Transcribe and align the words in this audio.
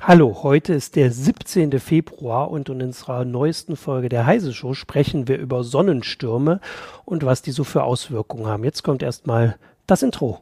Hallo, 0.00 0.42
heute 0.42 0.72
ist 0.72 0.96
der 0.96 1.12
17. 1.12 1.78
Februar 1.78 2.50
und 2.50 2.68
in 2.68 2.82
unserer 2.82 3.24
neuesten 3.24 3.76
Folge 3.76 4.08
der 4.08 4.26
Heise 4.26 4.52
Show 4.52 4.74
sprechen 4.74 5.28
wir 5.28 5.38
über 5.38 5.62
Sonnenstürme 5.62 6.60
und 7.04 7.24
was 7.24 7.42
die 7.42 7.52
so 7.52 7.62
für 7.62 7.84
Auswirkungen 7.84 8.46
haben. 8.46 8.64
Jetzt 8.64 8.82
kommt 8.82 9.02
erstmal 9.02 9.56
das 9.86 10.02
Intro. 10.02 10.40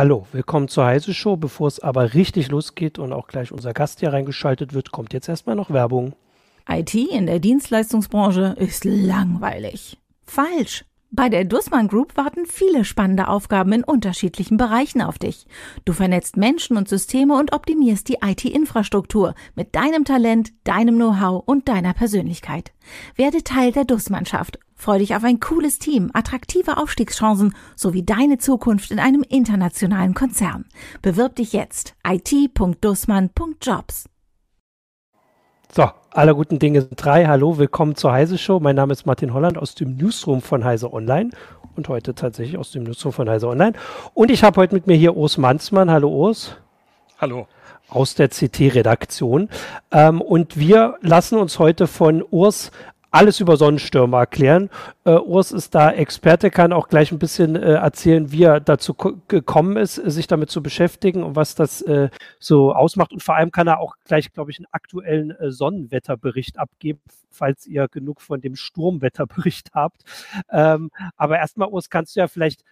Hallo, 0.00 0.26
willkommen 0.32 0.66
zur 0.66 0.86
Heise 0.86 1.12
Show. 1.12 1.36
Bevor 1.36 1.68
es 1.68 1.78
aber 1.78 2.14
richtig 2.14 2.48
losgeht 2.48 2.98
und 2.98 3.12
auch 3.12 3.28
gleich 3.28 3.52
unser 3.52 3.74
Gast 3.74 4.00
hier 4.00 4.14
reingeschaltet 4.14 4.72
wird, 4.72 4.92
kommt 4.92 5.12
jetzt 5.12 5.28
erstmal 5.28 5.56
noch 5.56 5.68
Werbung. 5.68 6.14
IT 6.66 6.94
in 6.94 7.26
der 7.26 7.38
Dienstleistungsbranche 7.38 8.56
ist 8.58 8.86
langweilig. 8.86 9.98
Falsch. 10.24 10.86
Bei 11.12 11.28
der 11.28 11.44
Dussmann 11.44 11.88
Group 11.88 12.16
warten 12.16 12.46
viele 12.46 12.84
spannende 12.84 13.26
Aufgaben 13.26 13.72
in 13.72 13.82
unterschiedlichen 13.82 14.56
Bereichen 14.56 15.02
auf 15.02 15.18
dich. 15.18 15.48
Du 15.84 15.92
vernetzt 15.92 16.36
Menschen 16.36 16.76
und 16.76 16.88
Systeme 16.88 17.36
und 17.36 17.52
optimierst 17.52 18.08
die 18.08 18.18
IT-Infrastruktur 18.24 19.34
mit 19.56 19.74
deinem 19.74 20.04
Talent, 20.04 20.52
deinem 20.62 20.94
Know-how 20.94 21.42
und 21.44 21.68
deiner 21.68 21.94
Persönlichkeit. 21.94 22.70
Werde 23.16 23.42
Teil 23.42 23.72
der 23.72 23.84
Dussmannschaft. 23.84 24.60
Freu 24.76 24.98
dich 25.00 25.16
auf 25.16 25.24
ein 25.24 25.40
cooles 25.40 25.80
Team, 25.80 26.10
attraktive 26.14 26.76
Aufstiegschancen 26.76 27.56
sowie 27.74 28.04
deine 28.04 28.38
Zukunft 28.38 28.92
in 28.92 29.00
einem 29.00 29.24
internationalen 29.28 30.14
Konzern. 30.14 30.66
Bewirb 31.02 31.34
dich 31.34 31.52
jetzt. 31.52 31.96
it.dussmann.jobs. 32.08 34.04
So, 35.72 35.88
aller 36.10 36.34
guten 36.34 36.58
Dinge 36.58 36.80
sind 36.80 36.96
drei. 36.96 37.26
Hallo, 37.26 37.56
willkommen 37.56 37.94
zur 37.94 38.10
Heise 38.10 38.38
Show. 38.38 38.58
Mein 38.58 38.74
Name 38.74 38.92
ist 38.92 39.06
Martin 39.06 39.32
Holland 39.32 39.56
aus 39.56 39.76
dem 39.76 39.96
Newsroom 39.96 40.42
von 40.42 40.64
Heise 40.64 40.92
Online 40.92 41.30
und 41.76 41.88
heute 41.88 42.12
tatsächlich 42.12 42.58
aus 42.58 42.72
dem 42.72 42.82
Newsroom 42.82 43.12
von 43.12 43.30
Heise 43.30 43.46
Online. 43.46 43.74
Und 44.12 44.32
ich 44.32 44.42
habe 44.42 44.60
heute 44.60 44.74
mit 44.74 44.88
mir 44.88 44.96
hier 44.96 45.16
Urs 45.16 45.38
Manzmann. 45.38 45.88
Hallo 45.88 46.08
Urs. 46.08 46.56
Hallo. 47.20 47.46
Aus 47.88 48.16
der 48.16 48.30
CT-Redaktion. 48.30 49.48
Ähm, 49.92 50.20
und 50.20 50.58
wir 50.58 50.96
lassen 51.02 51.38
uns 51.38 51.60
heute 51.60 51.86
von 51.86 52.24
Urs 52.28 52.72
alles 53.10 53.40
über 53.40 53.56
Sonnenstürme 53.56 54.16
erklären. 54.16 54.70
Äh, 55.04 55.12
Urs 55.16 55.52
ist 55.52 55.74
da 55.74 55.90
Experte, 55.90 56.50
kann 56.50 56.72
auch 56.72 56.88
gleich 56.88 57.12
ein 57.12 57.18
bisschen 57.18 57.56
äh, 57.56 57.74
erzählen, 57.74 58.30
wie 58.32 58.44
er 58.44 58.60
dazu 58.60 58.94
gekommen 58.94 59.76
ist, 59.76 59.94
sich 59.94 60.26
damit 60.26 60.50
zu 60.50 60.62
beschäftigen 60.62 61.22
und 61.22 61.36
was 61.36 61.54
das 61.54 61.82
äh, 61.82 62.10
so 62.38 62.72
ausmacht. 62.72 63.12
Und 63.12 63.22
vor 63.22 63.36
allem 63.36 63.50
kann 63.50 63.66
er 63.66 63.80
auch 63.80 63.96
gleich, 64.04 64.32
glaube 64.32 64.50
ich, 64.50 64.58
einen 64.58 64.68
aktuellen 64.70 65.30
äh, 65.32 65.50
Sonnenwetterbericht 65.50 66.58
abgeben, 66.58 67.00
falls 67.30 67.66
ihr 67.66 67.88
genug 67.88 68.20
von 68.20 68.40
dem 68.40 68.56
Sturmwetterbericht 68.56 69.70
habt. 69.74 70.02
Ähm, 70.50 70.90
aber 71.16 71.38
erstmal, 71.38 71.68
Urs, 71.68 71.90
kannst 71.90 72.16
du 72.16 72.20
ja 72.20 72.28
vielleicht 72.28 72.62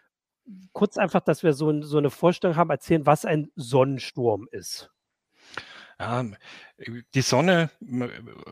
kurz 0.73 0.97
einfach, 0.97 1.21
dass 1.21 1.43
wir 1.43 1.53
so, 1.53 1.83
so 1.83 1.99
eine 1.99 2.11
Vorstellung 2.11 2.57
haben, 2.57 2.71
erzählen, 2.71 3.07
was 3.07 3.25
ein 3.25 3.51
Sonnensturm 3.57 4.49
ist. 4.51 4.91
Ja, 6.01 6.25
die 7.15 7.23
Sonne 7.23 7.71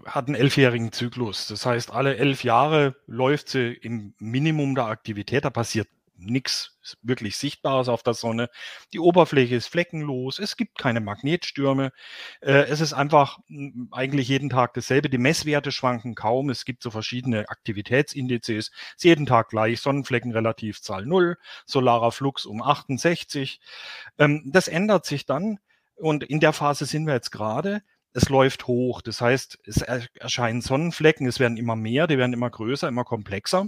hat 0.04 0.26
einen 0.26 0.34
elfjährigen 0.34 0.90
Zyklus. 0.90 1.46
Das 1.46 1.64
heißt, 1.64 1.92
alle 1.92 2.16
elf 2.16 2.42
Jahre 2.42 2.96
läuft 3.06 3.50
sie 3.50 3.72
im 3.72 4.14
Minimum 4.18 4.74
der 4.74 4.86
Aktivität. 4.86 5.44
Da 5.44 5.50
passiert 5.50 5.88
nichts 6.18 6.76
wirklich 7.02 7.36
Sichtbares 7.36 7.88
auf 7.88 8.02
der 8.02 8.14
Sonne. 8.14 8.48
Die 8.92 8.98
Oberfläche 8.98 9.54
ist 9.54 9.68
fleckenlos. 9.68 10.38
Es 10.40 10.56
gibt 10.56 10.78
keine 10.78 11.00
Magnetstürme. 11.00 11.92
Äh, 12.40 12.64
es 12.64 12.80
ist 12.80 12.94
einfach 12.94 13.38
eigentlich 13.92 14.28
jeden 14.28 14.50
Tag 14.50 14.74
dasselbe. 14.74 15.08
Die 15.08 15.18
Messwerte 15.18 15.70
schwanken 15.70 16.14
kaum. 16.16 16.50
Es 16.50 16.64
gibt 16.64 16.82
so 16.82 16.90
verschiedene 16.90 17.48
Aktivitätsindizes. 17.48 18.70
Es 18.70 18.94
ist 18.96 19.04
jeden 19.04 19.26
Tag 19.26 19.50
gleich. 19.50 19.80
Sonnenflecken 19.80 20.32
relativ 20.32 20.82
Zahl 20.82 21.06
0, 21.06 21.36
solarer 21.64 22.10
Flux 22.10 22.44
um 22.46 22.62
68. 22.62 23.60
Ähm, 24.18 24.42
das 24.46 24.68
ändert 24.68 25.06
sich 25.06 25.26
dann 25.26 25.58
und 25.96 26.24
in 26.24 26.40
der 26.40 26.52
Phase 26.52 26.86
sind 26.86 27.06
wir 27.06 27.14
jetzt 27.14 27.30
gerade. 27.30 27.82
Es 28.12 28.28
läuft 28.28 28.66
hoch. 28.66 29.02
Das 29.02 29.20
heißt, 29.20 29.58
es 29.64 29.82
erscheinen 29.82 30.62
Sonnenflecken. 30.62 31.26
Es 31.26 31.40
werden 31.40 31.56
immer 31.56 31.76
mehr. 31.76 32.06
Die 32.06 32.18
werden 32.18 32.32
immer 32.32 32.50
größer, 32.50 32.88
immer 32.88 33.04
komplexer. 33.04 33.66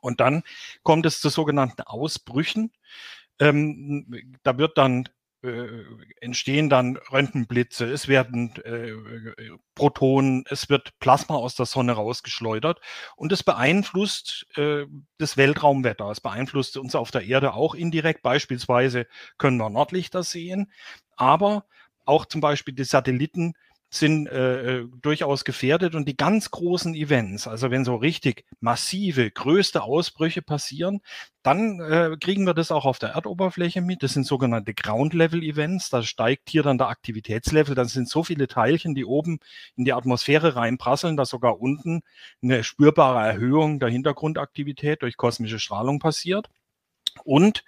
Und 0.00 0.20
dann 0.20 0.42
kommt 0.82 1.06
es 1.06 1.20
zu 1.20 1.28
sogenannten 1.28 1.82
Ausbrüchen. 1.82 2.72
Ähm, 3.38 4.36
da 4.42 4.58
wird 4.58 4.76
dann 4.76 5.08
äh, 5.42 5.84
entstehen 6.20 6.70
dann 6.70 6.96
Röntgenblitze, 7.10 7.86
es 7.86 8.06
werden 8.06 8.54
äh, 8.64 8.92
Protonen, 9.74 10.44
es 10.48 10.68
wird 10.68 10.96
Plasma 11.00 11.34
aus 11.34 11.56
der 11.56 11.66
Sonne 11.66 11.92
rausgeschleudert 11.92 12.80
und 13.16 13.32
es 13.32 13.42
beeinflusst 13.42 14.46
äh, 14.56 14.86
das 15.18 15.36
Weltraumwetter. 15.36 16.08
Es 16.10 16.20
beeinflusst 16.20 16.76
uns 16.76 16.94
auf 16.94 17.10
der 17.10 17.24
Erde 17.24 17.54
auch 17.54 17.74
indirekt. 17.74 18.22
Beispielsweise 18.22 19.06
können 19.36 19.56
wir 19.56 19.68
Nordlichter 19.68 20.22
sehen, 20.22 20.70
aber 21.16 21.64
auch 22.04 22.26
zum 22.26 22.40
Beispiel 22.40 22.74
die 22.74 22.84
Satelliten 22.84 23.54
sind 23.94 24.26
äh, 24.26 24.78
äh, 24.78 24.88
durchaus 25.02 25.44
gefährdet 25.44 25.94
und 25.94 26.08
die 26.08 26.16
ganz 26.16 26.50
großen 26.50 26.94
Events, 26.94 27.46
also 27.46 27.70
wenn 27.70 27.84
so 27.84 27.94
richtig 27.94 28.46
massive, 28.58 29.30
größte 29.30 29.82
Ausbrüche 29.82 30.40
passieren, 30.40 31.02
dann 31.42 31.78
äh, 31.80 32.16
kriegen 32.18 32.46
wir 32.46 32.54
das 32.54 32.70
auch 32.70 32.86
auf 32.86 32.98
der 32.98 33.10
Erdoberfläche 33.10 33.82
mit. 33.82 34.02
Das 34.02 34.14
sind 34.14 34.26
sogenannte 34.26 34.72
Ground-Level-Events. 34.72 35.90
Da 35.90 36.02
steigt 36.02 36.48
hier 36.48 36.62
dann 36.62 36.78
der 36.78 36.88
Aktivitätslevel. 36.88 37.74
Dann 37.74 37.86
sind 37.86 38.08
so 38.08 38.24
viele 38.24 38.48
Teilchen, 38.48 38.94
die 38.94 39.04
oben 39.04 39.40
in 39.76 39.84
die 39.84 39.92
Atmosphäre 39.92 40.56
reinprasseln, 40.56 41.18
dass 41.18 41.28
sogar 41.28 41.60
unten 41.60 42.00
eine 42.42 42.64
spürbare 42.64 43.26
Erhöhung 43.26 43.78
der 43.78 43.90
Hintergrundaktivität 43.90 45.02
durch 45.02 45.18
kosmische 45.18 45.58
Strahlung 45.58 45.98
passiert. 45.98 46.48
Und 47.24 47.62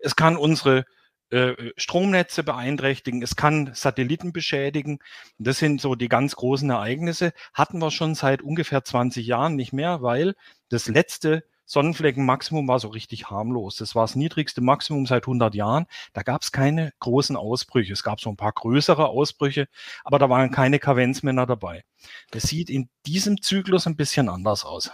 es 0.00 0.16
kann 0.16 0.36
unsere 0.36 0.84
äh, 1.30 1.72
Stromnetze 1.76 2.42
beeinträchtigen, 2.42 3.22
es 3.22 3.36
kann 3.36 3.70
Satelliten 3.74 4.32
beschädigen. 4.32 4.98
Das 5.38 5.58
sind 5.58 5.80
so 5.80 5.94
die 5.94 6.08
ganz 6.08 6.36
großen 6.36 6.68
Ereignisse. 6.70 7.32
Hatten 7.54 7.78
wir 7.78 7.90
schon 7.90 8.14
seit 8.14 8.42
ungefähr 8.42 8.84
20 8.84 9.26
Jahren 9.26 9.56
nicht 9.56 9.72
mehr, 9.72 10.02
weil 10.02 10.34
das 10.68 10.88
letzte 10.88 11.44
Sonnenfleckenmaximum 11.70 12.66
war 12.66 12.80
so 12.80 12.88
richtig 12.88 13.30
harmlos. 13.30 13.76
Das 13.76 13.94
war 13.94 14.02
das 14.02 14.16
niedrigste 14.16 14.60
Maximum 14.60 15.06
seit 15.06 15.22
100 15.22 15.54
Jahren. 15.54 15.86
Da 16.12 16.22
gab 16.22 16.42
es 16.42 16.50
keine 16.50 16.92
großen 16.98 17.36
Ausbrüche. 17.36 17.92
Es 17.92 18.02
gab 18.02 18.20
so 18.20 18.28
ein 18.28 18.36
paar 18.36 18.50
größere 18.50 19.06
Ausbrüche, 19.06 19.68
aber 20.02 20.18
da 20.18 20.28
waren 20.28 20.50
keine 20.50 20.80
Kavenzmänner 20.80 21.46
dabei. 21.46 21.84
Das 22.32 22.42
sieht 22.42 22.70
in 22.70 22.88
diesem 23.06 23.40
Zyklus 23.40 23.86
ein 23.86 23.94
bisschen 23.94 24.28
anders 24.28 24.64
aus. 24.64 24.90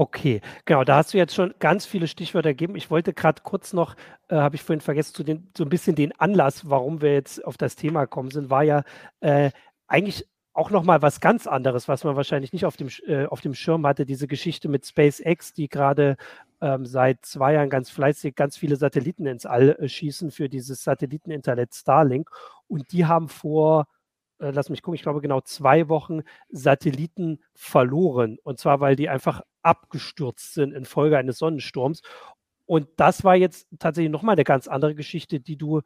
Okay, 0.00 0.40
genau, 0.64 0.82
da 0.82 0.96
hast 0.96 1.12
du 1.12 1.18
jetzt 1.18 1.34
schon 1.34 1.52
ganz 1.58 1.84
viele 1.84 2.06
Stichwörter 2.08 2.54
gegeben. 2.54 2.74
Ich 2.74 2.90
wollte 2.90 3.12
gerade 3.12 3.42
kurz 3.42 3.74
noch, 3.74 3.96
äh, 4.28 4.36
habe 4.36 4.56
ich 4.56 4.62
vorhin 4.62 4.80
vergessen, 4.80 5.12
zu 5.14 5.22
den, 5.22 5.50
so 5.54 5.62
ein 5.62 5.68
bisschen 5.68 5.94
den 5.94 6.18
Anlass, 6.18 6.70
warum 6.70 7.02
wir 7.02 7.12
jetzt 7.12 7.44
auf 7.44 7.58
das 7.58 7.76
Thema 7.76 8.06
kommen 8.06 8.30
sind, 8.30 8.48
war 8.48 8.62
ja 8.62 8.82
äh, 9.20 9.50
eigentlich 9.88 10.26
auch 10.54 10.70
nochmal 10.70 11.02
was 11.02 11.20
ganz 11.20 11.46
anderes, 11.46 11.86
was 11.86 12.02
man 12.02 12.16
wahrscheinlich 12.16 12.54
nicht 12.54 12.64
auf 12.64 12.78
dem, 12.78 12.88
äh, 13.06 13.26
auf 13.26 13.42
dem 13.42 13.52
Schirm 13.52 13.86
hatte, 13.86 14.06
diese 14.06 14.26
Geschichte 14.26 14.70
mit 14.70 14.86
SpaceX, 14.86 15.52
die 15.52 15.68
gerade 15.68 16.16
ähm, 16.62 16.86
seit 16.86 17.26
zwei 17.26 17.52
Jahren 17.52 17.68
ganz 17.68 17.90
fleißig 17.90 18.34
ganz 18.34 18.56
viele 18.56 18.76
Satelliten 18.76 19.26
ins 19.26 19.44
All 19.44 19.76
äh, 19.78 19.86
schießen 19.86 20.30
für 20.30 20.48
dieses 20.48 20.82
Satelliteninternet 20.82 21.74
Starlink. 21.74 22.30
Und 22.68 22.90
die 22.92 23.04
haben 23.04 23.28
vor 23.28 23.86
äh, 24.40 24.50
lass 24.50 24.70
mich 24.70 24.82
gucken, 24.82 24.96
ich 24.96 25.02
glaube 25.02 25.20
genau 25.20 25.40
zwei 25.40 25.88
Wochen 25.88 26.22
Satelliten 26.48 27.40
verloren. 27.54 28.38
Und 28.42 28.58
zwar, 28.58 28.80
weil 28.80 28.96
die 28.96 29.08
einfach 29.08 29.42
abgestürzt 29.62 30.54
sind 30.54 30.72
infolge 30.72 31.18
eines 31.18 31.38
Sonnensturms. 31.38 32.02
Und 32.66 32.88
das 32.96 33.24
war 33.24 33.36
jetzt 33.36 33.68
tatsächlich 33.78 34.12
nochmal 34.12 34.34
eine 34.34 34.44
ganz 34.44 34.68
andere 34.68 34.94
Geschichte, 34.94 35.40
die 35.40 35.56
du 35.56 35.82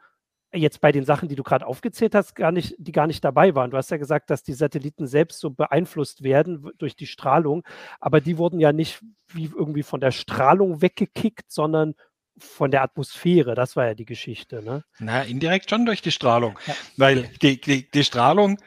jetzt 0.53 0.81
bei 0.81 0.93
den 0.93 1.05
Sachen, 1.05 1.29
die 1.29 1.35
du 1.35 1.43
gerade 1.43 1.67
aufgezählt 1.67 2.15
hast, 2.15 2.35
gar 2.37 2.53
nicht, 2.53 2.77
die 2.79 2.93
gar 2.93 3.07
nicht 3.07 3.25
dabei 3.25 3.55
waren. 3.55 3.71
Du 3.71 3.77
hast 3.77 3.91
ja 3.91 3.97
gesagt, 3.97 4.31
dass 4.31 4.43
die 4.43 4.53
Satelliten 4.53 5.07
selbst 5.07 5.41
so 5.41 5.51
beeinflusst 5.51 6.23
werden 6.23 6.71
durch 6.79 6.95
die 6.95 7.07
Strahlung, 7.07 7.65
aber 8.01 8.21
die 8.21 8.39
wurden 8.39 8.61
ja 8.61 8.73
nicht 8.73 9.03
wie 9.33 9.47
irgendwie 9.47 9.83
von 9.83 10.01
der 10.01 10.13
Strahlung 10.13 10.81
weggekickt, 10.81 11.51
sondern 11.51 11.95
von 12.39 12.71
der 12.71 12.83
Atmosphäre. 12.83 13.55
Das 13.55 13.77
war 13.77 13.87
ja 13.87 13.95
die 13.95 14.05
Geschichte. 14.05 14.63
Ne? 14.63 14.85
Na, 14.99 15.23
indirekt 15.23 15.71
schon 15.71 15.87
durch 15.87 16.03
die 16.03 16.11
Strahlung. 16.11 16.59
Ja. 16.67 16.75
Weil 16.97 17.31
die, 17.43 17.61
die, 17.61 17.91
die 17.91 18.05
Strahlung 18.05 18.59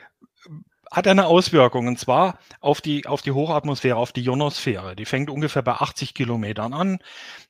hat 0.91 1.07
eine 1.07 1.27
Auswirkung 1.27 1.87
und 1.87 1.99
zwar 1.99 2.39
auf 2.61 2.81
die, 2.81 3.05
auf 3.05 3.21
die 3.21 3.31
Hochatmosphäre, 3.31 3.97
auf 3.97 4.13
die 4.13 4.23
Ionosphäre. 4.23 4.95
Die 4.95 5.05
fängt 5.05 5.29
ungefähr 5.29 5.61
bei 5.61 5.73
80 5.73 6.13
Kilometern 6.13 6.73
an. 6.73 6.99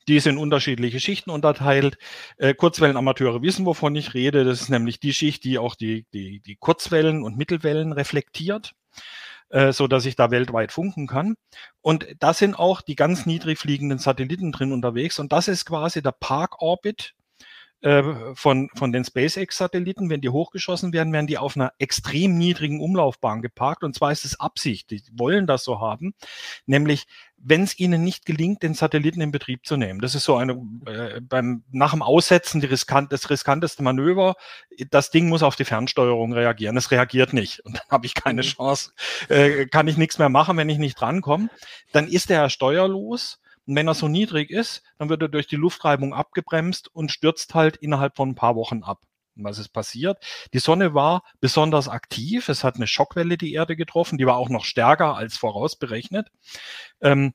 Die 0.07 0.15
ist 0.15 0.27
in 0.27 0.37
unterschiedliche 0.37 0.99
Schichten 0.99 1.29
unterteilt. 1.29 1.97
Äh, 2.37 2.53
Kurzwellenamateure 2.53 3.41
wissen, 3.41 3.65
wovon 3.65 3.95
ich 3.95 4.13
rede. 4.13 4.43
Das 4.43 4.61
ist 4.61 4.69
nämlich 4.69 4.99
die 4.99 5.13
Schicht, 5.13 5.43
die 5.43 5.59
auch 5.59 5.75
die, 5.75 6.05
die, 6.13 6.39
die 6.39 6.55
Kurzwellen 6.55 7.23
und 7.23 7.37
Mittelwellen 7.37 7.91
reflektiert. 7.91 8.73
Äh, 9.49 9.71
so 9.71 9.87
dass 9.87 10.05
ich 10.05 10.17
da 10.17 10.29
weltweit 10.29 10.73
funken 10.73 11.07
kann. 11.07 11.35
Und 11.81 12.05
da 12.19 12.33
sind 12.33 12.59
auch 12.59 12.81
die 12.81 12.95
ganz 12.95 13.25
niedrig 13.25 13.57
fliegenden 13.57 13.97
Satelliten 13.97 14.51
drin 14.51 14.73
unterwegs. 14.73 15.19
Und 15.19 15.31
das 15.31 15.47
ist 15.47 15.65
quasi 15.65 16.01
der 16.01 16.11
Park-Orbit 16.11 17.13
äh, 17.81 18.03
von, 18.33 18.69
von 18.75 18.91
den 18.91 19.05
SpaceX-Satelliten, 19.05 20.09
wenn 20.09 20.19
die 20.19 20.29
hochgeschossen 20.29 20.91
werden, 20.91 21.13
werden 21.13 21.27
die 21.27 21.37
auf 21.37 21.55
einer 21.55 21.71
extrem 21.79 22.37
niedrigen 22.37 22.81
Umlaufbahn 22.81 23.41
geparkt. 23.41 23.85
Und 23.85 23.95
zwar 23.95 24.11
ist 24.11 24.25
es 24.25 24.37
Absicht, 24.37 24.89
die 24.91 25.01
wollen 25.13 25.47
das 25.47 25.63
so 25.63 25.79
haben, 25.79 26.13
nämlich 26.65 27.05
wenn 27.37 27.63
es 27.63 27.79
ihnen 27.79 28.03
nicht 28.03 28.25
gelingt, 28.25 28.63
den 28.63 28.73
Satelliten 28.73 29.21
in 29.21 29.31
Betrieb 29.31 29.65
zu 29.65 29.77
nehmen. 29.77 30.01
Das 30.01 30.15
ist 30.15 30.23
so 30.23 30.35
eine 30.35 30.53
äh, 30.85 31.21
beim 31.21 31.63
nach 31.71 31.91
dem 31.91 32.01
Aussetzen 32.01 32.61
die 32.61 32.67
riskant, 32.67 33.11
das 33.11 33.29
riskanteste 33.29 33.83
Manöver. 33.83 34.35
Das 34.89 35.11
Ding 35.11 35.29
muss 35.29 35.43
auf 35.43 35.55
die 35.55 35.65
Fernsteuerung 35.65 36.33
reagieren. 36.33 36.77
Es 36.77 36.91
reagiert 36.91 37.33
nicht 37.33 37.59
und 37.61 37.77
dann 37.77 37.87
habe 37.89 38.05
ich 38.05 38.15
keine 38.15 38.41
mhm. 38.41 38.47
Chance, 38.47 38.91
äh, 39.29 39.65
kann 39.67 39.87
ich 39.87 39.97
nichts 39.97 40.19
mehr 40.19 40.29
machen, 40.29 40.57
wenn 40.57 40.69
ich 40.69 40.77
nicht 40.77 40.99
drankomme. 40.99 41.49
Dann 41.91 42.07
ist 42.07 42.29
er 42.31 42.49
steuerlos. 42.49 43.39
Und 43.65 43.75
wenn 43.75 43.87
er 43.87 43.95
so 43.95 44.07
niedrig 44.07 44.49
ist, 44.49 44.81
dann 44.97 45.09
wird 45.09 45.21
er 45.21 45.27
durch 45.27 45.45
die 45.45 45.57
Luftreibung 45.57 46.13
abgebremst 46.13 46.89
und 46.95 47.11
stürzt 47.11 47.53
halt 47.53 47.75
innerhalb 47.75 48.15
von 48.15 48.29
ein 48.29 48.35
paar 48.35 48.55
Wochen 48.55 48.81
ab 48.81 49.01
was 49.43 49.59
ist 49.59 49.69
passiert? 49.69 50.17
Die 50.53 50.59
Sonne 50.59 50.93
war 50.93 51.23
besonders 51.39 51.87
aktiv. 51.87 52.49
Es 52.49 52.63
hat 52.63 52.75
eine 52.75 52.87
Schockwelle 52.87 53.37
die 53.37 53.53
Erde 53.53 53.75
getroffen. 53.75 54.17
Die 54.17 54.25
war 54.25 54.37
auch 54.37 54.49
noch 54.49 54.65
stärker 54.65 55.15
als 55.15 55.37
vorausberechnet. 55.37 56.27
Ähm, 57.01 57.33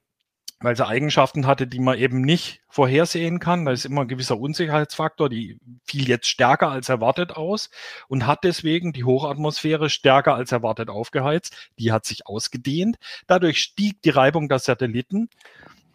weil 0.63 0.77
sie 0.77 0.87
Eigenschaften 0.87 1.47
hatte, 1.47 1.67
die 1.67 1.81
man 1.81 1.99
eben 1.99 2.21
nicht 2.21 2.61
vorhersehen 2.69 3.39
kann. 3.39 3.65
Da 3.65 3.73
ist 3.73 3.85
immer 3.85 4.03
ein 4.03 4.09
gewisser 4.09 4.39
Unsicherheitsfaktor, 4.39 5.29
die 5.29 5.59
fiel 5.85 6.09
jetzt 6.09 6.29
stärker 6.29 6.71
als 6.71 6.89
erwartet 6.89 7.33
aus 7.33 7.71
und 8.09 8.27
hat 8.27 8.45
deswegen 8.45 8.93
die 8.93 9.05
Hochatmosphäre 9.05 9.91
stärker 9.91 10.35
als 10.35 10.53
erwartet 10.53 10.89
aufgeheizt. 10.89 11.71
Die 11.79 11.93
hat 11.93 12.05
sich 12.05 12.27
ausgedehnt. 12.27 12.97
Dadurch 13.27 13.61
stieg 13.61 14.01
die 14.03 14.11
Reibung 14.11 14.49
der 14.49 14.61
Satelliten 14.61 15.29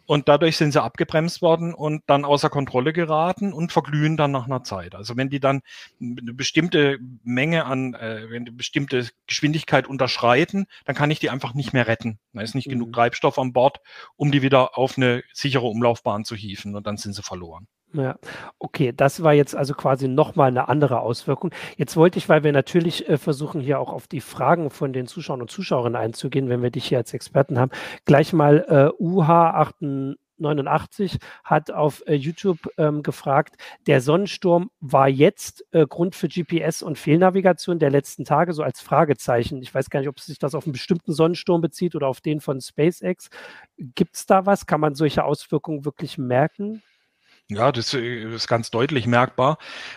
und 0.08 0.26
dadurch 0.26 0.56
sind 0.56 0.72
sie 0.72 0.82
abgebremst 0.82 1.42
worden 1.42 1.74
und 1.74 2.02
dann 2.06 2.24
außer 2.24 2.48
Kontrolle 2.48 2.94
geraten 2.94 3.52
und 3.52 3.72
verglühen 3.72 4.16
dann 4.16 4.30
nach 4.30 4.46
einer 4.46 4.64
Zeit. 4.64 4.94
Also 4.94 5.18
wenn 5.18 5.28
die 5.28 5.38
dann 5.38 5.60
eine 6.00 6.32
bestimmte 6.32 6.98
Menge 7.24 7.66
an, 7.66 7.92
äh, 7.92 8.30
wenn 8.30 8.46
die 8.46 8.50
bestimmte 8.50 9.06
Geschwindigkeit 9.26 9.86
unterschreiten, 9.86 10.66
dann 10.86 10.96
kann 10.96 11.10
ich 11.10 11.20
die 11.20 11.28
einfach 11.28 11.52
nicht 11.52 11.74
mehr 11.74 11.86
retten. 11.86 12.18
Da 12.32 12.40
ist 12.40 12.54
nicht 12.54 12.68
mhm. 12.68 12.72
genug 12.72 12.94
Treibstoff 12.94 13.38
an 13.38 13.52
Bord, 13.52 13.80
um 14.16 14.32
die 14.32 14.40
wieder 14.40 14.78
auf 14.78 14.96
eine 14.96 15.22
sichere 15.34 15.66
Umlaufbahn 15.66 16.24
zu 16.24 16.34
hieven 16.34 16.74
und 16.74 16.86
dann 16.86 16.96
sind 16.96 17.12
sie 17.12 17.22
verloren. 17.22 17.68
Ja, 17.94 18.16
okay, 18.58 18.92
das 18.94 19.22
war 19.22 19.32
jetzt 19.32 19.56
also 19.56 19.72
quasi 19.72 20.08
nochmal 20.08 20.48
eine 20.48 20.68
andere 20.68 21.00
Auswirkung. 21.00 21.52
Jetzt 21.78 21.96
wollte 21.96 22.18
ich, 22.18 22.28
weil 22.28 22.44
wir 22.44 22.52
natürlich 22.52 23.08
äh, 23.08 23.16
versuchen, 23.16 23.62
hier 23.62 23.80
auch 23.80 23.94
auf 23.94 24.06
die 24.06 24.20
Fragen 24.20 24.68
von 24.68 24.92
den 24.92 25.06
Zuschauern 25.06 25.40
und 25.40 25.50
Zuschauerinnen 25.50 25.96
einzugehen, 25.96 26.50
wenn 26.50 26.62
wir 26.62 26.70
dich 26.70 26.86
hier 26.86 26.98
als 26.98 27.14
Experten 27.14 27.58
haben, 27.58 27.70
gleich 28.04 28.34
mal 28.34 28.66
äh, 28.68 29.02
UH89 29.02 31.16
hat 31.44 31.70
auf 31.70 32.02
äh, 32.06 32.12
YouTube 32.12 32.58
ähm, 32.76 33.02
gefragt, 33.02 33.56
der 33.86 34.02
Sonnensturm 34.02 34.70
war 34.80 35.08
jetzt 35.08 35.64
äh, 35.72 35.86
Grund 35.86 36.14
für 36.14 36.28
GPS 36.28 36.82
und 36.82 36.98
Fehlnavigation 36.98 37.78
der 37.78 37.90
letzten 37.90 38.26
Tage, 38.26 38.52
so 38.52 38.62
als 38.62 38.82
Fragezeichen. 38.82 39.62
Ich 39.62 39.74
weiß 39.74 39.88
gar 39.88 40.00
nicht, 40.00 40.10
ob 40.10 40.20
sich 40.20 40.38
das 40.38 40.54
auf 40.54 40.66
einen 40.66 40.72
bestimmten 40.72 41.14
Sonnensturm 41.14 41.62
bezieht 41.62 41.94
oder 41.94 42.08
auf 42.08 42.20
den 42.20 42.42
von 42.42 42.60
SpaceX. 42.60 43.30
Gibt 43.78 44.16
es 44.16 44.26
da 44.26 44.44
was? 44.44 44.66
Kann 44.66 44.80
man 44.80 44.94
solche 44.94 45.24
Auswirkungen 45.24 45.86
wirklich 45.86 46.18
merken? 46.18 46.82
Ja, 47.50 47.72
das 47.72 47.94
äh, 47.94 48.34
ist 48.34 48.46
ganz 48.46 48.70
deutlich 48.70 49.06
merkbar. 49.06 49.56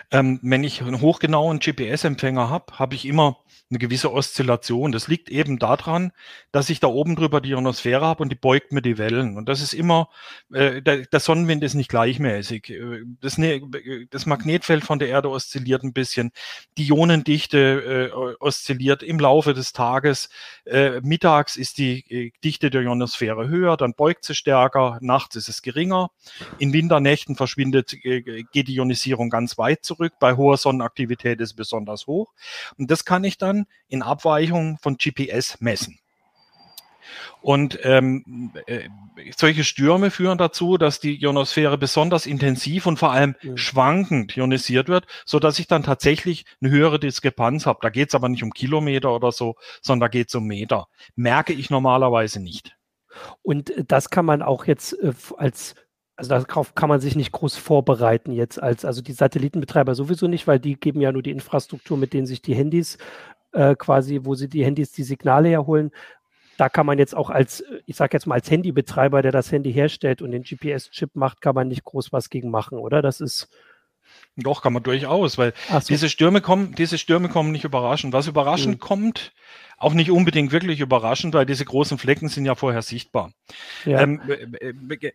Ähm, 0.09 0.39
wenn 0.42 0.63
ich 0.63 0.81
einen 0.81 1.01
hochgenauen 1.01 1.59
GPS-Empfänger 1.59 2.50
habe, 2.50 2.80
habe 2.80 2.95
ich 2.95 3.06
immer 3.06 3.39
eine 3.69 3.80
gewisse 3.80 4.13
Oszillation. 4.13 4.94
Das 4.94 5.09
liegt 5.09 5.30
eben 5.30 5.59
daran, 5.59 6.12
dass 6.53 6.69
ich 6.69 6.80
da 6.80 6.88
oben 6.88 7.18
drüber 7.18 7.42
die 7.42 7.50
Ionosphäre 7.50 8.06
habe 8.06 8.24
und 8.24 8.30
die 8.30 8.36
beugt 8.36 8.71
mir 8.71 8.81
die 8.81 8.98
Wellen. 8.98 9.36
Und 9.38 9.50
das 9.50 9.62
ist 9.62 9.74
immer, 9.74 10.09
äh, 10.53 10.81
der, 10.81 11.06
der 11.06 11.19
Sonnenwind 11.19 11.62
ist 11.63 11.74
nicht 11.74 11.89
gleichmäßig. 11.89 12.69
Äh, 12.69 13.03
das, 13.19 13.38
ne, 13.38 13.62
das 14.09 14.25
Magnetfeld 14.25 14.86
von 14.86 15.00
der 15.00 15.09
Erde 15.09 15.30
oszilliert 15.30 15.83
ein 15.83 15.92
bisschen. 15.92 16.31
Die 16.77 16.88
Ionendichte 16.88 18.12
äh, 18.13 18.36
oszilliert 18.39 19.03
im 19.03 19.19
Laufe 19.19 19.53
des 19.53 19.74
Tages. 19.74 20.30
Äh, 20.65 21.01
mittags 21.01 21.57
ist 21.57 21.77
die 21.77 22.00
äh, 22.09 22.31
Dichte 22.44 22.69
der 22.69 22.81
Ionosphäre 22.81 23.48
höher, 23.50 23.75
dann 23.75 23.94
beugt 23.94 24.25
sie 24.25 24.36
stärker, 24.36 25.00
nachts 25.01 25.36
ist 25.36 25.50
es 25.50 25.62
geringer. 25.62 26.12
In 26.59 26.71
Winternächten 26.74 27.36
verschwindet, 27.42 27.94
äh, 28.06 28.44
geht 28.52 28.68
die 28.68 28.76
Ionisierung 28.76 29.32
ganz 29.32 29.58
weit 29.58 29.84
zurück. 29.84 30.14
Bei 30.20 30.36
hoher 30.36 30.58
Sonnenaktivität 30.58 31.42
ist 31.42 31.50
es 31.50 31.56
besonders 31.56 32.06
hoch. 32.06 32.34
Und 32.78 32.92
das 32.92 33.04
kann 33.04 33.24
ich 33.24 33.40
dann 33.40 33.66
in 33.88 34.04
Abweichung 34.04 34.78
von 34.80 34.98
GPS 34.98 35.60
messen. 35.60 36.00
Und 37.42 37.80
ähm, 37.82 38.52
äh, 38.68 38.88
solche 39.36 39.64
Stürme 39.64 40.12
führen 40.12 40.38
dazu, 40.38 40.78
dass 40.78 41.00
die 41.00 41.20
Ionosphäre 41.20 41.80
besonders 41.80 42.28
intensiv 42.28 42.86
und 42.86 43.00
vor 43.00 43.12
allem 43.12 43.36
mhm. 43.42 43.58
schwankend 43.58 44.38
ionisiert 44.38 44.88
wird, 44.88 45.08
so 45.26 45.40
dass 45.40 45.58
ich 45.58 45.66
dann 45.66 45.82
tatsächlich 45.82 46.46
eine 46.62 46.70
höhere 46.70 47.00
Diskrepanz 47.00 47.66
habe. 47.66 47.80
Da 47.82 47.90
geht 47.90 48.10
es 48.10 48.16
aber 48.16 48.30
nicht 48.30 48.44
um 48.44 48.52
Kilometer 48.52 49.16
oder 49.16 49.32
so, 49.32 49.56
sondern 49.82 50.08
da 50.08 50.08
geht 50.10 50.30
es 50.30 50.36
um 50.36 50.46
Meter. 50.46 50.88
Merke 51.16 51.54
ich 51.54 51.72
normalerweise 51.72 52.40
nicht. 52.40 52.76
Und 53.42 53.74
das 53.88 54.10
kann 54.10 54.26
man 54.26 54.42
auch 54.42 54.66
jetzt 54.66 54.94
äh, 55.02 55.14
als 55.38 55.76
also 56.22 56.46
darauf 56.46 56.76
kann 56.76 56.88
man 56.88 57.00
sich 57.00 57.16
nicht 57.16 57.32
groß 57.32 57.58
vorbereiten 57.58 58.32
jetzt 58.32 58.62
als, 58.62 58.86
also 58.86 59.02
die 59.02 59.14
Satellitenbetreiber 59.14 59.96
sowieso 59.96 60.28
nicht, 60.28 60.46
weil 60.46 60.60
die 60.60 60.80
geben 60.80 61.02
ja 61.02 61.12
nur 61.12 61.24
die 61.24 61.32
Infrastruktur, 61.32 61.98
mit 61.98 62.14
denen 62.14 62.28
sich 62.28 62.44
die 62.44 62.54
Handys 62.54 63.00
äh, 63.54 63.76
quasi, 63.76 64.20
wo 64.24 64.36
sie 64.36 64.48
die 64.48 64.64
Handys 64.64 64.92
die 64.92 65.02
Signale 65.04 65.50
herholen. 65.50 65.90
Da 66.58 66.70
kann 66.70 66.86
man 66.86 67.00
jetzt 67.00 67.16
auch 67.16 67.32
als, 67.32 67.64
ich 67.88 67.96
sage 67.96 68.16
jetzt 68.16 68.28
mal 68.28 68.36
als 68.36 68.52
Handybetreiber, 68.52 69.24
der 69.24 69.32
das 69.32 69.52
Handy 69.52 69.74
herstellt 69.74 70.22
und 70.22 70.30
den 70.30 70.44
GPS-Chip 70.44 71.16
macht, 71.16 71.42
kann 71.42 71.56
man 71.56 71.68
nicht 71.68 71.84
groß 71.84 72.14
was 72.14 72.30
gegen 72.30 72.52
machen, 72.52 72.78
oder? 72.78 73.02
Das 73.02 73.20
ist 73.20 73.50
doch, 74.38 74.62
kann 74.62 74.74
man 74.74 74.83
durchaus, 74.83 75.38
weil 75.38 75.54
so. 75.69 75.80
diese 75.88 76.10
Stürme 76.10 76.42
kommen, 76.42 76.74
diese 76.75 76.98
Stürme 76.98 77.30
kommen 77.30 77.51
nicht 77.51 77.66
überraschend. 77.66 78.13
Was 78.13 78.28
überraschend 78.28 78.75
mhm. 78.75 78.80
kommt, 78.80 79.33
auch 79.78 79.94
nicht 79.94 80.12
unbedingt 80.12 80.51
wirklich 80.51 80.80
überraschend, 80.80 81.33
weil 81.33 81.45
diese 81.45 81.66
großen 81.66 81.98
Flecken 81.98 82.30
sind 82.30 82.45
ja 82.45 82.56
vorher 82.56 82.81
sichtbar. 82.81 83.31
Ja. 83.86 84.00
Ähm, 84.00 84.22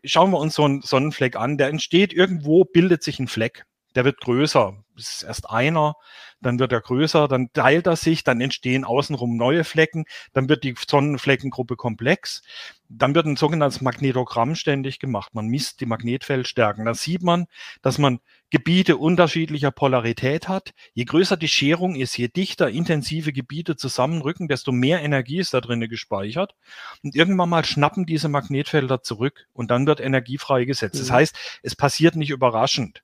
schauen 0.04 0.32
wir 0.32 0.38
uns 0.38 0.54
so 0.54 0.64
einen 0.64 0.82
Sonnenfleck 0.82 1.36
an. 1.36 1.56
Der 1.56 1.68
entsteht 1.68 2.12
irgendwo, 2.12 2.64
bildet 2.64 3.02
sich 3.02 3.18
ein 3.18 3.28
Fleck. 3.28 3.64
Der 3.94 4.04
wird 4.04 4.20
größer. 4.20 4.76
Es 4.98 5.12
ist 5.12 5.22
erst 5.22 5.48
einer, 5.48 5.94
dann 6.40 6.58
wird 6.58 6.72
er 6.72 6.80
größer, 6.80 7.28
dann 7.28 7.52
teilt 7.52 7.86
er 7.86 7.96
sich, 7.96 8.24
dann 8.24 8.40
entstehen 8.40 8.84
außenrum 8.84 9.36
neue 9.36 9.64
Flecken, 9.64 10.04
dann 10.32 10.48
wird 10.48 10.64
die 10.64 10.74
Sonnenfleckengruppe 10.86 11.76
komplex, 11.76 12.42
dann 12.88 13.14
wird 13.14 13.26
ein 13.26 13.36
sogenanntes 13.36 13.80
Magnetogramm 13.80 14.54
ständig 14.54 14.98
gemacht. 14.98 15.34
Man 15.34 15.46
misst 15.46 15.80
die 15.80 15.86
Magnetfeldstärken. 15.86 16.84
Da 16.84 16.94
sieht 16.94 17.22
man, 17.22 17.46
dass 17.82 17.98
man 17.98 18.20
Gebiete 18.50 18.96
unterschiedlicher 18.96 19.72
Polarität 19.72 20.46
hat. 20.46 20.70
Je 20.94 21.04
größer 21.04 21.36
die 21.36 21.48
Scherung 21.48 21.96
ist, 21.96 22.16
je 22.16 22.28
dichter 22.28 22.70
intensive 22.70 23.32
Gebiete 23.32 23.74
zusammenrücken, 23.74 24.46
desto 24.46 24.70
mehr 24.70 25.02
Energie 25.02 25.38
ist 25.38 25.52
da 25.52 25.60
drinnen 25.60 25.88
gespeichert. 25.88 26.55
Und 27.02 27.16
irgendwann 27.16 27.48
mal 27.48 27.64
schnappen 27.64 28.06
diese 28.06 28.28
Magnetfelder 28.28 29.02
zurück 29.02 29.48
und 29.52 29.70
dann 29.72 29.86
wird 29.86 30.00
Energie 30.00 30.38
freigesetzt. 30.38 31.00
Das 31.00 31.08
mhm. 31.08 31.14
heißt, 31.14 31.36
es 31.62 31.74
passiert 31.74 32.14
nicht 32.14 32.31
überraschend 32.31 33.02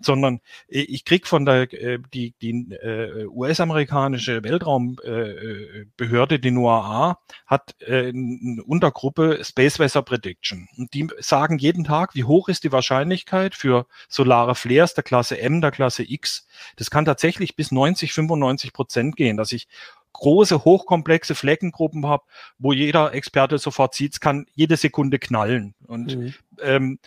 sondern 0.00 0.40
ich 0.68 1.04
krieg 1.04 1.26
von 1.26 1.44
der 1.44 1.72
äh, 1.72 1.98
die, 2.12 2.34
die 2.40 2.72
äh, 2.72 3.26
US-amerikanische 3.26 4.42
Weltraumbehörde, 4.42 6.34
äh, 6.34 6.38
die 6.38 6.50
NOAA, 6.50 7.18
hat 7.46 7.74
äh, 7.80 8.08
eine 8.08 8.62
Untergruppe 8.64 9.40
Space 9.42 9.78
Weather 9.78 10.02
Prediction. 10.02 10.68
Und 10.76 10.92
die 10.94 11.08
sagen 11.18 11.58
jeden 11.58 11.84
Tag, 11.84 12.14
wie 12.14 12.24
hoch 12.24 12.48
ist 12.48 12.64
die 12.64 12.72
Wahrscheinlichkeit 12.72 13.54
für 13.54 13.86
solare 14.08 14.54
Flares 14.54 14.94
der 14.94 15.04
Klasse 15.04 15.38
M, 15.38 15.60
der 15.60 15.70
Klasse 15.70 16.04
X. 16.06 16.46
Das 16.76 16.90
kann 16.90 17.04
tatsächlich 17.04 17.56
bis 17.56 17.72
90, 17.72 18.12
95 18.12 18.72
Prozent 18.72 19.16
gehen, 19.16 19.36
dass 19.36 19.52
ich 19.52 19.68
große, 20.14 20.64
hochkomplexe 20.64 21.34
Fleckengruppen 21.34 22.06
habe, 22.06 22.24
wo 22.58 22.72
jeder 22.72 23.12
Experte 23.12 23.58
sofort 23.58 23.94
sieht, 23.94 24.14
es 24.14 24.20
kann 24.20 24.46
jede 24.54 24.76
Sekunde 24.76 25.18
knallen. 25.18 25.74
Und 25.86 26.16
mhm. 26.16 26.34
ähm, 26.62 26.98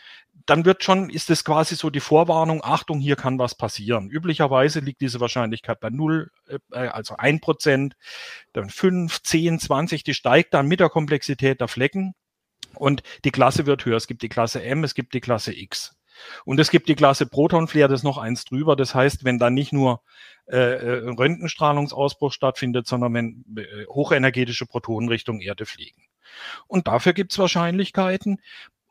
dann 0.49 0.65
wird 0.65 0.83
schon, 0.83 1.09
ist 1.09 1.29
es 1.29 1.43
quasi 1.43 1.75
so 1.75 1.89
die 1.89 1.99
Vorwarnung, 1.99 2.61
Achtung, 2.63 2.99
hier 2.99 3.15
kann 3.15 3.37
was 3.37 3.55
passieren. 3.55 4.09
Üblicherweise 4.09 4.79
liegt 4.79 5.01
diese 5.01 5.19
Wahrscheinlichkeit 5.19 5.79
bei 5.79 5.89
null, 5.89 6.31
äh, 6.47 6.77
also 6.77 7.15
ein 7.17 7.39
Prozent, 7.39 7.95
dann 8.53 8.69
fünf, 8.69 9.21
zehn, 9.21 9.59
zwanzig, 9.59 10.03
die 10.03 10.13
steigt 10.13 10.53
dann 10.53 10.67
mit 10.67 10.79
der 10.79 10.89
Komplexität 10.89 11.61
der 11.61 11.67
Flecken 11.67 12.15
und 12.75 13.03
die 13.25 13.31
Klasse 13.31 13.65
wird 13.65 13.85
höher. 13.85 13.97
Es 13.97 14.07
gibt 14.07 14.21
die 14.21 14.29
Klasse 14.29 14.63
M, 14.63 14.83
es 14.83 14.95
gibt 14.95 15.13
die 15.13 15.21
Klasse 15.21 15.53
X. 15.53 15.95
Und 16.45 16.59
es 16.59 16.71
gibt 16.71 16.89
die 16.89 16.95
Klasse 16.95 17.27
Protonflare, 17.27 17.89
das 17.89 17.99
ist 17.99 18.03
noch 18.03 18.17
eins 18.17 18.45
drüber. 18.45 18.75
Das 18.75 18.95
heißt, 18.95 19.23
wenn 19.23 19.37
da 19.37 19.49
nicht 19.49 19.71
nur 19.71 20.01
äh, 20.47 20.57
äh 20.57 21.09
Röntgenstrahlungsausbruch 21.09 22.31
stattfindet, 22.31 22.87
sondern 22.87 23.13
wenn 23.13 23.45
äh, 23.55 23.85
hochenergetische 23.87 24.65
Protonen 24.65 25.09
Richtung 25.09 25.41
Erde 25.41 25.65
fliegen. 25.65 26.01
Und 26.67 26.87
dafür 26.87 27.13
gibt 27.13 27.33
es 27.33 27.39
Wahrscheinlichkeiten. 27.39 28.41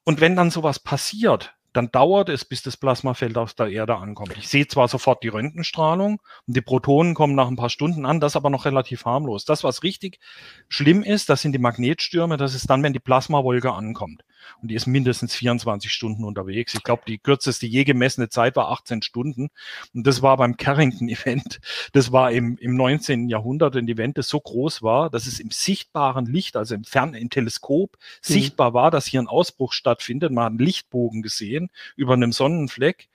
Und 0.07 0.21
wenn 0.21 0.37
dann 0.37 0.53
sowas 0.53 0.79
passiert, 0.79 1.57
dann 1.73 1.91
dauert 1.91 2.29
es, 2.29 2.45
bis 2.45 2.63
das 2.63 2.77
Plasmafeld 2.77 3.37
auf 3.37 3.55
der 3.55 3.69
Erde 3.69 3.97
ankommt. 3.97 4.35
Ich 4.39 4.49
sehe 4.49 4.69
zwar 4.69 4.87
sofort 4.87 5.23
die 5.25 5.29
Röntgenstrahlung 5.29 6.23
und 6.47 6.57
die 6.57 6.63
Protonen 6.63 7.13
kommen 7.13 7.35
nach 7.35 7.49
ein 7.49 7.57
paar 7.57 7.71
Stunden 7.71 8.07
an, 8.07 8.21
das 8.21 8.37
aber 8.37 8.49
noch 8.49 8.65
relativ 8.65 9.05
harmlos. 9.05 9.45
Das, 9.45 9.65
was 9.65 9.83
richtig 9.83 10.21
schlimm 10.69 11.03
ist, 11.03 11.29
das 11.29 11.43
sind 11.43 11.53
die 11.53 11.59
Magnetstürme, 11.59 12.37
das 12.37 12.55
ist 12.55 12.71
dann, 12.71 12.85
wenn 12.85 12.93
die 12.93 13.01
Plasmawolke 13.01 13.73
ankommt. 13.73 14.25
Und 14.63 14.71
die 14.71 14.75
ist 14.75 14.87
mindestens 14.87 15.35
24 15.35 15.93
Stunden 15.93 16.25
unterwegs. 16.25 16.75
Ich 16.75 16.83
glaube, 16.83 17.03
die 17.07 17.19
kürzeste 17.19 17.67
je 17.67 17.85
gemessene 17.85 18.29
Zeit 18.29 18.57
war 18.57 18.71
18 18.71 19.03
Stunden. 19.03 19.49
Und 19.95 20.07
das 20.07 20.23
war 20.23 20.37
beim 20.37 20.57
Carrington-Event. 20.57 21.61
Das 21.93 22.13
war 22.13 22.33
im, 22.33 22.57
im 22.59 22.77
19. 22.77 23.29
Jahrhundert 23.29 23.77
ein 23.77 23.89
Event, 23.89 24.19
das 24.19 24.29
so 24.29 24.41
groß 24.41 24.83
war, 24.83 25.11
dass 25.11 25.27
es 25.27 25.41
im 25.41 25.51
sichtbaren 25.51 26.27
Licht, 26.27 26.57
also 26.57 26.75
im 26.75 26.85
Fern, 26.85 27.15
im 27.15 27.31
Teleskop, 27.31 27.97
mhm. 27.97 27.99
sichtbar 28.21 28.75
war, 28.75 28.91
dass 28.91 29.07
hier 29.07 29.21
ein 29.21 29.29
Ausbruch 29.29 29.73
stattfindet. 29.73 30.33
Man 30.33 30.45
hat 30.45 30.51
einen 30.51 30.59
Lichtbogen 30.59 31.23
gesehen 31.23 31.71
über 31.97 32.15
einem 32.15 32.33
Sonnenfleck. 32.33 33.09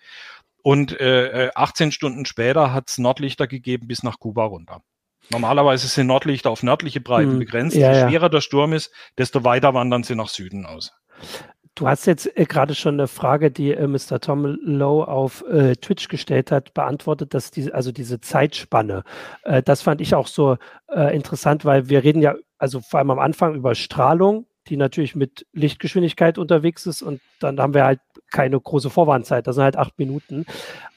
Und 0.64 1.00
äh, 1.00 1.50
18 1.56 1.90
äh, 1.90 1.92
Stunden 1.92 2.26
später 2.26 2.72
hat 2.72 2.90
es 2.90 2.98
Nordlichter 2.98 3.48
gegeben 3.48 3.88
bis 3.88 4.04
nach 4.04 4.20
Kuba 4.20 4.46
runter. 4.46 4.84
Normalerweise 5.30 5.88
sind 5.88 6.08
Nordlichter 6.08 6.50
auf 6.50 6.62
nördliche 6.62 7.00
Breiten 7.00 7.32
hm, 7.32 7.40
begrenzt. 7.40 7.76
Ja, 7.76 7.94
Je 7.94 8.08
schwerer 8.08 8.24
ja. 8.24 8.30
der 8.30 8.42
Sturm 8.42 8.74
ist, 8.74 8.92
desto 9.18 9.44
weiter 9.44 9.74
wandern 9.74 10.04
sie 10.04 10.16
nach 10.16 10.28
Süden 10.28 10.66
aus. 10.66 10.94
Du 11.76 11.88
hast 11.88 12.06
jetzt 12.06 12.38
äh, 12.38 12.46
gerade 12.46 12.76
schon 12.76 12.96
eine 12.96 13.08
Frage, 13.08 13.50
die 13.50 13.72
äh, 13.72 13.88
Mr. 13.88 14.20
Tom 14.20 14.46
Lowe 14.46 15.08
auf 15.08 15.44
äh, 15.48 15.76
Twitch 15.76 16.10
gestellt 16.10 16.52
hat, 16.52 16.74
beantwortet, 16.74 17.34
dass 17.34 17.50
die, 17.50 17.72
also 17.72 17.92
diese 17.92 18.20
Zeitspanne, 18.20 19.04
das 19.66 19.82
fand 19.82 20.02
ich 20.02 20.14
auch 20.16 20.28
so 20.28 20.58
interessant, 20.94 21.66
weil 21.66 21.90
wir 21.90 22.04
reden 22.04 22.22
ja, 22.22 22.36
also 22.58 22.82
vor 22.82 23.00
allem 23.00 23.12
am 23.12 23.20
Anfang 23.20 23.56
über 23.56 23.76
Strahlung, 23.76 24.46
die 24.68 24.78
natürlich 24.78 25.16
mit 25.16 25.48
Lichtgeschwindigkeit 25.54 26.38
unterwegs 26.38 26.86
ist 26.86 27.02
und 27.02 27.22
dann 27.40 27.60
haben 27.60 27.74
wir 27.74 27.86
halt 27.86 28.00
keine 28.32 28.60
große 28.60 28.90
Vorwarnzeit, 28.90 29.48
das 29.48 29.56
sind 29.56 29.64
halt 29.64 29.78
acht 29.78 29.98
Minuten. 29.98 30.46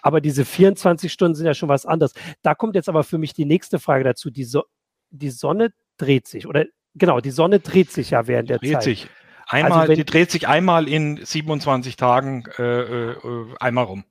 Aber 0.02 0.20
diese 0.20 0.44
24 0.44 1.12
Stunden 1.12 1.34
sind 1.34 1.46
ja 1.46 1.54
schon 1.54 1.68
was 1.68 1.86
anderes. 1.86 2.12
Da 2.42 2.54
kommt 2.54 2.74
jetzt 2.74 2.88
aber 2.88 3.04
für 3.04 3.18
mich 3.18 3.32
die 3.32 3.46
nächste 3.46 3.78
Frage 3.78 4.04
dazu. 4.04 4.30
Die, 4.30 4.44
so 4.44 4.64
die 5.10 5.30
Sonne 5.30 5.72
dreht 5.96 6.26
sich 6.28 6.46
oder 6.46 6.66
genau, 6.94 7.20
die 7.20 7.30
Sonne 7.30 7.60
dreht 7.60 7.90
sich 7.90 8.10
ja 8.10 8.26
während 8.26 8.50
der 8.50 8.58
dreht 8.58 8.72
Zeit. 8.72 8.82
Sich. 8.82 9.08
Einmal, 9.46 9.72
also 9.72 9.88
wenn, 9.88 9.96
die 9.96 10.04
dreht 10.04 10.30
sich 10.30 10.48
einmal 10.48 10.88
in 10.88 11.20
27 11.22 11.96
Tagen 11.96 12.44
äh, 12.58 12.62
äh, 12.62 13.16
einmal 13.60 13.84
rum. 13.84 14.04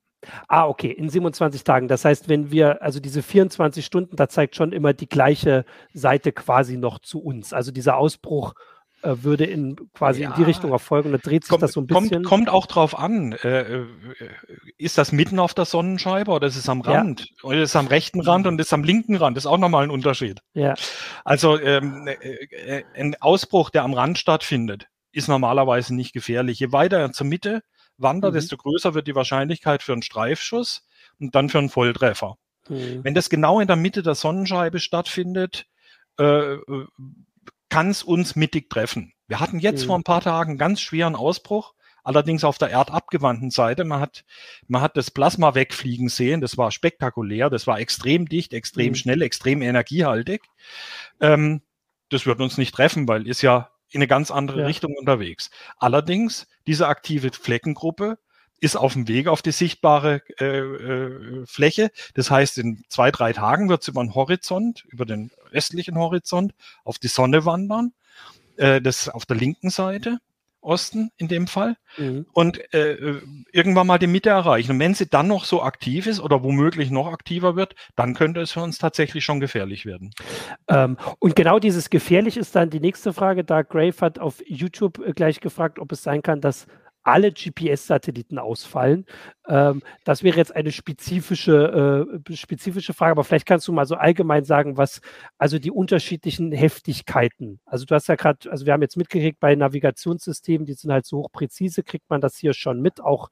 Ah, 0.48 0.68
okay, 0.68 0.92
in 0.92 1.10
27 1.10 1.64
Tagen. 1.64 1.88
Das 1.88 2.06
heißt, 2.06 2.30
wenn 2.30 2.52
wir, 2.52 2.82
also 2.82 3.00
diese 3.00 3.22
24 3.22 3.86
Stunden, 3.86 4.16
da 4.16 4.30
zeigt 4.30 4.56
schon 4.56 4.72
immer 4.72 4.94
die 4.94 5.10
gleiche 5.10 5.66
Seite 5.94 6.32
quasi 6.32 6.78
noch 6.78 7.00
zu 7.00 7.22
uns. 7.22 7.54
Also 7.54 7.72
dieser 7.72 7.98
Ausbruch 7.98 8.54
äh, 9.04 9.24
würde 9.24 9.46
in 9.46 9.76
quasi 9.94 10.22
ja, 10.22 10.30
in 10.30 10.36
die 10.36 10.44
Richtung 10.44 10.72
erfolgen 10.72 11.12
da 11.12 11.18
dreht 11.18 11.44
sich 11.44 11.50
kommt, 11.50 11.62
das 11.62 11.74
so 11.74 11.82
ein 11.82 11.88
bisschen. 11.88 12.10
Kommt, 12.10 12.26
kommt 12.26 12.50
auch 12.50 12.66
drauf 12.68 12.98
an. 12.98 13.34
Äh, 13.44 13.82
äh, 13.82 13.86
ist 14.78 14.98
das 14.98 15.12
mitten 15.12 15.40
auf 15.40 15.54
der 15.54 15.66
Sonnenscheibe 15.66 16.32
oder 16.32 16.48
ist 16.48 16.56
es 16.56 16.70
am 16.70 16.80
Rand? 16.82 17.22
Ja. 17.22 17.44
Oder 17.44 17.64
ist 17.64 17.72
es 17.72 17.76
am 17.76 17.88
rechten 17.88 18.22
Rand 18.22 18.48
und 18.48 18.60
ist 18.62 18.72
am 18.72 18.84
linken 18.84 19.18
Rand? 19.18 19.36
Das 19.36 19.44
ist 19.44 19.52
auch 19.52 19.58
nochmal 19.58 19.84
ein 19.84 19.90
Unterschied. 19.90 20.40
Ja. 20.54 20.76
Also 21.26 21.60
ähm, 21.60 22.08
äh, 22.08 22.14
äh, 22.14 22.84
ein 22.96 23.16
Ausbruch, 23.20 23.72
der 23.72 23.84
am 23.84 23.94
Rand 23.94 24.18
stattfindet, 24.18 24.88
ist 25.14 25.28
normalerweise 25.28 25.96
nicht 25.96 26.14
gefährlich. 26.14 26.60
Je 26.60 26.72
weiter 26.72 26.98
er 27.00 27.12
zur 27.12 27.28
Mitte 27.28 27.64
wandert, 27.98 28.34
mhm. 28.34 28.36
desto 28.36 28.58
größer 28.58 28.94
wird 28.94 29.08
die 29.08 29.16
Wahrscheinlichkeit 29.16 29.84
für 29.84 29.94
einen 29.94 30.02
Streifschuss 30.02 30.86
und 31.20 31.36
dann 31.36 31.50
für 31.50 31.60
einen 31.60 31.70
Volltreffer. 31.70 32.38
Mhm. 32.68 33.04
Wenn 33.04 33.14
das 33.14 33.30
genau 33.30 33.60
in 33.60 33.68
der 33.68 33.76
Mitte 33.76 34.04
der 34.04 34.16
Sonnenscheibe 34.16 34.80
stattfindet, 34.80 35.68
äh, 36.18 36.58
kann 37.70 37.90
es 37.90 38.04
uns 38.04 38.36
mittig 38.36 38.70
treffen. 38.70 39.14
Wir 39.28 39.40
hatten 39.40 39.60
jetzt 39.60 39.84
mhm. 39.84 39.88
vor 39.88 40.00
ein 40.00 40.04
paar 40.04 40.22
Tagen 40.22 40.52
einen 40.52 40.60
ganz 40.60 40.82
schweren 40.82 41.16
Ausbruch, 41.16 41.74
allerdings 42.04 42.44
auf 42.44 42.58
der 42.58 42.70
erdabgewandten 42.70 43.52
Seite. 43.52 43.84
Man 43.86 44.00
hat, 44.00 44.26
man 44.68 44.82
hat 44.82 44.98
das 44.98 45.12
Plasma 45.12 45.56
wegfliegen 45.56 46.10
sehen. 46.10 46.42
Das 46.42 46.58
war 46.58 46.72
spektakulär. 46.72 47.50
Das 47.50 47.66
war 47.66 47.80
extrem 47.80 48.28
dicht, 48.28 48.54
extrem 48.54 48.90
mhm. 48.90 48.96
schnell, 48.96 49.22
extrem 49.22 49.62
energiehaltig. 49.62 50.44
Ähm, 51.20 51.62
das 52.10 52.26
wird 52.26 52.42
uns 52.42 52.58
nicht 52.58 52.76
treffen, 52.76 53.08
weil 53.08 53.28
ist 53.28 53.42
ja 53.42 53.73
in 53.94 54.00
eine 54.00 54.08
ganz 54.08 54.32
andere 54.32 54.62
ja. 54.62 54.66
Richtung 54.66 54.96
unterwegs. 54.96 55.50
Allerdings, 55.78 56.48
diese 56.68 56.88
aktive 56.88 57.32
Fleckengruppe 57.32 58.18
ist 58.60 58.76
auf 58.78 58.94
dem 58.94 59.08
Weg 59.08 59.28
auf 59.28 59.42
die 59.42 59.52
sichtbare 59.52 60.22
äh, 60.40 60.46
äh, 60.46 61.46
Fläche. 61.46 61.92
Das 62.14 62.32
heißt, 62.32 62.58
in 62.58 62.84
zwei, 62.88 63.12
drei 63.12 63.34
Tagen 63.34 63.68
wird 63.68 63.82
es 63.82 63.90
über 63.90 64.02
den 64.02 64.16
Horizont, 64.16 64.86
über 64.88 65.06
den 65.06 65.32
östlichen 65.52 65.98
Horizont, 65.98 66.54
auf 66.86 66.98
die 66.98 67.10
Sonne 67.10 67.46
wandern. 67.46 67.94
Äh, 68.56 68.82
das 68.82 69.10
auf 69.10 69.26
der 69.26 69.36
linken 69.36 69.70
Seite. 69.70 70.20
Osten 70.64 71.12
in 71.18 71.28
dem 71.28 71.48
Fall 71.48 71.76
mhm. 71.98 72.26
und 72.34 72.74
äh, 72.74 73.20
irgendwann 73.52 73.88
mal 73.88 74.00
die 74.00 74.08
Mitte 74.08 74.30
erreichen. 74.30 74.72
Und 74.72 74.80
wenn 74.80 74.94
sie 74.94 75.08
dann 75.08 75.28
noch 75.28 75.46
so 75.46 75.62
aktiv 75.62 76.08
ist 76.08 76.20
oder 76.20 76.44
womöglich 76.44 76.90
noch 76.90 77.08
aktiver 77.08 77.56
wird, 77.56 77.76
dann 77.96 78.14
könnte 78.14 78.42
es 78.42 78.52
für 78.52 78.62
uns 78.62 78.78
tatsächlich 78.78 79.24
schon 79.24 79.40
gefährlich 79.40 79.86
werden. 79.86 80.12
Ähm, 80.68 80.98
und 81.20 81.36
genau 81.36 81.60
dieses 81.60 81.90
gefährlich 81.90 82.38
ist 82.38 82.56
dann 82.56 82.70
die 82.70 82.80
nächste 82.80 83.14
Frage. 83.14 83.44
Da 83.44 83.62
Grave 83.62 83.96
hat 84.02 84.20
auf 84.20 84.42
YouTube 84.46 85.00
äh, 85.00 85.14
gleich 85.14 85.40
gefragt, 85.40 85.80
ob 85.80 85.92
es 85.92 86.04
sein 86.04 86.22
kann, 86.22 86.42
dass 86.42 86.68
alle 87.04 87.32
GPS-Satelliten 87.32 88.40
ausfallen. 88.40 89.06
Ähm, 89.48 89.82
das 90.06 90.24
wäre 90.24 90.38
jetzt 90.38 90.56
eine 90.56 90.72
spezifische, 90.72 92.08
äh, 92.30 92.36
spezifische 92.36 92.94
Frage, 92.94 93.12
aber 93.12 93.24
vielleicht 93.24 93.46
kannst 93.46 93.68
du 93.68 93.74
mal 93.74 93.86
so 93.86 93.96
allgemein 93.96 94.46
sagen, 94.46 94.78
was 94.78 95.02
also 95.38 95.60
die 95.60 95.72
unterschiedlichen 95.72 96.52
Heftigkeiten. 96.52 97.60
Also 97.66 97.86
du 97.86 97.96
hast 97.96 98.08
ja 98.08 98.16
gerade, 98.16 98.50
also 98.50 98.66
wir 98.66 98.74
haben 98.74 98.82
jetzt 98.82 98.98
mitgekriegt 98.98 99.40
bei 99.40 99.56
Navigationssystemen, 99.56 100.66
die 100.66 100.74
sind 100.74 100.92
halt 100.92 101.06
so 101.06 101.20
hochpräzise, 101.20 101.84
kriegt 101.84 102.10
man 102.10 102.22
das 102.22 102.38
hier 102.38 102.54
schon 102.54 102.82
mit, 102.82 103.02
auch 103.02 103.30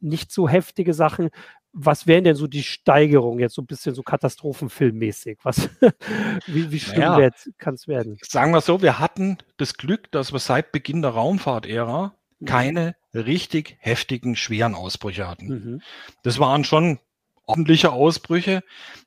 nicht 0.00 0.30
so 0.30 0.48
heftige 0.48 0.94
Sachen. 0.94 1.30
Was 1.72 2.06
wären 2.06 2.22
denn 2.22 2.36
so 2.36 2.46
die 2.46 2.62
Steigerungen 2.62 3.40
jetzt 3.40 3.54
so 3.54 3.62
ein 3.62 3.66
bisschen 3.66 3.94
so 3.96 4.02
katastrophenfilmmäßig? 4.02 5.38
Was, 5.42 5.68
wie, 6.46 6.70
wie 6.70 6.78
schlimm 6.78 7.00
naja, 7.00 7.30
kann 7.58 7.74
es 7.74 7.88
werden? 7.88 8.18
Sagen 8.22 8.52
wir 8.52 8.60
so, 8.60 8.80
wir 8.80 9.00
hatten 9.00 9.38
das 9.56 9.74
Glück, 9.74 10.12
dass 10.12 10.32
wir 10.32 10.38
seit 10.38 10.70
Beginn 10.70 11.02
der 11.02 11.12
Raumfahrtära. 11.12 12.14
Keine 12.44 12.96
richtig 13.14 13.76
heftigen, 13.80 14.36
schweren 14.36 14.74
Ausbrüche 14.74 15.28
hatten. 15.28 15.46
Mhm. 15.46 15.82
Das 16.22 16.38
waren 16.38 16.64
schon 16.64 16.98
ordentliche 17.46 17.92
Ausbrüche, 17.92 18.62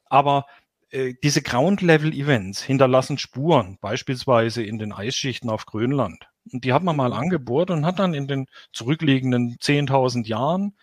aber 0.05 0.45
äh, 0.89 1.13
diese 1.23 1.41
Ground-Level-Events 1.41 2.61
hinterlassen 2.61 3.17
Spuren, 3.17 3.77
beispielsweise 3.81 4.63
in 4.63 4.77
den 4.77 4.93
Eisschichten 4.93 5.49
auf 5.49 5.65
Grönland. 5.65 6.29
Und 6.51 6.63
die 6.63 6.71
hat 6.71 6.83
man 6.83 6.95
mal 6.95 7.09
mhm. 7.09 7.17
angebohrt 7.17 7.71
und 7.71 7.85
hat 7.85 7.99
dann 7.99 8.13
in 8.13 8.27
den 8.27 8.47
zurückliegenden 8.71 9.57
10.000 9.57 10.25
Jahren 10.27 10.77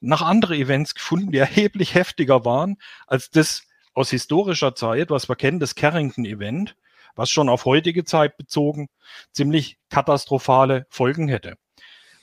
nach 0.00 0.22
andere 0.22 0.56
Events 0.56 0.94
gefunden, 0.94 1.32
die 1.32 1.38
erheblich 1.38 1.94
heftiger 1.94 2.44
waren 2.44 2.78
als 3.06 3.30
das 3.30 3.64
aus 3.92 4.10
historischer 4.10 4.74
Zeit, 4.74 5.10
was 5.10 5.28
wir 5.28 5.36
kennen, 5.36 5.60
das 5.60 5.74
Carrington-Event, 5.74 6.76
was 7.16 7.28
schon 7.28 7.48
auf 7.48 7.64
heutige 7.64 8.04
Zeit 8.04 8.36
bezogen 8.36 8.88
ziemlich 9.32 9.78
katastrophale 9.90 10.86
Folgen 10.88 11.28
hätte 11.28 11.58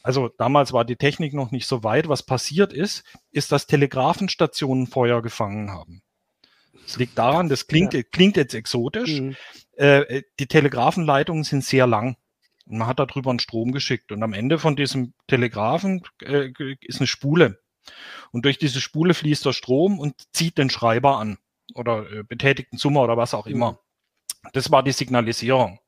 also 0.07 0.29
damals 0.29 0.71
war 0.71 0.85
die 0.85 0.95
Technik 0.95 1.33
noch 1.33 1.51
nicht 1.51 1.67
so 1.67 1.83
weit. 1.83 2.07
Was 2.07 2.23
passiert 2.23 2.71
ist, 2.71 3.03
ist, 3.29 3.51
dass 3.51 3.67
Telegrafenstationen 3.67 4.87
Feuer 4.87 5.21
gefangen 5.21 5.69
haben. 5.69 6.01
Das 6.85 6.95
liegt 6.95 7.17
daran, 7.17 7.49
das 7.49 7.67
klingt, 7.67 7.93
ja. 7.93 8.03
klingt 8.03 8.37
jetzt 8.37 8.53
exotisch. 8.53 9.19
Mhm. 9.19 9.35
Äh, 9.73 10.21
die 10.39 10.47
Telegrafenleitungen 10.47 11.43
sind 11.43 11.65
sehr 11.65 11.87
lang. 11.87 12.15
Und 12.65 12.77
man 12.77 12.87
hat 12.87 12.99
darüber 12.99 13.31
einen 13.31 13.39
Strom 13.39 13.73
geschickt. 13.73 14.13
Und 14.13 14.23
am 14.23 14.31
Ende 14.31 14.59
von 14.59 14.77
diesem 14.77 15.13
Telegrafen 15.27 16.01
äh, 16.21 16.53
ist 16.79 17.01
eine 17.01 17.07
Spule. 17.07 17.59
Und 18.31 18.45
durch 18.45 18.57
diese 18.57 18.79
Spule 18.79 19.13
fließt 19.13 19.45
der 19.45 19.51
Strom 19.51 19.99
und 19.99 20.15
zieht 20.31 20.57
den 20.57 20.69
Schreiber 20.69 21.17
an. 21.17 21.37
Oder 21.73 22.09
äh, 22.09 22.23
betätigten 22.23 22.77
Summer 22.77 23.01
oder 23.01 23.17
was 23.17 23.33
auch 23.33 23.45
immer. 23.45 23.73
Mhm. 23.73 24.49
Das 24.53 24.71
war 24.71 24.83
die 24.83 24.93
Signalisierung. 24.93 25.79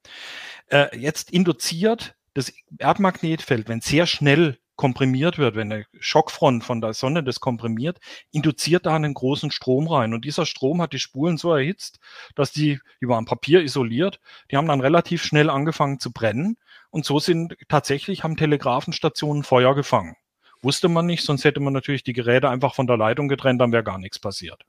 Äh, 0.67 0.97
jetzt 0.99 1.31
induziert 1.31 2.18
das 2.33 2.53
Erdmagnetfeld, 2.77 3.67
wenn 3.67 3.81
sehr 3.81 4.05
schnell 4.05 4.57
komprimiert 4.79 5.38
wird, 5.38 5.57
wenn 5.57 5.74
eine 5.74 5.86
Schockfront 6.00 6.63
von 6.63 6.79
der 6.79 6.93
Sonne 6.93 7.21
das 7.21 7.41
komprimiert, 7.41 8.00
induziert 8.31 8.86
da 8.86 8.95
einen 8.95 9.13
großen 9.13 9.51
Strom 9.51 9.88
rein. 9.88 10.13
Und 10.13 10.24
dieser 10.24 10.45
Strom 10.45 10.81
hat 10.81 10.93
die 10.93 11.00
Spulen 11.00 11.38
so 11.38 11.53
erhitzt, 11.53 12.00
dass 12.36 12.53
die, 12.53 12.79
die 13.01 13.09
waren 13.09 13.25
Papier 13.25 13.62
isoliert, 13.62 14.21
die 14.50 14.55
haben 14.55 14.69
dann 14.69 14.79
relativ 14.79 15.21
schnell 15.21 15.50
angefangen 15.50 16.00
zu 16.00 16.13
brennen. 16.13 16.55
Und 16.91 17.03
so 17.03 17.19
sind 17.19 17.57
tatsächlich, 17.67 18.24
haben 18.24 18.38
Telegrafenstationen 18.38 19.43
Feuer 19.43 19.75
gefangen. 19.75 20.15
Wusste 20.62 20.88
man 20.88 21.05
nicht, 21.05 21.25
sonst 21.25 21.43
hätte 21.43 21.59
man 21.59 21.74
natürlich 21.74 22.03
die 22.03 22.13
Geräte 22.13 22.50
einfach 22.50 22.74
von 22.74 22.88
der 22.88 22.95
Leitung 22.95 23.27
getrennt, 23.27 23.59
dann 23.59 23.74
wäre 23.74 23.83
gar 23.83 23.98
nichts 23.98 24.19
passiert. 24.19 24.63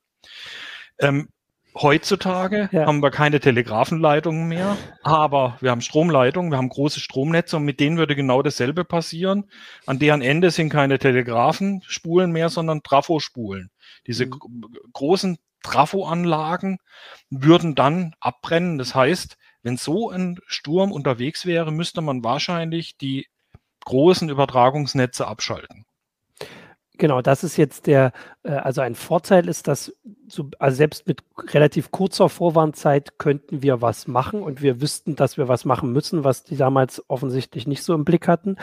Ähm, 0.98 1.28
Heutzutage 1.74 2.68
ja. 2.72 2.86
haben 2.86 3.00
wir 3.00 3.10
keine 3.10 3.38
Telegrafenleitungen 3.38 4.48
mehr, 4.48 4.76
aber 5.02 5.56
wir 5.60 5.70
haben 5.70 5.80
Stromleitungen, 5.80 6.50
wir 6.50 6.58
haben 6.58 6.68
große 6.68 6.98
Stromnetze 6.98 7.56
und 7.56 7.64
mit 7.64 7.78
denen 7.78 7.96
würde 7.96 8.16
genau 8.16 8.42
dasselbe 8.42 8.84
passieren. 8.84 9.44
An 9.86 9.98
deren 9.98 10.20
Ende 10.20 10.50
sind 10.50 10.70
keine 10.70 10.98
Telegrafenspulen 10.98 12.32
mehr, 12.32 12.48
sondern 12.48 12.82
Trafospulen. 12.82 13.70
Diese 14.06 14.26
mhm. 14.26 14.64
großen 14.92 15.38
Trafoanlagen 15.62 16.78
würden 17.28 17.74
dann 17.74 18.14
abbrennen. 18.18 18.78
Das 18.78 18.94
heißt, 18.94 19.36
wenn 19.62 19.76
so 19.76 20.10
ein 20.10 20.38
Sturm 20.46 20.90
unterwegs 20.90 21.46
wäre, 21.46 21.70
müsste 21.70 22.00
man 22.00 22.24
wahrscheinlich 22.24 22.96
die 22.96 23.26
großen 23.84 24.28
Übertragungsnetze 24.28 25.26
abschalten. 25.26 25.84
Genau, 27.00 27.22
das 27.22 27.44
ist 27.44 27.56
jetzt 27.56 27.86
der, 27.86 28.12
äh, 28.42 28.50
also 28.50 28.82
ein 28.82 28.94
Vorteil 28.94 29.48
ist, 29.48 29.68
dass 29.68 29.90
so, 30.28 30.50
also 30.58 30.76
selbst 30.76 31.06
mit 31.08 31.22
relativ 31.54 31.90
kurzer 31.90 32.28
Vorwarnzeit 32.28 33.18
könnten 33.18 33.62
wir 33.62 33.80
was 33.80 34.06
machen 34.06 34.42
und 34.42 34.60
wir 34.60 34.82
wüssten, 34.82 35.16
dass 35.16 35.38
wir 35.38 35.48
was 35.48 35.64
machen 35.64 35.92
müssen, 35.94 36.24
was 36.24 36.44
die 36.44 36.58
damals 36.58 37.02
offensichtlich 37.08 37.66
nicht 37.66 37.82
so 37.84 37.94
im 37.94 38.04
Blick 38.04 38.28
hatten. 38.28 38.56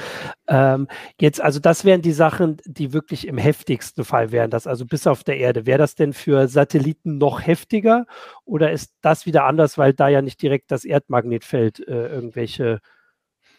Ähm, 0.47 0.87
jetzt, 1.19 1.41
also 1.41 1.59
das 1.59 1.83
wären 1.83 2.03
die 2.03 2.11
Sachen, 2.11 2.57
die 2.63 2.93
wirklich 2.93 3.27
im 3.27 3.39
heftigsten 3.39 4.05
Fall 4.05 4.31
wären, 4.31 4.51
das 4.51 4.67
also 4.67 4.85
bis 4.85 5.07
auf 5.07 5.23
der 5.23 5.37
Erde. 5.37 5.65
Wäre 5.65 5.79
das 5.79 5.95
denn 5.95 6.13
für 6.13 6.47
Satelliten 6.47 7.17
noch 7.17 7.41
heftiger 7.43 8.05
oder 8.45 8.71
ist 8.71 8.93
das 9.01 9.25
wieder 9.25 9.45
anders, 9.45 9.79
weil 9.79 9.93
da 9.93 10.09
ja 10.09 10.21
nicht 10.21 10.39
direkt 10.43 10.69
das 10.69 10.85
Erdmagnetfeld 10.85 11.79
äh, 11.87 12.07
irgendwelche 12.07 12.81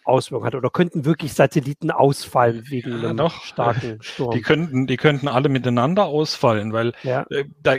Auswirkungen 0.08 0.46
hat 0.46 0.54
oder 0.54 0.70
könnten 0.70 1.04
wirklich 1.04 1.32
Satelliten 1.34 1.90
ausfallen 1.90 2.64
wegen 2.68 2.90
ja, 2.90 3.08
einem 3.08 3.16
doch. 3.18 3.44
starken 3.44 3.98
Sturm? 4.02 4.32
Die 4.32 4.42
könnten, 4.42 4.86
die 4.86 4.96
könnten 4.96 5.28
alle 5.28 5.48
miteinander 5.48 6.06
ausfallen, 6.06 6.72
weil 6.72 6.94
ja. 7.02 7.26
äh, 7.30 7.44
da, 7.62 7.76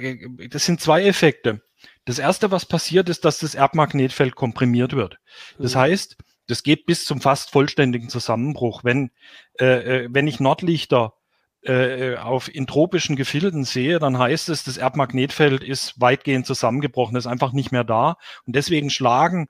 das 0.50 0.66
sind 0.66 0.80
zwei 0.80 1.04
Effekte. 1.06 1.62
Das 2.06 2.20
erste, 2.20 2.52
was 2.52 2.66
passiert, 2.66 3.10
ist, 3.10 3.26
dass 3.26 3.40
das 3.40 3.56
Erdmagnetfeld 3.56 4.36
komprimiert 4.36 4.94
wird. 4.94 5.18
Das 5.58 5.76
mhm. 5.76 5.80
heißt, 5.80 6.18
das 6.48 6.64
geht 6.64 6.86
bis 6.86 7.06
zum 7.06 7.22
fast 7.22 7.52
vollständigen 7.52 8.10
Zusammenbruch. 8.10 8.84
Wenn, 8.84 9.12
äh, 9.60 10.04
äh 10.06 10.10
wenn 10.12 10.28
ich 10.28 10.40
Nordlichter 10.40 11.14
äh, 11.62 12.16
auf 12.16 12.54
in 12.54 12.68
tropischen 12.68 13.16
Gefilden 13.16 13.66
sehe, 13.66 14.00
dann 14.00 14.18
heißt 14.18 14.50
es, 14.50 14.64
das 14.64 14.78
Erdmagnetfeld 14.78 15.64
ist 15.64 16.00
weitgehend 16.00 16.46
zusammengebrochen, 16.46 17.18
ist 17.18 17.28
einfach 17.28 17.52
nicht 17.52 17.72
mehr 17.72 17.84
da. 17.84 18.16
Und 18.46 18.56
deswegen 18.56 18.90
schlagen 18.90 19.48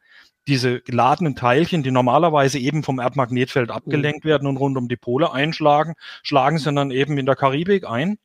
diese 0.50 0.82
geladenen 0.82 1.36
Teilchen, 1.36 1.84
die 1.84 1.92
normalerweise 1.92 2.60
eben 2.60 2.84
vom 2.84 3.00
Erdmagnetfeld 3.00 3.72
abgelenkt 3.72 4.26
werden 4.26 4.48
und 4.48 4.58
rund 4.58 4.78
um 4.78 4.88
die 4.90 4.98
Pole 4.98 5.32
einschlagen, 5.32 5.94
schlagen 6.24 6.58
sie 6.58 6.74
dann 6.74 6.92
eben 6.92 7.18
in 7.18 7.26
der 7.26 7.36
Karibik 7.36 7.88
ein. 7.88 8.18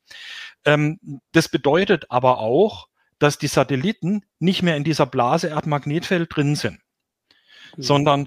Ähm, 0.65 0.99
das 1.33 1.49
bedeutet 1.49 2.07
aber 2.11 2.39
auch, 2.39 2.89
dass 3.19 3.39
die 3.39 3.47
Satelliten 3.47 4.25
nicht 4.39 4.63
mehr 4.63 4.77
in 4.77 4.85
dieser 4.85 5.07
Blase 5.07 5.49
Erdmagnetfeld 5.49 6.35
drin 6.35 6.57
sind, 6.57 6.81
mhm. 7.77 7.83
sondern 7.83 8.27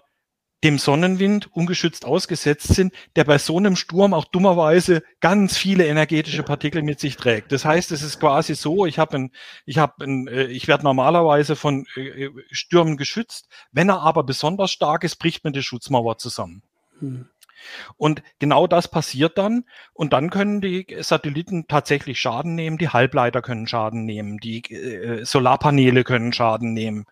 dem 0.63 0.79
Sonnenwind 0.79 1.55
ungeschützt 1.55 2.05
ausgesetzt 2.05 2.73
sind, 2.73 2.93
der 3.15 3.25
bei 3.25 3.37
so 3.37 3.57
einem 3.57 3.75
Sturm 3.75 4.13
auch 4.13 4.25
dummerweise 4.25 5.03
ganz 5.19 5.55
viele 5.55 5.85
energetische 5.85 6.43
Partikel 6.43 6.81
mit 6.81 6.99
sich 6.99 7.15
trägt. 7.15 7.51
Das 7.51 7.63
heißt, 7.63 7.91
es 7.91 8.01
ist 8.01 8.19
quasi 8.19 8.55
so, 8.55 8.85
ich 8.85 8.97
habe 8.97 9.17
ein, 9.17 9.31
ich 9.65 9.77
habe 9.77 10.03
ein, 10.03 10.27
äh, 10.27 10.45
ich 10.45 10.67
werde 10.67 10.83
normalerweise 10.83 11.55
von 11.55 11.85
äh, 11.95 12.29
Stürmen 12.51 12.97
geschützt. 12.97 13.49
Wenn 13.71 13.89
er 13.89 14.01
aber 14.01 14.23
besonders 14.23 14.71
stark 14.71 15.03
ist, 15.03 15.17
bricht 15.17 15.43
mir 15.43 15.51
die 15.51 15.61
Schutzmauer 15.61 16.17
zusammen. 16.17 16.63
Hm. 16.99 17.27
Und 17.95 18.23
genau 18.39 18.67
das 18.67 18.87
passiert 18.87 19.37
dann. 19.37 19.65
Und 19.93 20.13
dann 20.13 20.29
können 20.29 20.61
die 20.61 20.85
Satelliten 20.99 21.67
tatsächlich 21.67 22.19
Schaden 22.19 22.55
nehmen. 22.55 22.77
Die 22.77 22.89
Halbleiter 22.89 23.41
können 23.41 23.67
Schaden 23.67 24.05
nehmen. 24.05 24.37
Die 24.37 24.61
äh, 24.71 25.25
Solarpaneele 25.25 26.03
können 26.03 26.33
Schaden 26.33 26.73
nehmen. 26.73 27.05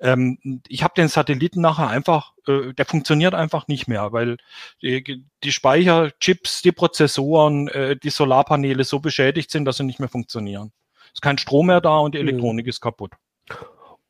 Ähm, 0.00 0.62
ich 0.68 0.82
habe 0.82 0.94
den 0.96 1.08
Satelliten 1.08 1.60
nachher 1.60 1.88
einfach, 1.88 2.32
äh, 2.46 2.72
der 2.74 2.86
funktioniert 2.86 3.34
einfach 3.34 3.68
nicht 3.68 3.88
mehr, 3.88 4.12
weil 4.12 4.36
die, 4.82 5.24
die 5.42 5.52
Speicherchips, 5.52 6.62
die 6.62 6.72
Prozessoren, 6.72 7.68
äh, 7.68 7.96
die 7.96 8.10
Solarpaneele 8.10 8.84
so 8.84 9.00
beschädigt 9.00 9.50
sind, 9.50 9.64
dass 9.64 9.76
sie 9.76 9.84
nicht 9.84 10.00
mehr 10.00 10.08
funktionieren. 10.08 10.72
Es 11.06 11.14
ist 11.14 11.22
kein 11.22 11.38
Strom 11.38 11.66
mehr 11.66 11.80
da 11.80 11.98
und 11.98 12.14
die 12.14 12.22
mhm. 12.22 12.28
Elektronik 12.28 12.66
mhm. 12.66 12.70
ist 12.70 12.80
kaputt. 12.80 13.12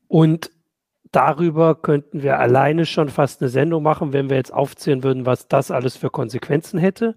Und 0.08 0.50
darüber 1.14 1.74
könnten 1.74 2.22
wir 2.22 2.38
alleine 2.38 2.86
schon 2.86 3.08
fast 3.08 3.40
eine 3.40 3.48
Sendung 3.48 3.82
machen, 3.82 4.12
wenn 4.12 4.30
wir 4.30 4.36
jetzt 4.36 4.52
aufzählen 4.52 5.02
würden, 5.02 5.26
was 5.26 5.48
das 5.48 5.70
alles 5.70 5.96
für 5.96 6.10
Konsequenzen 6.10 6.78
hätte. 6.78 7.14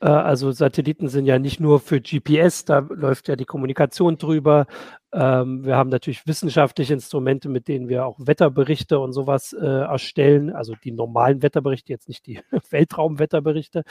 Äh, 0.00 0.08
also 0.08 0.52
Satelliten 0.52 1.08
sind 1.08 1.26
ja 1.26 1.38
nicht 1.38 1.60
nur 1.60 1.80
für 1.80 2.00
GPS, 2.00 2.64
da 2.64 2.80
läuft 2.80 3.28
ja 3.28 3.36
die 3.36 3.44
Kommunikation 3.44 4.18
drüber. 4.18 4.66
Ähm, 5.12 5.64
wir 5.64 5.76
haben 5.76 5.88
natürlich 5.88 6.26
wissenschaftliche 6.26 6.92
Instrumente, 6.92 7.48
mit 7.48 7.68
denen 7.68 7.88
wir 7.88 8.04
auch 8.04 8.18
Wetterberichte 8.18 8.98
und 8.98 9.12
sowas 9.12 9.54
äh, 9.54 9.64
erstellen, 9.64 10.52
also 10.52 10.74
die 10.84 10.92
normalen 10.92 11.42
Wetterberichte, 11.42 11.92
jetzt 11.92 12.08
nicht 12.08 12.26
die 12.26 12.40
Weltraumwetterberichte. 12.70 13.84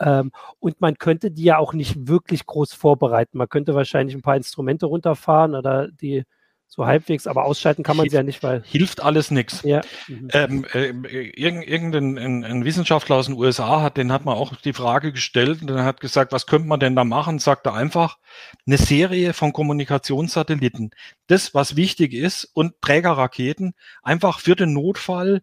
Ähm, 0.00 0.32
und 0.60 0.80
man 0.80 0.96
könnte 0.96 1.30
die 1.30 1.44
ja 1.44 1.58
auch 1.58 1.74
nicht 1.74 2.08
wirklich 2.08 2.46
groß 2.46 2.72
vorbereiten. 2.72 3.36
Man 3.38 3.48
könnte 3.48 3.74
wahrscheinlich 3.74 4.16
ein 4.16 4.22
paar 4.22 4.36
Instrumente 4.36 4.86
runterfahren 4.86 5.54
oder 5.54 5.88
die 5.88 6.24
so 6.74 6.86
halbwegs, 6.86 7.28
aber 7.28 7.44
ausschalten 7.44 7.84
kann 7.84 7.96
man 7.96 8.08
sie 8.08 8.16
ja 8.16 8.24
nicht, 8.24 8.42
weil. 8.42 8.62
Hilft 8.66 9.00
alles 9.00 9.30
nichts. 9.30 9.62
Ja. 9.62 9.82
Mhm. 10.08 10.28
Ähm, 10.32 10.66
äh, 10.72 10.88
irgendein 11.36 12.18
ein, 12.18 12.44
ein 12.44 12.64
Wissenschaftler 12.64 13.16
aus 13.16 13.26
den 13.26 13.36
USA 13.36 13.80
hat, 13.80 13.96
den 13.96 14.10
hat 14.10 14.24
man 14.24 14.34
auch 14.34 14.56
die 14.56 14.72
Frage 14.72 15.12
gestellt 15.12 15.60
und 15.60 15.68
dann 15.68 15.84
hat 15.84 16.00
gesagt, 16.00 16.32
was 16.32 16.46
könnte 16.46 16.66
man 16.66 16.80
denn 16.80 16.96
da 16.96 17.04
machen? 17.04 17.38
Sagt 17.38 17.66
er 17.66 17.74
einfach, 17.74 18.18
eine 18.66 18.76
Serie 18.76 19.34
von 19.34 19.52
Kommunikationssatelliten. 19.52 20.90
Das, 21.28 21.54
was 21.54 21.76
wichtig 21.76 22.12
ist 22.12 22.44
und 22.54 22.80
Trägerraketen 22.80 23.74
einfach 24.02 24.40
für 24.40 24.56
den 24.56 24.72
Notfall 24.72 25.42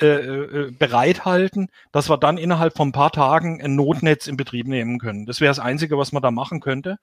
äh, 0.00 0.06
äh, 0.06 0.70
bereithalten, 0.70 1.68
dass 1.92 2.08
wir 2.08 2.16
dann 2.16 2.38
innerhalb 2.38 2.74
von 2.76 2.88
ein 2.88 2.92
paar 2.92 3.12
Tagen 3.12 3.62
ein 3.62 3.76
Notnetz 3.76 4.26
in 4.26 4.38
Betrieb 4.38 4.66
nehmen 4.66 4.98
können. 4.98 5.26
Das 5.26 5.42
wäre 5.42 5.50
das 5.50 5.58
Einzige, 5.58 5.98
was 5.98 6.12
man 6.12 6.22
da 6.22 6.30
machen 6.30 6.60
könnte. 6.60 6.96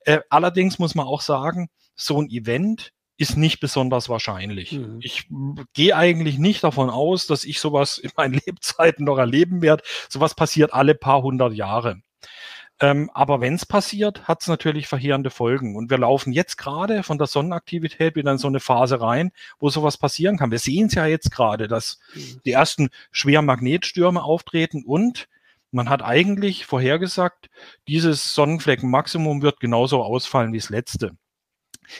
Äh, 0.00 0.18
allerdings 0.30 0.80
muss 0.80 0.96
man 0.96 1.06
auch 1.06 1.20
sagen, 1.20 1.68
so 1.94 2.20
ein 2.20 2.28
Event 2.28 2.92
ist 3.16 3.36
nicht 3.36 3.60
besonders 3.60 4.08
wahrscheinlich. 4.08 4.72
Mhm. 4.72 4.98
Ich 5.00 5.28
gehe 5.72 5.96
eigentlich 5.96 6.38
nicht 6.38 6.64
davon 6.64 6.90
aus, 6.90 7.26
dass 7.26 7.44
ich 7.44 7.60
sowas 7.60 7.98
in 7.98 8.10
meinen 8.16 8.34
Lebzeiten 8.46 9.04
noch 9.04 9.18
erleben 9.18 9.62
werde. 9.62 9.84
Sowas 10.08 10.34
passiert 10.34 10.72
alle 10.72 10.94
paar 10.94 11.22
hundert 11.22 11.54
Jahre. 11.54 12.00
Ähm, 12.80 13.08
aber 13.14 13.40
wenn 13.40 13.54
es 13.54 13.66
passiert, 13.66 14.26
hat 14.26 14.42
es 14.42 14.48
natürlich 14.48 14.88
verheerende 14.88 15.30
Folgen. 15.30 15.76
Und 15.76 15.90
wir 15.90 15.98
laufen 15.98 16.32
jetzt 16.32 16.56
gerade 16.56 17.04
von 17.04 17.18
der 17.18 17.28
Sonnenaktivität 17.28 18.16
wieder 18.16 18.32
in 18.32 18.38
so 18.38 18.48
eine 18.48 18.58
Phase 18.58 19.00
rein, 19.00 19.30
wo 19.60 19.70
sowas 19.70 19.96
passieren 19.96 20.38
kann. 20.38 20.50
Wir 20.50 20.58
sehen 20.58 20.86
es 20.86 20.94
ja 20.94 21.06
jetzt 21.06 21.30
gerade, 21.30 21.68
dass 21.68 22.00
mhm. 22.14 22.40
die 22.44 22.50
ersten 22.50 22.90
schweren 23.12 23.46
Magnetstürme 23.46 24.22
auftreten 24.22 24.82
und 24.84 25.28
man 25.70 25.88
hat 25.88 26.02
eigentlich 26.02 26.66
vorhergesagt, 26.66 27.50
dieses 27.88 28.34
Sonnenfleckenmaximum 28.34 29.42
wird 29.42 29.58
genauso 29.58 30.02
ausfallen 30.02 30.52
wie 30.52 30.58
das 30.58 30.70
letzte. 30.70 31.16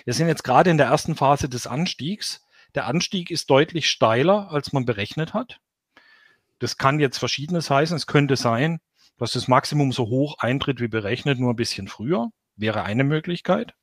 Wir 0.05 0.15
sind 0.15 0.29
jetzt 0.29 0.45
gerade 0.45 0.71
in 0.71 0.79
der 0.79 0.87
ersten 0.87 1.15
Phase 1.15 1.49
des 1.49 1.67
Anstiegs. 1.67 2.45
Der 2.75 2.87
Anstieg 2.87 3.31
ist 3.31 3.51
deutlich 3.51 3.89
steiler, 3.89 4.51
als 4.51 4.73
man 4.73 4.85
berechnet 4.85 5.35
hat. 5.35 5.61
Das 6.59 6.77
kann 6.77 7.01
jetzt 7.01 7.19
Verschiedenes 7.19 7.71
heißen. 7.71 7.97
Es 7.97 8.07
könnte 8.07 8.37
sein, 8.37 8.81
dass 9.19 9.33
das 9.33 9.49
Maximum 9.49 9.93
so 9.93 10.07
hoch 10.07 10.39
eintritt 10.39 10.81
wie 10.81 10.89
berechnet, 10.89 11.39
nur 11.39 11.53
ein 11.53 11.57
bisschen 11.57 11.89
früher. 11.89 12.31
Wäre 12.57 12.85
eine 12.85 13.05
Möglichkeit. 13.05 13.75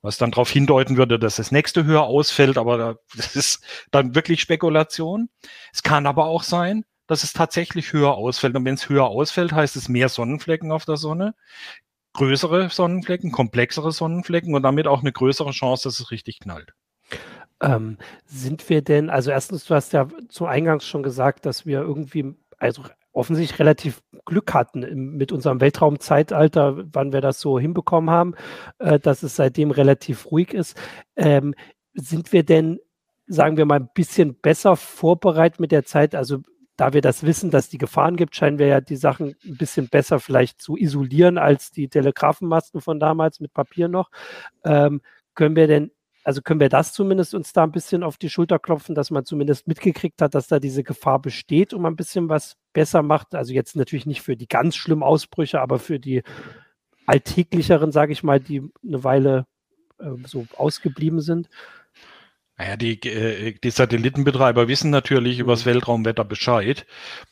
Was 0.00 0.18
dann 0.18 0.32
darauf 0.32 0.50
hindeuten 0.50 0.96
würde, 0.96 1.18
dass 1.18 1.36
das 1.36 1.52
nächste 1.52 1.84
höher 1.84 2.02
ausfällt, 2.02 2.58
aber 2.58 2.98
das 3.16 3.36
ist 3.36 3.64
dann 3.90 4.14
wirklich 4.14 4.40
Spekulation. 4.40 5.28
Es 5.72 5.82
kann 5.82 6.06
aber 6.06 6.26
auch 6.26 6.42
sein, 6.42 6.84
dass 7.06 7.24
es 7.24 7.32
tatsächlich 7.32 7.92
höher 7.92 8.14
ausfällt. 8.14 8.56
Und 8.56 8.64
wenn 8.64 8.74
es 8.74 8.88
höher 8.88 9.06
ausfällt, 9.06 9.52
heißt 9.52 9.76
es 9.76 9.88
mehr 9.88 10.08
Sonnenflecken 10.08 10.72
auf 10.72 10.84
der 10.84 10.96
Sonne 10.96 11.34
größere 12.14 12.68
Sonnenflecken, 12.70 13.32
komplexere 13.32 13.92
Sonnenflecken 13.92 14.54
und 14.54 14.62
damit 14.62 14.86
auch 14.86 15.00
eine 15.00 15.12
größere 15.12 15.50
Chance, 15.50 15.88
dass 15.88 16.00
es 16.00 16.10
richtig 16.10 16.40
knallt. 16.40 16.72
Ähm, 17.60 17.98
sind 18.26 18.68
wir 18.68 18.82
denn, 18.82 19.08
also 19.08 19.30
erstens, 19.30 19.64
du 19.64 19.74
hast 19.74 19.92
ja 19.92 20.08
zu 20.28 20.46
Eingangs 20.46 20.86
schon 20.86 21.02
gesagt, 21.02 21.46
dass 21.46 21.64
wir 21.64 21.80
irgendwie, 21.80 22.34
also 22.58 22.82
offensichtlich 23.12 23.58
relativ 23.60 24.02
Glück 24.24 24.52
hatten 24.54 24.82
im, 24.82 25.16
mit 25.16 25.32
unserem 25.32 25.60
Weltraumzeitalter, 25.60 26.84
wann 26.92 27.12
wir 27.12 27.20
das 27.20 27.40
so 27.40 27.58
hinbekommen 27.58 28.10
haben, 28.10 28.34
äh, 28.78 28.98
dass 28.98 29.22
es 29.22 29.36
seitdem 29.36 29.70
relativ 29.70 30.30
ruhig 30.30 30.54
ist. 30.54 30.76
Ähm, 31.16 31.54
sind 31.94 32.32
wir 32.32 32.42
denn, 32.42 32.80
sagen 33.26 33.56
wir 33.56 33.66
mal, 33.66 33.80
ein 33.80 33.90
bisschen 33.94 34.34
besser 34.34 34.76
vorbereitet 34.76 35.60
mit 35.60 35.72
der 35.72 35.84
Zeit? 35.84 36.14
Also 36.14 36.38
da 36.76 36.92
wir 36.92 37.02
das 37.02 37.22
wissen, 37.24 37.50
dass 37.50 37.68
die 37.68 37.78
Gefahren 37.78 38.16
gibt, 38.16 38.34
scheinen 38.34 38.58
wir 38.58 38.66
ja 38.66 38.80
die 38.80 38.96
Sachen 38.96 39.36
ein 39.44 39.56
bisschen 39.56 39.88
besser 39.88 40.20
vielleicht 40.20 40.60
zu 40.60 40.76
isolieren 40.76 41.38
als 41.38 41.70
die 41.70 41.88
Telegrafenmasten 41.88 42.80
von 42.80 42.98
damals 42.98 43.40
mit 43.40 43.52
Papier 43.52 43.88
noch. 43.88 44.10
Ähm, 44.64 45.02
können 45.34 45.56
wir 45.56 45.66
denn, 45.66 45.90
also 46.24 46.40
können 46.40 46.60
wir 46.60 46.68
das 46.68 46.92
zumindest 46.92 47.34
uns 47.34 47.52
da 47.52 47.64
ein 47.64 47.72
bisschen 47.72 48.02
auf 48.02 48.16
die 48.16 48.30
Schulter 48.30 48.58
klopfen, 48.58 48.94
dass 48.94 49.10
man 49.10 49.24
zumindest 49.24 49.68
mitgekriegt 49.68 50.22
hat, 50.22 50.34
dass 50.34 50.48
da 50.48 50.60
diese 50.60 50.82
Gefahr 50.82 51.20
besteht 51.20 51.74
und 51.74 51.82
man 51.82 51.92
ein 51.92 51.96
bisschen 51.96 52.28
was 52.28 52.56
besser 52.72 53.02
macht? 53.02 53.34
Also 53.34 53.52
jetzt 53.52 53.76
natürlich 53.76 54.06
nicht 54.06 54.22
für 54.22 54.36
die 54.36 54.48
ganz 54.48 54.76
schlimmen 54.76 55.02
Ausbrüche, 55.02 55.60
aber 55.60 55.78
für 55.78 55.98
die 56.00 56.22
alltäglicheren, 57.06 57.92
sage 57.92 58.12
ich 58.12 58.22
mal, 58.22 58.40
die 58.40 58.62
eine 58.86 59.04
Weile 59.04 59.46
äh, 59.98 60.10
so 60.26 60.46
ausgeblieben 60.56 61.20
sind. 61.20 61.48
Naja, 62.62 62.76
die, 62.76 63.00
äh, 63.08 63.54
die 63.58 63.70
Satellitenbetreiber 63.70 64.68
wissen 64.68 64.90
natürlich 64.90 65.40
über 65.40 65.54
das 65.54 65.64
mhm. 65.64 65.70
Weltraumwetter 65.70 66.24
Bescheid 66.24 66.86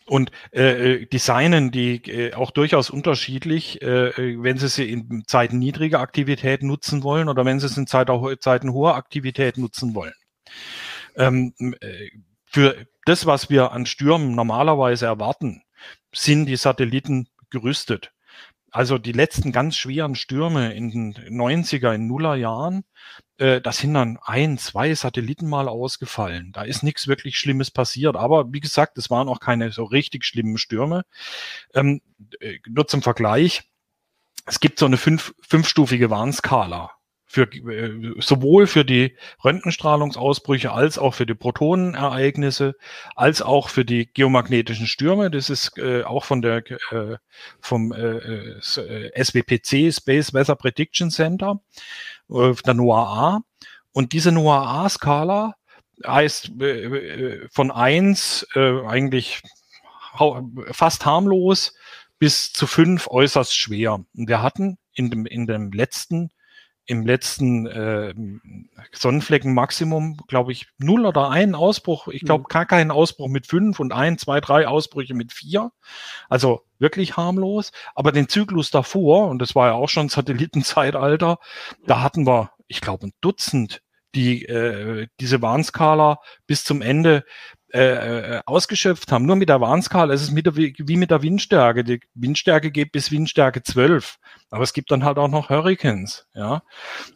und 0.04 0.32
äh, 0.50 1.02
äh, 1.02 1.06
designen 1.06 1.70
die 1.70 2.02
äh, 2.10 2.34
auch 2.34 2.50
durchaus 2.50 2.90
unterschiedlich, 2.90 3.80
äh, 3.80 4.42
wenn 4.42 4.58
sie 4.58 4.66
sie 4.66 4.90
in 4.90 5.22
Zeiten 5.28 5.60
niedriger 5.60 6.00
Aktivität 6.00 6.64
nutzen 6.64 7.04
wollen 7.04 7.28
oder 7.28 7.44
wenn 7.44 7.60
sie 7.60 7.66
es 7.66 7.76
in 7.76 7.86
Zeiten 7.86 8.72
hoher 8.72 8.96
Aktivität 8.96 9.56
nutzen 9.56 9.94
wollen. 9.94 10.14
Ähm, 11.14 11.54
äh, 11.80 12.08
für 12.46 12.74
das, 13.04 13.24
was 13.24 13.50
wir 13.50 13.70
an 13.70 13.86
Stürmen 13.86 14.34
normalerweise 14.34 15.06
erwarten, 15.06 15.62
sind 16.12 16.46
die 16.46 16.56
Satelliten 16.56 17.28
gerüstet. 17.50 18.10
Also 18.70 18.98
die 18.98 19.12
letzten 19.12 19.52
ganz 19.52 19.76
schweren 19.76 20.14
Stürme 20.14 20.72
in 20.74 20.90
den 20.90 21.14
90er, 21.14 21.94
in 21.94 22.06
Nuller 22.06 22.36
Jahren, 22.36 22.84
äh, 23.38 23.60
da 23.60 23.72
sind 23.72 23.94
dann 23.94 24.18
ein, 24.22 24.58
zwei 24.58 24.94
Satelliten 24.94 25.48
mal 25.48 25.68
ausgefallen. 25.68 26.52
Da 26.52 26.62
ist 26.62 26.82
nichts 26.82 27.08
wirklich 27.08 27.38
Schlimmes 27.38 27.70
passiert. 27.70 28.16
Aber 28.16 28.52
wie 28.52 28.60
gesagt, 28.60 28.98
es 28.98 29.10
waren 29.10 29.28
auch 29.28 29.40
keine 29.40 29.72
so 29.72 29.84
richtig 29.84 30.24
schlimmen 30.24 30.58
Stürme. 30.58 31.04
Ähm, 31.74 32.00
äh, 32.40 32.58
nur 32.68 32.86
zum 32.86 33.02
Vergleich. 33.02 33.62
Es 34.46 34.60
gibt 34.60 34.78
so 34.78 34.86
eine 34.86 34.96
fünf, 34.96 35.34
fünfstufige 35.40 36.10
Warnskala 36.10 36.90
für, 37.30 37.42
äh, 37.42 38.20
sowohl 38.20 38.66
für 38.66 38.84
die 38.84 39.16
Röntgenstrahlungsausbrüche 39.44 40.72
als 40.72 40.98
auch 40.98 41.14
für 41.14 41.26
die 41.26 41.36
Protonenereignisse, 41.36 42.74
als 43.14 43.40
auch 43.40 43.68
für 43.68 43.84
die 43.84 44.12
geomagnetischen 44.12 44.88
Stürme. 44.88 45.30
Das 45.30 45.48
ist 45.48 45.78
äh, 45.78 46.02
auch 46.02 46.24
von 46.24 46.42
der 46.42 46.68
äh, 46.90 47.18
vom 47.60 47.92
äh, 47.92 48.16
äh 48.16 49.24
SWPC 49.24 49.94
Space 49.94 50.34
Weather 50.34 50.56
Prediction 50.56 51.12
Center, 51.12 51.60
äh, 52.30 52.52
der 52.66 52.74
NOAA. 52.74 53.42
Und 53.92 54.12
diese 54.12 54.32
NOAA-Skala 54.32 55.54
heißt 56.04 56.50
äh, 56.60 56.64
äh 56.64 57.48
von 57.52 57.70
eins 57.70 58.44
eigentlich 58.54 59.40
fast 60.72 61.06
harmlos 61.06 61.74
bis 62.18 62.52
zu 62.52 62.66
fünf 62.66 63.06
äußerst 63.06 63.56
schwer. 63.56 64.04
Und 64.16 64.28
wir 64.28 64.42
hatten 64.42 64.78
in 64.94 65.10
dem, 65.10 65.26
in 65.26 65.46
dem 65.46 65.70
letzten 65.70 66.30
im 66.86 67.06
letzten 67.06 67.66
äh, 67.66 68.14
Sonnenflecken-Maximum, 68.92 70.16
glaube 70.26 70.52
ich, 70.52 70.66
null 70.78 71.06
oder 71.06 71.30
einen 71.30 71.54
Ausbruch. 71.54 72.08
Ich 72.08 72.22
glaube, 72.22 72.42
mhm. 72.42 72.48
gar 72.48 72.66
keinen 72.66 72.90
Ausbruch 72.90 73.28
mit 73.28 73.46
fünf 73.46 73.78
und 73.80 73.92
ein, 73.92 74.18
zwei, 74.18 74.40
drei 74.40 74.66
Ausbrüche 74.66 75.14
mit 75.14 75.32
vier. 75.32 75.70
Also 76.28 76.62
wirklich 76.78 77.16
harmlos. 77.16 77.72
Aber 77.94 78.12
den 78.12 78.28
Zyklus 78.28 78.70
davor, 78.70 79.28
und 79.28 79.40
das 79.40 79.54
war 79.54 79.68
ja 79.68 79.74
auch 79.74 79.88
schon 79.88 80.08
Satellitenzeitalter, 80.08 81.38
da 81.86 82.02
hatten 82.02 82.26
wir, 82.26 82.50
ich 82.66 82.80
glaube, 82.80 83.06
ein 83.06 83.12
Dutzend 83.20 83.82
die 84.14 84.44
äh, 84.46 85.06
diese 85.20 85.40
Warnskala 85.40 86.18
bis 86.46 86.64
zum 86.64 86.82
Ende 86.82 87.24
äh, 87.72 88.36
äh, 88.36 88.40
ausgeschöpft 88.46 89.12
haben. 89.12 89.26
Nur 89.26 89.36
mit 89.36 89.48
der 89.48 89.60
Warnskala 89.60 90.12
ist 90.12 90.22
es 90.22 90.32
mit 90.32 90.46
der, 90.46 90.56
wie 90.56 90.96
mit 90.96 91.12
der 91.12 91.22
Windstärke. 91.22 91.84
Die 91.84 92.00
Windstärke 92.14 92.72
geht 92.72 92.90
bis 92.90 93.12
Windstärke 93.12 93.62
12. 93.62 94.18
Aber 94.50 94.64
es 94.64 94.72
gibt 94.72 94.90
dann 94.90 95.04
halt 95.04 95.18
auch 95.18 95.28
noch 95.28 95.50
Hurricanes, 95.50 96.26
ja. 96.34 96.62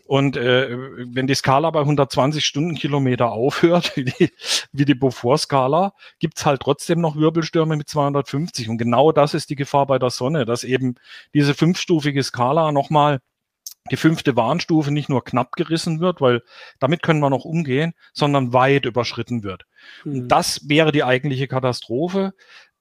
Und 0.06 0.36
äh, 0.36 0.76
wenn 1.12 1.26
die 1.26 1.34
Skala 1.34 1.70
bei 1.70 1.80
120 1.80 2.44
Stundenkilometer 2.44 3.32
aufhört, 3.32 3.92
wie 3.96 4.04
die, 4.04 4.30
wie 4.70 4.84
die 4.84 4.94
Beaufort-Skala, 4.94 5.92
gibt's 6.20 6.46
halt 6.46 6.62
trotzdem 6.62 7.00
noch 7.00 7.16
Wirbelstürme 7.16 7.76
mit 7.76 7.88
250. 7.88 8.68
Und 8.68 8.78
genau 8.78 9.10
das 9.10 9.34
ist 9.34 9.50
die 9.50 9.56
Gefahr 9.56 9.86
bei 9.86 9.98
der 9.98 10.10
Sonne, 10.10 10.44
dass 10.44 10.62
eben 10.62 10.94
diese 11.34 11.54
fünfstufige 11.54 12.22
Skala 12.22 12.70
nochmal 12.70 13.18
die 13.90 13.96
fünfte 13.96 14.36
Warnstufe 14.36 14.90
nicht 14.90 15.08
nur 15.08 15.24
knapp 15.24 15.52
gerissen 15.52 16.00
wird, 16.00 16.20
weil 16.20 16.42
damit 16.78 17.02
können 17.02 17.20
wir 17.20 17.30
noch 17.30 17.44
umgehen, 17.44 17.94
sondern 18.12 18.52
weit 18.52 18.86
überschritten 18.86 19.42
wird. 19.42 19.66
Mhm. 20.04 20.12
Und 20.12 20.28
das 20.28 20.68
wäre 20.68 20.92
die 20.92 21.04
eigentliche 21.04 21.48
Katastrophe. 21.48 22.32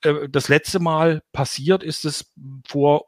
Äh, 0.01 0.29
das 0.29 0.47
letzte 0.47 0.79
Mal 0.79 1.21
passiert 1.31 1.83
ist 1.83 2.05
es 2.05 2.31
vor 2.65 3.05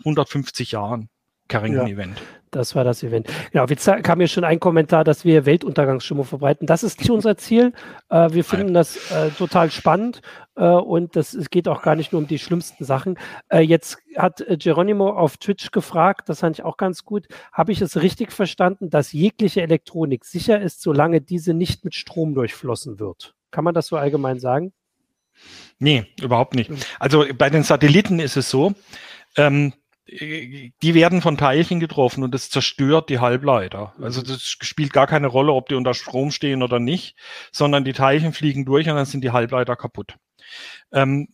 150 0.00 0.72
Jahren. 0.72 1.08
Carrington-Event. 1.48 2.18
Ja, 2.18 2.39
das 2.50 2.74
war 2.74 2.84
das 2.84 3.02
Event. 3.02 3.28
Genau, 3.52 3.66
jetzt 3.66 3.88
kam 4.02 4.18
hier 4.18 4.28
schon 4.28 4.44
ein 4.44 4.60
Kommentar, 4.60 5.04
dass 5.04 5.24
wir 5.24 5.46
Weltuntergangsstimmung 5.46 6.24
verbreiten. 6.24 6.66
Das 6.66 6.82
ist 6.82 6.98
nicht 7.00 7.10
unser 7.10 7.36
Ziel. 7.36 7.72
Äh, 8.08 8.32
wir 8.32 8.44
finden 8.44 8.74
das 8.74 9.10
äh, 9.10 9.30
total 9.30 9.70
spannend 9.70 10.20
äh, 10.56 10.64
und 10.64 11.16
das, 11.16 11.34
es 11.34 11.50
geht 11.50 11.68
auch 11.68 11.82
gar 11.82 11.94
nicht 11.94 12.12
nur 12.12 12.20
um 12.20 12.26
die 12.26 12.38
schlimmsten 12.38 12.84
Sachen. 12.84 13.18
Äh, 13.48 13.60
jetzt 13.60 13.98
hat 14.16 14.40
äh, 14.40 14.56
Geronimo 14.56 15.10
auf 15.10 15.36
Twitch 15.36 15.70
gefragt, 15.70 16.28
das 16.28 16.40
fand 16.40 16.58
ich 16.58 16.64
auch 16.64 16.76
ganz 16.76 17.04
gut. 17.04 17.26
Habe 17.52 17.72
ich 17.72 17.80
es 17.80 18.00
richtig 18.00 18.32
verstanden, 18.32 18.90
dass 18.90 19.12
jegliche 19.12 19.62
Elektronik 19.62 20.24
sicher 20.24 20.60
ist, 20.60 20.82
solange 20.82 21.20
diese 21.20 21.54
nicht 21.54 21.84
mit 21.84 21.94
Strom 21.94 22.34
durchflossen 22.34 22.98
wird? 22.98 23.34
Kann 23.50 23.64
man 23.64 23.74
das 23.74 23.86
so 23.86 23.96
allgemein 23.96 24.38
sagen? 24.38 24.72
Nee, 25.78 26.06
überhaupt 26.20 26.54
nicht. 26.54 26.70
Also 26.98 27.24
bei 27.36 27.48
den 27.48 27.62
Satelliten 27.62 28.20
ist 28.20 28.36
es 28.36 28.50
so, 28.50 28.74
ähm, 29.36 29.72
die 30.12 30.94
werden 30.94 31.22
von 31.22 31.36
Teilchen 31.36 31.78
getroffen 31.78 32.24
und 32.24 32.34
das 32.34 32.50
zerstört 32.50 33.08
die 33.10 33.20
Halbleiter. 33.20 33.94
Also 34.00 34.22
das 34.22 34.42
spielt 34.42 34.92
gar 34.92 35.06
keine 35.06 35.28
Rolle, 35.28 35.52
ob 35.52 35.68
die 35.68 35.76
unter 35.76 35.94
Strom 35.94 36.30
stehen 36.30 36.62
oder 36.62 36.80
nicht, 36.80 37.16
sondern 37.52 37.84
die 37.84 37.92
Teilchen 37.92 38.32
fliegen 38.32 38.64
durch 38.64 38.88
und 38.88 38.96
dann 38.96 39.06
sind 39.06 39.22
die 39.22 39.30
Halbleiter 39.30 39.76
kaputt. 39.76 40.16
Ähm, 40.92 41.28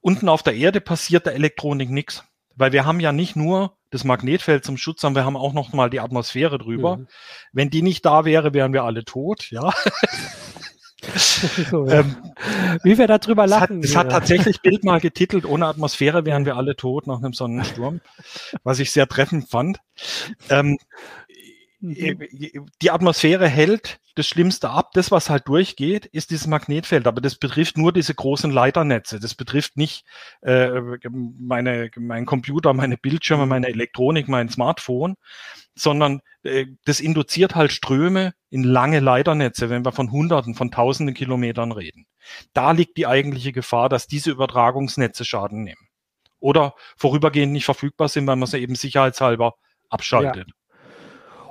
unten 0.00 0.28
auf 0.28 0.42
der 0.42 0.54
Erde 0.54 0.80
passiert 0.80 1.26
der 1.26 1.34
Elektronik 1.34 1.90
nichts, 1.90 2.24
weil 2.56 2.72
wir 2.72 2.84
haben 2.84 2.98
ja 2.98 3.12
nicht 3.12 3.36
nur 3.36 3.76
das 3.90 4.04
Magnetfeld 4.04 4.64
zum 4.64 4.76
Schutz, 4.76 5.02
sondern 5.02 5.22
wir 5.22 5.26
haben 5.26 5.36
auch 5.36 5.52
noch 5.52 5.72
mal 5.72 5.90
die 5.90 6.00
Atmosphäre 6.00 6.58
drüber. 6.58 6.96
Mhm. 6.96 7.08
Wenn 7.52 7.70
die 7.70 7.82
nicht 7.82 8.04
da 8.04 8.24
wäre, 8.24 8.52
wären 8.54 8.72
wir 8.72 8.84
alle 8.84 9.04
tot, 9.04 9.50
ja. 9.50 9.72
so, 11.70 11.86
ja. 11.86 12.00
ähm, 12.00 12.16
Wie 12.82 12.96
wir 12.96 13.06
darüber 13.06 13.46
lachen. 13.46 13.82
Es 13.82 13.96
hat, 13.96 14.06
hat, 14.06 14.12
tatsächlich 14.12 14.60
Bild 14.60 14.84
mal 14.84 15.00
getitelt, 15.00 15.44
ohne 15.44 15.66
Atmosphäre 15.66 16.24
wären 16.24 16.44
wir 16.44 16.56
alle 16.56 16.76
tot 16.76 17.06
nach 17.06 17.18
einem 17.18 17.32
Sonnensturm, 17.32 18.00
was 18.62 18.78
ich 18.78 18.92
sehr 18.92 19.08
treffend 19.08 19.48
fand. 19.48 19.78
Ähm, 20.48 20.78
mhm. 21.82 22.66
die 22.80 22.90
Atmosphäre 22.90 23.48
hält 23.48 24.00
das 24.14 24.26
Schlimmste 24.26 24.70
ab. 24.70 24.90
Das, 24.92 25.10
was 25.10 25.30
halt 25.30 25.48
durchgeht, 25.48 26.06
ist 26.06 26.30
dieses 26.30 26.46
Magnetfeld. 26.46 27.06
Aber 27.06 27.20
das 27.20 27.36
betrifft 27.36 27.76
nur 27.76 27.92
diese 27.92 28.14
großen 28.14 28.50
Leiternetze. 28.50 29.20
Das 29.20 29.34
betrifft 29.34 29.76
nicht 29.76 30.04
äh, 30.42 30.80
meine, 31.10 31.90
mein 31.96 32.26
Computer, 32.26 32.72
meine 32.72 32.96
Bildschirme, 32.96 33.46
meine 33.46 33.68
Elektronik, 33.68 34.28
mein 34.28 34.48
Smartphone, 34.48 35.16
sondern 35.74 36.20
äh, 36.42 36.66
das 36.84 37.00
induziert 37.00 37.54
halt 37.54 37.72
Ströme 37.72 38.34
in 38.50 38.64
lange 38.64 39.00
Leiternetze, 39.00 39.70
wenn 39.70 39.84
wir 39.84 39.92
von 39.92 40.10
Hunderten, 40.10 40.54
von 40.54 40.70
Tausenden 40.70 41.14
Kilometern 41.14 41.72
reden. 41.72 42.06
Da 42.52 42.72
liegt 42.72 42.96
die 42.96 43.06
eigentliche 43.06 43.52
Gefahr, 43.52 43.88
dass 43.88 44.06
diese 44.06 44.30
Übertragungsnetze 44.30 45.24
Schaden 45.24 45.64
nehmen. 45.64 45.88
Oder 46.38 46.74
vorübergehend 46.96 47.52
nicht 47.52 47.64
verfügbar 47.64 48.08
sind, 48.08 48.26
weil 48.26 48.36
man 48.36 48.48
sie 48.48 48.58
eben 48.58 48.74
sicherheitshalber 48.74 49.54
abschaltet. 49.88 50.48
Ja. 50.48 50.54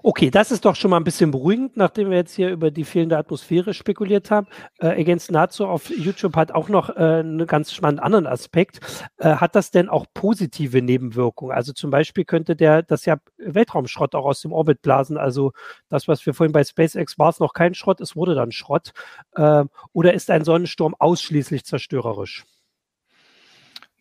Okay, 0.03 0.31
das 0.31 0.51
ist 0.51 0.65
doch 0.65 0.75
schon 0.75 0.89
mal 0.89 0.97
ein 0.97 1.03
bisschen 1.03 1.29
beruhigend, 1.29 1.77
nachdem 1.77 2.09
wir 2.09 2.17
jetzt 2.17 2.33
hier 2.35 2.49
über 2.49 2.71
die 2.71 2.85
fehlende 2.85 3.17
Atmosphäre 3.17 3.73
spekuliert 3.75 4.31
haben. 4.31 4.47
Äh, 4.79 4.99
Against 4.99 5.31
Nazo 5.31 5.67
auf 5.67 5.91
YouTube 5.91 6.35
hat 6.35 6.51
auch 6.51 6.69
noch 6.69 6.89
äh, 6.89 7.19
einen 7.19 7.45
ganz 7.45 7.71
spannenden 7.71 8.03
anderen 8.03 8.25
Aspekt. 8.25 8.79
Äh, 9.17 9.35
hat 9.35 9.55
das 9.55 9.69
denn 9.69 9.89
auch 9.89 10.07
positive 10.13 10.81
Nebenwirkungen? 10.81 11.55
Also 11.55 11.71
zum 11.71 11.91
Beispiel 11.91 12.25
könnte 12.25 12.55
der 12.55 12.81
das 12.81 13.05
ja 13.05 13.17
Weltraumschrott 13.37 14.15
auch 14.15 14.25
aus 14.25 14.41
dem 14.41 14.53
Orbit 14.53 14.81
blasen. 14.81 15.17
Also 15.17 15.51
das, 15.87 16.07
was 16.07 16.25
wir 16.25 16.33
vorhin 16.33 16.53
bei 16.53 16.63
SpaceX 16.63 17.19
war, 17.19 17.29
es 17.29 17.39
noch 17.39 17.53
kein 17.53 17.75
Schrott, 17.75 18.01
es 18.01 18.15
wurde 18.15 18.33
dann 18.33 18.51
Schrott. 18.51 18.93
Äh, 19.35 19.65
oder 19.93 20.13
ist 20.15 20.31
ein 20.31 20.43
Sonnensturm 20.43 20.95
ausschließlich 20.97 21.63
zerstörerisch? 21.63 22.43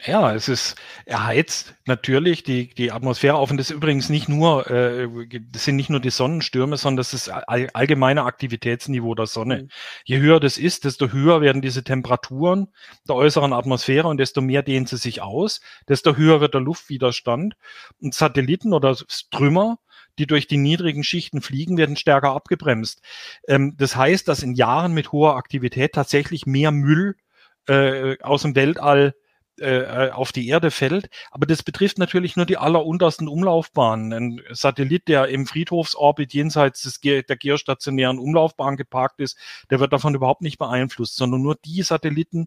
Ja, 0.06 0.34
es 0.34 0.48
ist, 0.48 0.76
er 1.04 1.26
heizt 1.26 1.74
natürlich 1.84 2.42
die, 2.42 2.72
die 2.72 2.90
Atmosphäre 2.90 3.34
auf 3.34 3.50
und 3.50 3.58
das 3.58 3.68
ist 3.68 3.76
übrigens 3.76 4.08
nicht 4.08 4.30
nur, 4.30 4.70
äh, 4.70 5.06
das 5.50 5.64
sind 5.64 5.76
nicht 5.76 5.90
nur 5.90 6.00
die 6.00 6.10
Sonnenstürme, 6.10 6.78
sondern 6.78 6.96
das 6.96 7.12
ist 7.12 7.28
all, 7.28 7.68
allgemeine 7.74 8.24
Aktivitätsniveau 8.24 9.14
der 9.14 9.26
Sonne. 9.26 9.64
Mhm. 9.64 9.68
Je 10.04 10.18
höher 10.18 10.40
das 10.40 10.56
ist, 10.56 10.86
desto 10.86 11.12
höher 11.12 11.42
werden 11.42 11.60
diese 11.60 11.84
Temperaturen 11.84 12.68
der 13.06 13.16
äußeren 13.16 13.52
Atmosphäre 13.52 14.08
und 14.08 14.16
desto 14.16 14.40
mehr 14.40 14.62
dehnt 14.62 14.88
sie 14.88 14.96
sich 14.96 15.20
aus, 15.20 15.60
desto 15.86 16.16
höher 16.16 16.40
wird 16.40 16.54
der 16.54 16.62
Luftwiderstand 16.62 17.56
und 18.00 18.14
Satelliten 18.14 18.72
oder 18.72 18.96
Trümmer, 19.30 19.80
die 20.18 20.26
durch 20.26 20.46
die 20.46 20.56
niedrigen 20.56 21.04
Schichten 21.04 21.42
fliegen, 21.42 21.76
werden 21.76 21.96
stärker 21.96 22.30
abgebremst. 22.30 23.02
Ähm, 23.48 23.74
das 23.76 23.96
heißt, 23.96 24.26
dass 24.28 24.42
in 24.42 24.54
Jahren 24.54 24.94
mit 24.94 25.12
hoher 25.12 25.36
Aktivität 25.36 25.92
tatsächlich 25.92 26.46
mehr 26.46 26.70
Müll 26.70 27.16
äh, 27.68 28.18
aus 28.22 28.42
dem 28.42 28.54
Weltall 28.54 29.14
äh, 29.60 30.06
äh, 30.06 30.10
auf 30.10 30.32
die 30.32 30.48
Erde 30.48 30.70
fällt. 30.70 31.10
Aber 31.30 31.46
das 31.46 31.62
betrifft 31.62 31.98
natürlich 31.98 32.34
nur 32.36 32.46
die 32.46 32.56
alleruntersten 32.56 33.28
Umlaufbahnen. 33.28 34.12
Ein 34.12 34.40
Satellit, 34.50 35.06
der 35.06 35.28
im 35.28 35.46
Friedhofsorbit 35.46 36.32
jenseits 36.32 36.82
des, 36.82 37.00
der 37.00 37.22
geostationären 37.36 38.18
Umlaufbahn 38.18 38.76
geparkt 38.76 39.20
ist, 39.20 39.36
der 39.70 39.78
wird 39.78 39.92
davon 39.92 40.14
überhaupt 40.14 40.40
nicht 40.40 40.58
beeinflusst, 40.58 41.16
sondern 41.16 41.42
nur 41.42 41.56
die 41.64 41.82
Satelliten, 41.82 42.46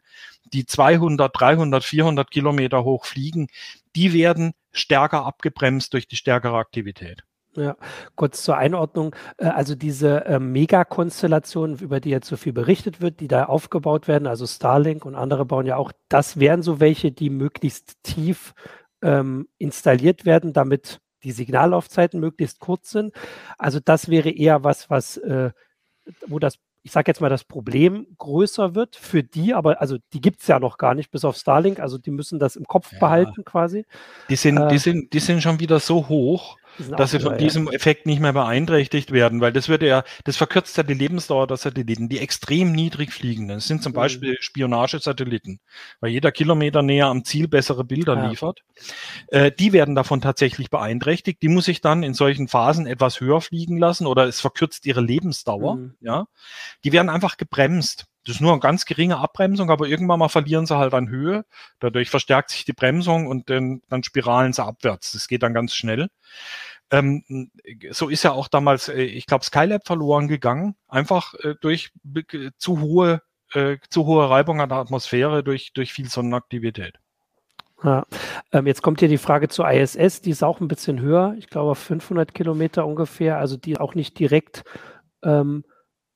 die 0.54 0.66
200, 0.66 1.32
300, 1.40 1.84
400 1.84 2.32
Kilometer 2.32 2.84
hoch 2.84 3.06
fliegen, 3.06 3.48
die 3.96 4.14
werden 4.14 4.54
stärker 4.72 5.26
abgebremst 5.26 5.94
durch 5.94 6.08
die 6.08 6.16
stärkere 6.16 6.58
Aktivität. 6.58 7.24
Ja, 7.56 7.78
kurz 8.16 8.42
zur 8.42 8.58
Einordnung. 8.58 9.16
Äh, 9.38 9.46
also 9.46 9.76
diese 9.76 10.26
äh, 10.26 10.40
Megakonstellationen, 10.40 11.78
über 11.80 12.00
die 12.00 12.10
jetzt 12.10 12.28
so 12.28 12.36
viel 12.36 12.54
berichtet 12.54 13.00
wird, 13.00 13.20
die 13.20 13.28
da 13.28 13.46
aufgebaut 13.46 14.08
werden, 14.08 14.28
also 14.28 14.48
Starlink 14.48 15.06
und 15.06 15.16
andere 15.16 15.46
bauen 15.46 15.68
ja 15.68 15.78
auch, 15.78 15.92
das 16.10 16.40
wären 16.40 16.64
so 16.64 16.80
welche, 16.80 17.12
die 17.12 17.30
möglichst 17.30 18.02
tief 18.04 18.54
ähm, 19.04 19.48
installiert 19.60 20.26
werden, 20.26 20.54
damit 20.54 21.00
die 21.24 21.32
Signallaufzeiten 21.32 22.20
möglichst 22.20 22.60
kurz 22.60 22.90
sind. 22.90 23.14
Also 23.58 23.80
das 23.80 24.10
wäre 24.10 24.30
eher 24.30 24.64
was, 24.64 24.90
was, 24.90 25.18
äh, 25.18 25.52
wo 26.28 26.40
das 26.40 26.58
ich 26.84 26.92
sage 26.92 27.10
jetzt 27.10 27.22
mal, 27.22 27.30
das 27.30 27.46
Problem 27.46 28.08
größer 28.18 28.76
wird 28.76 28.98
für 28.98 29.24
die, 29.24 29.54
aber 29.54 29.80
also 29.80 29.98
die 30.12 30.20
gibt 30.20 30.42
es 30.42 30.48
ja 30.48 30.60
noch 30.60 30.78
gar 30.78 30.94
nicht, 30.96 31.12
bis 31.12 31.24
auf 31.24 31.38
Starlink, 31.38 31.80
also 31.80 31.98
die 31.98 32.12
müssen 32.12 32.40
das 32.40 32.58
im 32.58 32.66
Kopf 32.66 32.92
ja. 32.92 33.00
behalten 33.00 33.46
quasi. 33.46 33.86
Die 34.30 34.36
sind, 34.36 34.58
äh, 34.58 34.68
die, 34.68 34.78
sind, 34.78 35.14
die 35.14 35.20
sind 35.20 35.42
schon 35.42 35.62
wieder 35.62 35.80
so 35.80 36.10
hoch, 36.10 36.58
dass 36.98 37.12
sie 37.12 37.20
von 37.20 37.38
diesem 37.38 37.68
ja. 37.68 37.74
Effekt 37.74 38.06
nicht 38.06 38.20
mehr 38.20 38.34
beeinträchtigt 38.34 39.12
werden, 39.12 39.42
weil 39.42 39.54
das 39.54 39.70
würde 39.70 39.88
ja, 39.88 40.04
das 40.24 40.38
verkürzt 40.38 40.76
ja 40.78 40.84
die 40.84 40.94
Lebensdauer 40.94 41.48
der 41.48 41.58
Satelliten, 41.58 42.10
die 42.10 42.20
extrem 42.20 42.72
niedrig 42.72 43.14
fliegen. 43.14 43.48
Das 43.48 43.68
sind 43.68 43.84
zum 43.84 43.92
mhm. 43.92 43.98
Beispiel 43.98 44.38
Spionagesatelliten, 44.40 45.60
weil 46.00 46.12
jeder 46.12 46.32
Kilometer 46.32 46.82
näher 46.82 47.08
am 47.08 47.24
Ziel 47.26 47.48
bessere 47.48 47.84
Bilder 47.84 48.16
ja. 48.16 48.30
liefert. 48.30 48.62
Äh, 49.28 49.52
die 49.52 49.74
werden 49.74 49.96
davon 49.96 50.22
tatsächlich 50.22 50.70
beeinträchtigt. 50.70 51.42
Die 51.42 51.50
muss 51.50 51.68
ich 51.68 51.82
dann 51.82 52.04
in 52.04 52.14
solchen 52.14 52.48
Phasen 52.48 52.88
etwas 52.88 53.20
höher 53.20 53.42
fliegen 53.42 53.78
lassen 53.78 54.08
oder 54.08 54.26
es 54.26 54.42
verkürzt 54.42 54.86
ihre 54.86 55.02
Lebensdauer. 55.02 55.76
Mhm. 55.76 55.96
Ja, 56.02 56.26
die 56.84 56.92
werden 56.92 57.10
einfach 57.10 57.38
gebremst. 57.38 58.06
Das 58.26 58.36
ist 58.36 58.42
nur 58.42 58.52
eine 58.52 58.62
ganz 58.62 58.86
geringe 58.86 59.18
Abbremsung, 59.18 59.70
aber 59.70 59.88
irgendwann 59.88 60.20
mal 60.20 60.30
verlieren 60.30 60.66
sie 60.66 60.78
halt 60.78 60.94
an 60.94 61.10
Höhe. 61.10 61.46
Dadurch 61.80 62.10
verstärkt 62.10 62.52
sich 62.52 62.64
die 62.66 62.74
Bremsung 62.74 63.28
und 63.28 63.50
dann, 63.50 63.82
dann 63.90 64.04
spiralen 64.04 64.54
sie 64.54 64.64
abwärts. 64.64 65.12
Das 65.12 65.28
geht 65.28 65.44
dann 65.44 65.54
ganz 65.54 65.76
schnell. 65.76 66.10
Ähm, 66.92 67.50
so 67.92 68.10
ist 68.10 68.24
ja 68.24 68.32
auch 68.32 68.48
damals, 68.48 68.88
äh, 68.88 69.02
ich 69.02 69.26
glaube, 69.26 69.44
Skylab 69.44 69.86
verloren 69.86 70.28
gegangen, 70.28 70.76
einfach 70.88 71.34
äh, 71.36 71.56
durch 71.60 71.92
äh, 72.16 72.52
zu 72.58 72.80
hohe, 72.82 73.22
äh, 73.54 73.78
zu 73.90 74.06
hohe 74.06 74.30
Reibung 74.30 74.62
an 74.62 74.70
der 74.70 74.78
Atmosphäre 74.78 75.44
durch, 75.44 75.74
durch 75.74 75.92
viel 75.92 76.08
Sonnenaktivität. 76.08 77.00
Ja. 77.84 78.06
Ähm, 78.52 78.68
jetzt 78.68 78.82
kommt 78.82 79.00
hier 79.00 79.10
die 79.10 79.18
Frage 79.18 79.50
zur 79.50 79.70
ISS, 79.70 80.22
die 80.22 80.30
ist 80.30 80.44
auch 80.44 80.62
ein 80.62 80.68
bisschen 80.70 81.02
höher, 81.02 81.36
ich 81.38 81.48
glaube 81.48 81.76
500 81.76 82.34
Kilometer 82.34 82.86
ungefähr, 82.86 83.38
also 83.38 83.58
die 83.58 83.78
auch 83.78 83.96
nicht 83.96 84.18
direkt 84.20 84.64
ähm, 85.24 85.66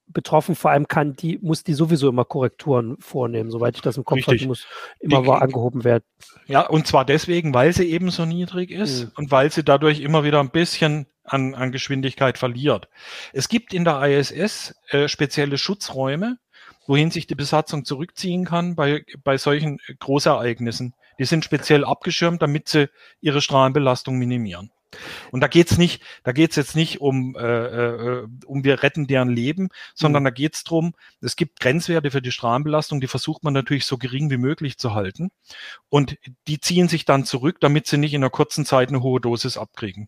betroffen, 0.08 0.56
vor 0.56 0.72
allem 0.72 0.88
kann 0.88 1.16
die, 1.16 1.38
muss 1.42 1.64
die 1.64 1.74
sowieso 1.74 2.10
immer 2.10 2.26
Korrekturen 2.26 2.98
vornehmen, 3.00 3.52
soweit 3.52 3.76
ich 3.76 3.82
das 3.82 3.98
im 3.98 4.06
Kopf 4.06 4.26
habe, 4.28 4.46
muss 4.46 4.66
immer 5.00 5.22
die, 5.22 5.30
angehoben 5.30 5.84
werden. 5.84 6.04
Ja, 6.48 6.66
und 6.68 6.88
zwar 6.88 7.06
deswegen, 7.06 7.54
weil 7.54 7.74
sie 7.74 7.90
eben 7.90 8.10
so 8.10 8.26
niedrig 8.26 8.72
ist 8.72 9.06
mhm. 9.06 9.12
und 9.16 9.32
weil 9.32 9.52
sie 9.52 9.64
dadurch 9.64 10.00
immer 10.00 10.24
wieder 10.24 10.40
ein 10.40 10.50
bisschen 10.50 11.08
an, 11.24 11.56
an 11.56 11.72
Geschwindigkeit 11.72 12.38
verliert. 12.38 12.88
Es 13.34 13.50
gibt 13.50 13.74
in 13.74 13.84
der 13.84 14.02
ISS 14.02 14.76
äh, 14.90 15.08
spezielle 15.08 15.58
Schutzräume, 15.58 16.38
wohin 16.88 17.12
sich 17.12 17.28
die 17.28 17.36
Besatzung 17.36 17.84
zurückziehen 17.84 18.46
kann 18.46 18.76
bei, 18.76 19.04
bei 19.24 19.38
solchen 19.38 19.80
Großereignissen. 20.00 20.94
Die 21.20 21.26
sind 21.26 21.44
speziell 21.44 21.84
abgeschirmt, 21.84 22.42
damit 22.42 22.70
sie 22.70 22.90
ihre 23.20 23.42
Strahlenbelastung 23.42 24.18
minimieren. 24.18 24.72
Und 25.32 25.42
da 25.42 25.48
geht's 25.48 25.78
nicht, 25.78 26.02
da 26.24 26.32
geht's 26.32 26.56
jetzt 26.56 26.76
nicht 26.76 27.02
um, 27.02 27.36
äh, 27.36 27.42
äh, 27.42 28.28
um 28.46 28.64
wir 28.64 28.84
retten 28.84 29.08
deren 29.08 29.30
Leben, 29.30 29.70
sondern 29.96 30.24
mhm. 30.24 30.26
da 30.26 30.32
geht's 30.32 30.64
drum. 30.64 30.94
es 31.22 31.36
gibt 31.36 31.60
Grenzwerte 31.60 32.12
für 32.12 32.22
die 32.22 32.32
Strahlenbelastung, 32.32 33.02
die 33.02 33.08
versucht 33.08 33.44
man 33.44 33.54
natürlich 33.54 33.86
so 33.86 33.98
gering 33.98 34.30
wie 34.30 34.38
möglich 34.38 34.78
zu 34.78 34.94
halten. 34.94 35.30
Und 35.90 36.18
die 36.48 36.60
ziehen 36.60 36.88
sich 36.88 37.06
dann 37.06 37.26
zurück, 37.26 37.58
damit 37.60 37.88
sie 37.88 37.98
nicht 37.98 38.14
in 38.14 38.24
einer 38.24 38.30
kurzen 38.30 38.66
Zeit 38.66 38.90
eine 38.90 39.02
hohe 39.02 39.20
Dosis 39.20 39.58
abkriegen. 39.58 40.08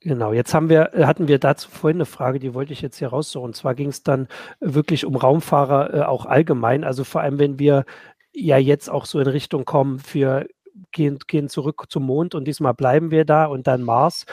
Genau, 0.00 0.32
jetzt 0.32 0.54
haben 0.54 0.68
wir, 0.68 0.92
hatten 0.98 1.26
wir 1.26 1.38
dazu 1.38 1.68
vorhin 1.68 1.96
eine 1.96 2.06
Frage, 2.06 2.38
die 2.38 2.54
wollte 2.54 2.72
ich 2.72 2.80
jetzt 2.80 2.98
hier 2.98 3.08
raussuchen. 3.08 3.46
Und 3.46 3.56
zwar 3.56 3.74
ging 3.74 3.88
es 3.88 4.02
dann 4.04 4.28
wirklich 4.60 5.04
um 5.04 5.16
Raumfahrer 5.16 5.94
äh, 5.94 6.02
auch 6.02 6.26
allgemein. 6.26 6.84
Also 6.84 7.02
vor 7.02 7.22
allem, 7.22 7.40
wenn 7.40 7.58
wir 7.58 7.84
ja 8.32 8.58
jetzt 8.58 8.88
auch 8.88 9.06
so 9.06 9.18
in 9.18 9.26
Richtung 9.26 9.64
kommen 9.64 9.98
für 9.98 10.46
gehen, 10.92 11.18
gehen 11.26 11.48
zurück 11.48 11.86
zum 11.88 12.04
Mond 12.04 12.34
und 12.34 12.44
diesmal 12.44 12.74
bleiben 12.74 13.10
wir 13.10 13.24
da 13.24 13.46
und 13.46 13.66
dann 13.66 13.82
Mars. 13.82 14.26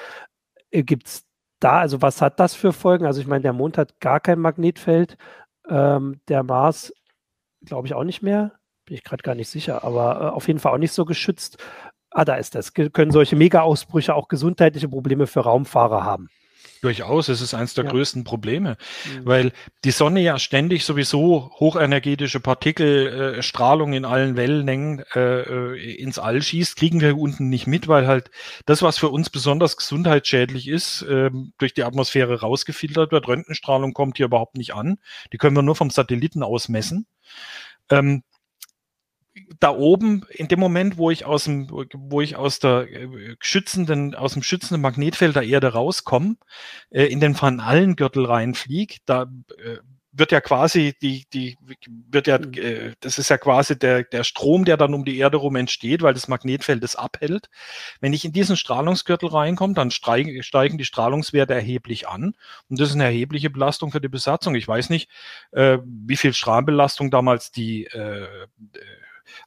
Äh, 0.71 0.83
Gibt 0.83 1.07
es 1.07 1.25
da, 1.59 1.79
also 1.79 2.01
was 2.01 2.21
hat 2.21 2.39
das 2.39 2.53
für 2.55 2.73
Folgen? 2.73 3.05
Also 3.05 3.21
ich 3.21 3.27
meine, 3.27 3.41
der 3.43 3.53
Mond 3.53 3.77
hat 3.77 3.99
gar 3.99 4.19
kein 4.19 4.39
Magnetfeld, 4.39 5.17
ähm, 5.69 6.19
der 6.27 6.43
Mars 6.43 6.93
glaube 7.65 7.87
ich 7.87 7.93
auch 7.93 8.03
nicht 8.03 8.21
mehr, 8.21 8.53
bin 8.85 8.95
ich 8.95 9.03
gerade 9.03 9.23
gar 9.23 9.35
nicht 9.35 9.49
sicher, 9.49 9.83
aber 9.83 10.21
äh, 10.21 10.29
auf 10.29 10.47
jeden 10.47 10.59
Fall 10.59 10.73
auch 10.73 10.77
nicht 10.77 10.91
so 10.91 11.05
geschützt. 11.05 11.57
Ah, 12.11 12.25
da 12.25 12.35
ist 12.35 12.53
das. 12.53 12.73
Können 12.73 13.11
solche 13.11 13.35
Mega-Ausbrüche 13.35 14.13
auch 14.13 14.27
gesundheitliche 14.27 14.87
Probleme 14.87 15.25
für 15.25 15.39
Raumfahrer 15.39 16.03
haben? 16.03 16.29
Durchaus, 16.81 17.29
es 17.29 17.39
ist 17.39 17.53
eines 17.53 17.73
der 17.73 17.85
ja. 17.85 17.91
größten 17.91 18.25
Probleme, 18.25 18.77
mhm. 19.05 19.25
weil 19.25 19.51
die 19.85 19.91
Sonne 19.91 20.19
ja 20.19 20.37
ständig 20.37 20.83
sowieso 20.83 21.49
hochenergetische 21.59 22.41
Partikel, 22.41 23.37
äh, 23.37 23.41
Strahlung 23.41 23.93
in 23.93 24.03
allen 24.03 24.35
Wellenlängen 24.35 25.03
äh, 25.15 25.41
äh, 25.41 25.95
ins 25.95 26.19
All 26.19 26.41
schießt, 26.41 26.75
kriegen 26.75 26.99
wir 26.99 27.17
unten 27.17 27.47
nicht 27.47 27.67
mit, 27.67 27.87
weil 27.87 28.05
halt 28.05 28.31
das, 28.65 28.81
was 28.81 28.97
für 28.97 29.09
uns 29.09 29.29
besonders 29.29 29.77
gesundheitsschädlich 29.77 30.67
ist, 30.67 31.03
äh, 31.03 31.29
durch 31.57 31.73
die 31.73 31.83
Atmosphäre 31.83 32.41
rausgefiltert 32.41 33.13
wird. 33.13 33.29
Röntgenstrahlung 33.29 33.93
kommt 33.93 34.17
hier 34.17 34.25
überhaupt 34.25 34.57
nicht 34.57 34.73
an. 34.73 34.97
Die 35.31 35.37
können 35.37 35.55
wir 35.55 35.63
nur 35.63 35.75
vom 35.75 35.89
Satelliten 35.89 36.43
aus 36.43 36.67
messen. 36.67 37.07
Ähm, 37.89 38.23
da 39.59 39.71
oben, 39.71 40.25
in 40.29 40.47
dem 40.47 40.59
Moment, 40.59 40.97
wo 40.97 41.09
ich 41.09 41.25
aus 41.25 41.45
dem, 41.45 41.69
wo 41.69 42.21
ich 42.21 42.35
aus 42.35 42.59
der 42.59 42.87
äh, 42.91 43.35
schützenden, 43.39 44.15
aus 44.15 44.33
dem 44.33 44.43
schützenden 44.43 44.81
Magnetfeld 44.81 45.35
der 45.35 45.43
Erde 45.43 45.73
rauskomme, 45.73 46.35
äh, 46.91 47.05
in 47.05 47.19
den 47.19 47.39
Van 47.39 47.59
Allen 47.59 47.95
Gürtel 47.95 48.25
reinfliege, 48.25 48.97
da 49.05 49.23
äh, 49.23 49.77
wird 50.15 50.31
ja 50.31 50.41
quasi 50.41 50.93
die, 51.01 51.25
die, 51.33 51.57
wird 52.09 52.27
ja, 52.27 52.37
mhm. 52.37 52.53
äh, 52.53 52.93
das 52.99 53.17
ist 53.17 53.29
ja 53.29 53.37
quasi 53.37 53.77
der, 53.77 54.03
der 54.03 54.23
Strom, 54.23 54.63
der 54.63 54.77
dann 54.77 54.93
um 54.93 55.05
die 55.05 55.17
Erde 55.17 55.37
rum 55.37 55.55
entsteht, 55.55 56.03
weil 56.03 56.13
das 56.13 56.27
Magnetfeld 56.27 56.83
es 56.83 56.95
abhält. 56.95 57.49
Wenn 57.99 58.13
ich 58.13 58.23
in 58.23 58.31
diesen 58.31 58.55
Strahlungsgürtel 58.55 59.29
reinkomme, 59.29 59.73
dann 59.73 59.89
steigen, 59.89 60.43
steigen 60.43 60.77
die 60.77 60.85
Strahlungswerte 60.85 61.55
erheblich 61.55 62.07
an. 62.07 62.35
Und 62.69 62.79
das 62.79 62.89
ist 62.89 62.95
eine 62.95 63.05
erhebliche 63.05 63.49
Belastung 63.49 63.91
für 63.91 64.01
die 64.01 64.09
Besatzung. 64.09 64.53
Ich 64.53 64.67
weiß 64.67 64.91
nicht, 64.91 65.09
äh, 65.51 65.79
wie 65.83 66.17
viel 66.17 66.33
Strahlenbelastung 66.33 67.09
damals 67.09 67.51
die, 67.51 67.85
äh, 67.85 68.27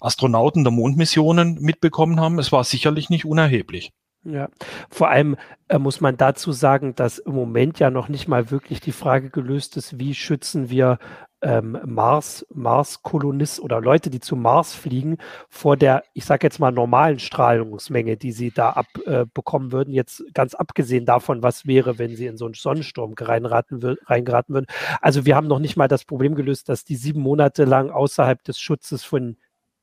Astronauten 0.01 0.65
der 0.65 0.73
Mondmissionen 0.73 1.59
mitbekommen 1.61 2.21
haben. 2.21 2.39
Es 2.39 2.53
war 2.53 2.65
sicherlich 2.65 3.11
nicht 3.11 3.25
unerheblich. 3.25 3.93
Ja, 4.25 4.49
vor 4.91 5.09
allem 5.09 5.37
äh, 5.69 5.79
muss 5.79 6.01
man 6.01 6.17
dazu 6.17 6.51
sagen, 6.51 6.97
dass 6.97 7.19
im 7.19 7.35
Moment 7.35 7.79
ja 7.79 7.91
noch 7.91 8.09
nicht 8.09 8.27
mal 8.27 8.51
wirklich 8.51 8.81
die 8.81 8.91
Frage 8.91 9.31
gelöst 9.31 9.77
ist, 9.77 10.01
wie 10.01 10.15
schützen 10.15 10.69
wir 10.69 10.99
ähm, 11.43 11.79
Mars, 11.85 12.45
Mars-Kolonisten 12.53 13.62
oder 13.62 13.81
Leute, 13.81 14.11
die 14.11 14.19
zum 14.19 14.43
Mars 14.43 14.75
fliegen, 14.75 15.19
vor 15.49 15.77
der, 15.77 16.03
ich 16.12 16.25
sage 16.25 16.45
jetzt 16.45 16.59
mal, 16.59 16.73
normalen 16.73 17.21
Strahlungsmenge, 17.21 18.17
die 18.17 18.33
sie 18.33 18.51
da 18.51 18.71
abbekommen 18.71 19.69
äh, 19.69 19.73
würden. 19.73 19.95
Jetzt 19.95 20.25
ganz 20.35 20.55
abgesehen 20.55 21.07
davon, 21.07 21.45
was 21.45 21.65
wäre, 21.65 22.01
wenn 22.01 22.17
sie 22.17 22.27
in 22.27 22.37
so 22.37 22.47
einen 22.47 22.55
Sonnensturm 22.55 23.15
reingeraten 23.17 23.81
würden. 23.81 24.67
Also 25.01 25.25
wir 25.25 25.37
haben 25.37 25.47
noch 25.47 25.61
nicht 25.61 25.77
mal 25.77 25.89
das 25.89 26.05
Problem 26.05 26.35
gelöst, 26.35 26.69
dass 26.69 26.85
die 26.85 26.97
sieben 26.97 27.21
Monate 27.21 27.65
lang 27.65 27.91
außerhalb 27.91 28.43
des 28.43 28.59
Schutzes 28.59 29.05
von 29.05 29.37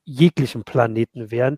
jeglichen 0.06 0.64
Planeten 0.64 1.32
wären. 1.32 1.58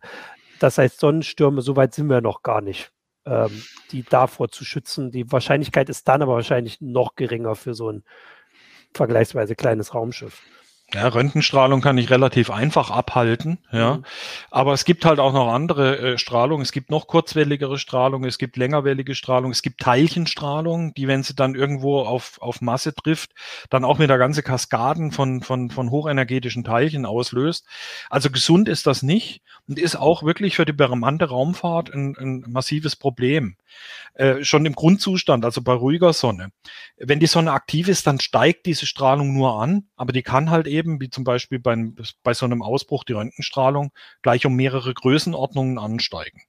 Das 0.59 0.77
heißt, 0.77 0.99
Sonnenstürme, 0.99 1.61
so 1.61 1.75
weit 1.75 1.93
sind 1.93 2.09
wir 2.09 2.21
noch 2.21 2.41
gar 2.41 2.61
nicht, 2.61 2.91
ähm, 3.25 3.63
die 3.91 4.03
davor 4.03 4.49
zu 4.49 4.63
schützen. 4.63 5.11
Die 5.11 5.31
Wahrscheinlichkeit 5.31 5.89
ist 5.89 6.07
dann 6.07 6.21
aber 6.21 6.33
wahrscheinlich 6.33 6.81
noch 6.81 7.15
geringer 7.15 7.55
für 7.55 7.73
so 7.73 7.91
ein 7.91 8.03
vergleichsweise 8.93 9.55
kleines 9.55 9.93
Raumschiff. 9.93 10.41
Ja, 10.95 11.09
Röntgenstrahlung 11.09 11.81
kann 11.81 11.97
ich 11.97 12.09
relativ 12.09 12.49
einfach 12.49 12.89
abhalten, 12.89 13.57
ja. 13.73 13.95
Mhm. 13.95 14.05
Aber 14.49 14.71
es 14.71 14.85
gibt 14.85 15.03
halt 15.03 15.19
auch 15.19 15.33
noch 15.33 15.51
andere 15.51 15.97
äh, 15.97 16.17
Strahlung. 16.17 16.61
Es 16.61 16.71
gibt 16.71 16.89
noch 16.89 17.07
kurzwelligere 17.07 17.77
Strahlung, 17.77 18.23
es 18.23 18.37
gibt 18.37 18.55
längerwellige 18.55 19.13
Strahlung, 19.13 19.51
es 19.51 19.61
gibt 19.61 19.81
Teilchenstrahlung, 19.81 20.93
die, 20.93 21.09
wenn 21.09 21.21
sie 21.21 21.35
dann 21.35 21.53
irgendwo 21.53 21.99
auf, 21.99 22.41
auf 22.41 22.61
Masse 22.61 22.95
trifft, 22.95 23.31
dann 23.69 23.83
auch 23.83 23.97
mit 23.97 24.09
der 24.09 24.17
ganze 24.17 24.41
Kaskaden 24.41 25.11
von, 25.11 25.41
von, 25.41 25.69
von 25.69 25.91
hochenergetischen 25.91 26.63
Teilchen 26.63 27.05
auslöst. 27.05 27.67
Also 28.09 28.29
gesund 28.29 28.69
ist 28.69 28.87
das 28.87 29.03
nicht 29.03 29.41
und 29.67 29.77
ist 29.77 29.97
auch 29.97 30.23
wirklich 30.23 30.55
für 30.55 30.65
die 30.65 30.71
bemannte 30.71 31.25
Raumfahrt 31.25 31.93
ein, 31.93 32.15
ein 32.17 32.45
massives 32.47 32.95
Problem. 32.95 33.57
Äh, 34.13 34.45
schon 34.45 34.65
im 34.65 34.75
Grundzustand, 34.75 35.43
also 35.43 35.61
bei 35.61 35.73
ruhiger 35.73 36.13
Sonne. 36.13 36.51
Wenn 36.97 37.19
die 37.19 37.27
Sonne 37.27 37.51
aktiv 37.51 37.89
ist, 37.89 38.07
dann 38.07 38.21
steigt 38.21 38.65
diese 38.65 38.85
Strahlung 38.85 39.33
nur 39.33 39.61
an, 39.61 39.87
aber 39.97 40.13
die 40.13 40.21
kann 40.21 40.49
halt 40.49 40.67
eben, 40.67 40.84
wie 40.99 41.09
zum 41.09 41.23
Beispiel 41.23 41.59
bei, 41.59 41.75
bei 42.23 42.33
so 42.33 42.45
einem 42.45 42.61
Ausbruch 42.61 43.03
die 43.03 43.13
Röntgenstrahlung, 43.13 43.91
gleich 44.21 44.45
um 44.45 44.55
mehrere 44.55 44.93
Größenordnungen 44.93 45.77
ansteigen. 45.77 46.41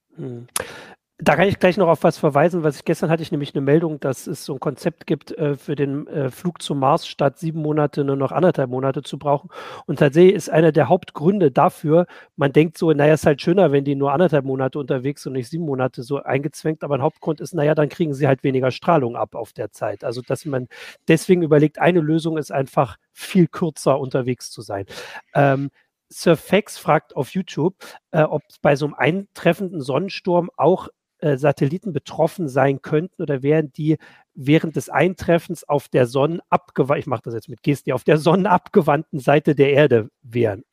Da 1.19 1.35
kann 1.35 1.47
ich 1.47 1.57
gleich 1.57 1.77
noch 1.77 1.87
auf 1.87 2.03
was 2.03 2.19
verweisen, 2.19 2.61
was 2.61 2.75
ich 2.75 2.85
gestern 2.85 3.09
hatte 3.09 3.23
ich 3.23 3.31
nämlich 3.31 3.55
eine 3.55 3.61
Meldung, 3.61 3.99
dass 3.99 4.27
es 4.27 4.45
so 4.45 4.53
ein 4.53 4.59
Konzept 4.59 5.07
gibt, 5.07 5.31
äh, 5.31 5.55
für 5.57 5.75
den 5.75 6.05
äh, 6.05 6.29
Flug 6.29 6.61
zum 6.61 6.77
Mars 6.77 7.07
statt 7.07 7.39
sieben 7.39 7.63
Monate 7.63 8.03
nur 8.03 8.15
noch 8.15 8.31
anderthalb 8.31 8.69
Monate 8.69 9.01
zu 9.01 9.17
brauchen. 9.17 9.49
Und 9.87 9.97
tatsächlich 9.97 10.35
ist 10.35 10.51
einer 10.51 10.71
der 10.71 10.89
Hauptgründe 10.89 11.49
dafür, 11.49 12.05
man 12.35 12.53
denkt 12.53 12.77
so, 12.77 12.91
naja, 12.91 13.15
ist 13.15 13.25
halt 13.25 13.41
schöner, 13.41 13.71
wenn 13.71 13.83
die 13.83 13.95
nur 13.95 14.13
anderthalb 14.13 14.45
Monate 14.45 14.77
unterwegs 14.77 15.25
und 15.25 15.33
nicht 15.33 15.49
sieben 15.49 15.65
Monate 15.65 16.03
so 16.03 16.21
eingezwängt, 16.21 16.83
aber 16.83 16.93
ein 16.95 17.01
Hauptgrund 17.01 17.41
ist, 17.41 17.55
naja, 17.55 17.73
dann 17.73 17.89
kriegen 17.89 18.13
sie 18.13 18.27
halt 18.27 18.43
weniger 18.43 18.69
Strahlung 18.69 19.15
ab 19.15 19.33
auf 19.33 19.53
der 19.53 19.71
Zeit. 19.71 20.03
Also, 20.03 20.21
dass 20.21 20.45
man 20.45 20.67
deswegen 21.07 21.41
überlegt, 21.41 21.79
eine 21.79 21.99
Lösung 21.99 22.37
ist 22.37 22.51
einfach 22.51 22.97
viel 23.11 23.47
kürzer 23.47 23.99
unterwegs 23.99 24.51
zu 24.51 24.61
sein. 24.61 24.85
Ähm, 25.33 25.71
Surfax 26.09 26.77
fragt 26.77 27.15
auf 27.15 27.31
YouTube, 27.31 27.75
äh, 28.11 28.21
ob 28.21 28.43
bei 28.61 28.75
so 28.75 28.85
einem 28.85 28.93
eintreffenden 28.93 29.81
Sonnensturm 29.81 30.49
auch 30.55 30.87
äh, 31.19 31.37
Satelliten 31.37 31.93
betroffen 31.93 32.47
sein 32.47 32.81
könnten 32.81 33.21
oder 33.21 33.41
wären 33.43 33.71
die 33.71 33.97
während 34.33 34.75
des 34.75 34.89
Eintreffens 34.89 35.67
auf 35.67 35.89
der 35.89 36.05
sonnenabgewandten, 36.05 36.99
ich 36.99 37.07
mache 37.07 37.23
das 37.23 37.33
jetzt 37.33 37.49
mit 37.49 37.63
Gesten, 37.63 37.91
auf 37.91 38.03
der 38.03 38.17
sonnenabgewandten 38.17 39.19
Seite 39.19 39.55
der 39.55 39.71
Erde 39.71 40.09
wären. 40.21 40.63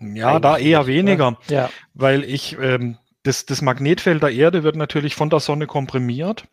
Ja, 0.00 0.30
Eigentlich 0.30 0.42
da 0.42 0.58
eher 0.58 0.86
weniger, 0.86 1.38
ja. 1.48 1.70
weil 1.94 2.22
ich 2.22 2.56
ähm, 2.60 2.98
das, 3.24 3.44
das 3.46 3.62
Magnetfeld 3.62 4.22
der 4.22 4.30
Erde 4.30 4.62
wird 4.62 4.76
natürlich 4.76 5.14
von 5.14 5.30
der 5.30 5.40
Sonne 5.40 5.66
komprimiert, 5.66 6.46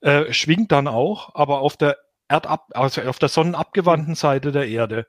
äh, 0.00 0.32
schwingt 0.32 0.72
dann 0.72 0.86
auch, 0.86 1.34
aber 1.34 1.60
auf 1.60 1.76
der 1.76 1.96
Erdab, 2.28 2.68
also 2.74 3.02
auf 3.02 3.18
der 3.18 3.30
sonnenabgewandten 3.30 4.14
Seite 4.14 4.52
der 4.52 4.68
Erde 4.68 5.06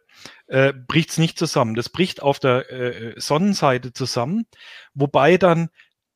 äh, 0.47 0.73
bricht 0.73 1.12
es 1.12 1.17
nicht 1.17 1.38
zusammen. 1.38 1.75
Das 1.75 1.89
bricht 1.89 2.21
auf 2.21 2.39
der 2.39 2.71
äh, 2.71 3.13
Sonnenseite 3.19 3.93
zusammen, 3.93 4.45
wobei 4.93 5.38
dann 5.38 5.69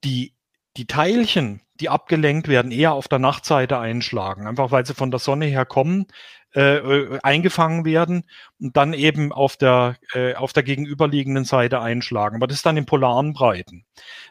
die, 0.04 0.33
die 0.78 0.88
Teilchen, 0.88 1.62
die 1.80 1.90
abgelenkt 1.90 2.48
werden, 2.48 2.72
eher 2.72 2.94
auf 2.94 3.08
der 3.08 3.20
Nachtseite 3.20 3.80
einschlagen, 3.80 4.48
einfach 4.48 4.72
weil 4.72 4.86
sie 4.86 4.94
von 4.94 5.12
der 5.12 5.20
Sonne 5.20 5.46
her 5.46 5.66
kommen, 5.66 6.08
äh, 6.56 6.78
äh, 6.78 7.20
eingefangen 7.24 7.84
werden 7.84 8.26
und 8.60 8.78
dann 8.78 8.94
eben 8.94 9.32
auf 9.32 9.58
der, 9.58 9.98
äh, 10.14 10.36
auf 10.36 10.54
der 10.54 10.62
gegenüberliegenden 10.62 11.46
Seite 11.46 11.82
einschlagen. 11.82 12.36
Aber 12.36 12.46
das 12.46 12.58
ist 12.58 12.66
dann 12.68 12.78
in 12.78 12.86
polaren 12.86 13.34
Breiten. 13.34 13.86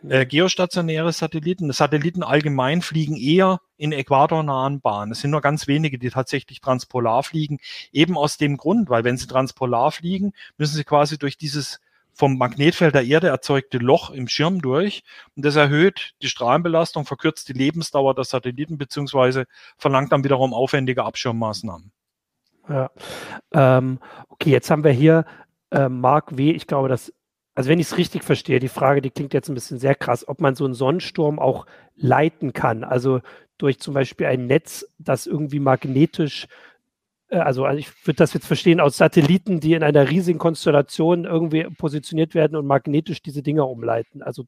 Äh, 0.09 0.24
geostationäre 0.26 1.12
Satelliten, 1.12 1.72
Satelliten 1.72 2.22
allgemein 2.22 2.81
fliegen 2.81 3.16
eher 3.16 3.59
in 3.76 3.90
äquatornahen 3.90 4.81
Bahnen. 4.81 5.11
Es 5.11 5.20
sind 5.20 5.33
nur 5.33 5.40
ganz 5.40 5.66
wenige, 5.66 5.98
die 5.98 6.11
tatsächlich 6.11 6.61
transpolar 6.61 7.24
fliegen. 7.24 7.59
Eben 7.90 8.16
aus 8.16 8.37
dem 8.37 8.57
Grund, 8.57 8.88
weil 8.88 9.02
wenn 9.02 9.16
sie 9.16 9.26
transpolar 9.26 9.90
fliegen, 9.90 10.33
müssen 10.59 10.76
sie 10.76 10.85
quasi 10.85 11.18
durch 11.18 11.37
dieses 11.37 11.81
vom 12.14 12.37
Magnetfeld 12.37 12.94
der 12.94 13.05
Erde 13.05 13.29
erzeugte 13.29 13.79
Loch 13.79 14.11
im 14.11 14.29
Schirm 14.29 14.61
durch 14.61 15.03
und 15.37 15.44
das 15.44 15.57
erhöht 15.57 16.12
die 16.22 16.29
Strahlenbelastung, 16.29 17.05
verkürzt 17.05 17.48
die 17.48 17.55
Lebensdauer 17.55 18.14
der 18.14 18.25
Satelliten 18.25 18.79
beziehungsweise 18.79 19.46
verlangt 19.79 20.12
dann 20.12 20.25
wiederum 20.25 20.55
aufwendige 20.55 21.05
Abschirmmaßnahmen. 21.05 21.92
Ja. 22.68 22.90
Ähm, 23.53 23.98
okay, 24.29 24.51
jetzt 24.51 24.70
haben 24.70 24.85
wir 24.85 24.92
hier 24.92 25.25
äh, 25.70 25.88
Mark 25.88 26.37
W. 26.37 26.53
Ich 26.53 26.66
glaube, 26.66 26.88
dass, 26.88 27.12
also 27.55 27.68
wenn 27.68 27.81
ich 27.81 27.87
es 27.87 27.98
richtig 27.98 28.25
verstehe, 28.25 28.61
die 28.61 28.68
Frage, 28.68 29.03
die 29.03 29.11
klingt 29.11 29.35
jetzt 29.35 29.48
ein 29.48 29.55
bisschen 29.55 29.79
sehr 29.79 29.94
krass, 29.94 30.27
ob 30.29 30.40
man 30.40 30.55
so 30.55 30.64
einen 30.64 30.75
Sonnensturm 30.75 31.38
auch 31.38 31.66
leiten 31.96 32.53
kann. 32.53 32.85
Also 32.85 33.20
durch 33.59 33.81
zum 33.81 33.94
Beispiel 33.94 34.27
ein 34.27 34.46
Netz, 34.46 34.87
das 34.98 35.27
irgendwie 35.27 35.61
magnetisch 35.61 36.46
also, 37.40 37.64
also 37.64 37.78
ich 37.78 37.88
würde 38.06 38.18
das 38.18 38.34
jetzt 38.34 38.46
verstehen 38.46 38.80
aus 38.80 38.96
Satelliten, 38.96 39.60
die 39.60 39.72
in 39.74 39.82
einer 39.82 40.10
riesigen 40.10 40.38
Konstellation 40.38 41.24
irgendwie 41.24 41.64
positioniert 41.64 42.34
werden 42.34 42.56
und 42.56 42.66
magnetisch 42.66 43.22
diese 43.22 43.42
Dinger 43.42 43.68
umleiten. 43.68 44.22
Also 44.22 44.44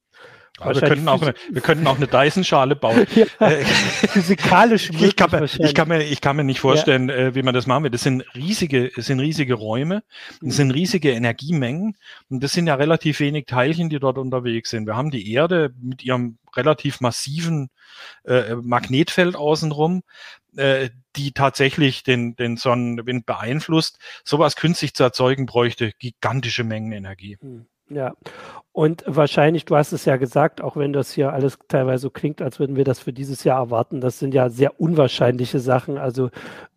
ja, 0.61 0.73
wir, 0.73 0.83
könnten 0.83 1.09
auch 1.09 1.21
eine, 1.21 1.35
wir 1.51 1.63
könnten 1.63 1.87
auch 1.89 1.97
eine 1.97 2.07
Dyson-Schale 2.07 2.77
bauen. 2.77 3.07
ja, 3.15 3.25
äh, 3.41 3.65
physikalisch 3.65 4.91
ich 5.01 5.17
kann, 5.17 5.31
mir, 5.33 5.45
ich, 5.45 5.75
kann 5.75 5.89
mir, 5.89 6.03
ich 6.05 6.21
kann 6.21 6.37
mir 6.37 6.45
nicht 6.45 6.61
vorstellen, 6.61 7.09
ja. 7.09 7.17
äh, 7.17 7.35
wie 7.35 7.43
man 7.43 7.55
das 7.55 7.67
machen 7.67 7.83
will. 7.85 7.91
Das 7.91 8.03
sind 8.03 8.25
riesige, 8.37 8.91
das 8.95 9.07
sind 9.07 9.19
riesige 9.19 9.55
Räume, 9.55 10.05
das 10.41 10.57
sind 10.57 10.71
riesige 10.71 11.11
Energiemengen 11.11 11.97
und 12.29 12.45
das 12.45 12.53
sind 12.53 12.69
ja 12.69 12.77
relativ 12.77 13.19
wenig 13.19 13.47
Teilchen, 13.47 13.89
die 13.89 13.99
dort 13.99 14.17
unterwegs 14.17 14.71
sind. 14.71 14.87
Wir 14.87 14.97
haben 14.97 15.11
die 15.11 15.33
Erde 15.33 15.75
mit 15.81 16.05
ihrem 16.05 16.39
relativ 16.57 17.01
massiven 17.01 17.71
äh, 18.25 18.55
Magnetfeld 18.55 19.35
außenrum, 19.35 20.03
äh, 20.57 20.91
die 21.17 21.33
tatsächlich 21.33 22.03
den, 22.03 22.37
den 22.37 22.57
Sonnenwind 22.57 23.27
beeinflusst. 23.27 23.99
Sowas 24.25 24.57
künstlich 24.57 24.95
zu 24.95 25.03
erzeugen 25.03 25.47
bräuchte 25.47 25.93
gigantische 25.99 26.65
Mengen 26.65 26.93
Energie. 26.93 27.39
Hm. 27.41 27.67
Ja, 27.91 28.15
und 28.73 29.05
wahrscheinlich, 29.07 29.67
du 29.67 29.77
hast 29.77 29.93
es 29.93 30.07
ja 30.07 30.17
gesagt, 30.17 30.63
auch 30.63 30.77
wenn 30.77 30.95
das 30.95 31.13
hier 31.13 31.35
alles 31.35 31.59
teilweise 31.69 32.03
so 32.03 32.11
klingt, 32.11 32.41
als 32.41 32.59
würden 32.59 32.77
wir 32.77 32.85
das 32.85 32.99
für 32.99 33.13
dieses 33.13 33.45
Jahr 33.45 33.59
erwarten, 33.59 34.01
das 34.01 34.19
sind 34.19 34.33
ja 34.33 34.49
sehr 34.49 34.81
unwahrscheinliche 34.81 35.61
Sachen. 35.61 35.99
Also 35.99 36.31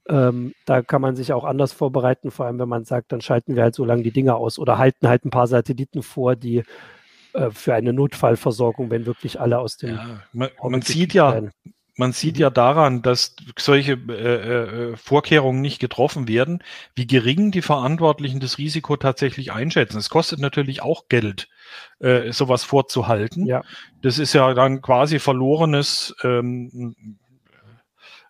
ähm, 0.10 0.54
da 0.66 0.82
kann 0.82 1.02
man 1.02 1.16
sich 1.16 1.32
auch 1.32 1.46
anders 1.46 1.72
vorbereiten, 1.72 2.30
vor 2.30 2.46
allem 2.46 2.60
wenn 2.60 2.68
man 2.68 2.84
sagt, 2.84 3.14
dann 3.14 3.22
schalten 3.22 3.56
wir 3.56 3.64
halt 3.64 3.76
so 3.76 3.86
lange 3.86 4.04
die 4.04 4.12
Dinge 4.12 4.36
aus 4.36 4.60
oder 4.60 4.78
halten 4.78 5.08
halt 5.08 5.24
ein 5.24 5.30
paar 5.30 5.48
Satelliten 5.48 6.04
vor, 6.04 6.36
die 6.36 6.64
äh, 7.34 7.52
für 7.52 7.74
eine 7.74 7.94
Notfallversorgung, 7.94 8.92
wenn 8.92 9.06
wirklich 9.06 9.40
alle 9.40 9.60
aus 9.60 9.78
dem. 9.78 9.96
Ja, 9.96 10.24
man, 10.34 10.50
man 10.62 10.82
sieht 10.82 11.14
ja, 11.14 11.34
werden. 11.34 11.52
Man 11.98 12.12
sieht 12.14 12.38
ja 12.38 12.52
daran, 12.52 13.02
dass 13.02 13.36
solche 13.58 13.94
äh, 13.94 14.92
äh, 14.92 14.96
Vorkehrungen 14.96 15.62
nicht 15.62 15.80
getroffen 15.80 16.28
werden, 16.28 16.64
wie 16.94 17.08
gering 17.08 17.50
die 17.50 17.64
Verantwortlichen 17.64 18.40
das 18.40 18.60
Risiko 18.60 18.98
tatsächlich 18.98 19.52
einschätzen. 19.52 19.98
Es 19.98 20.10
kostet 20.10 20.40
natürlich 20.40 20.84
auch 20.84 21.10
Geld, 21.10 21.50
äh, 22.00 22.32
sowas 22.32 22.64
vorzuhalten. 22.64 23.48
Ja. 23.48 23.64
Das 24.04 24.20
ist 24.20 24.34
ja 24.34 24.54
dann 24.54 24.84
quasi 24.84 25.18
verlorenes, 25.18 26.16
ähm, 26.24 27.18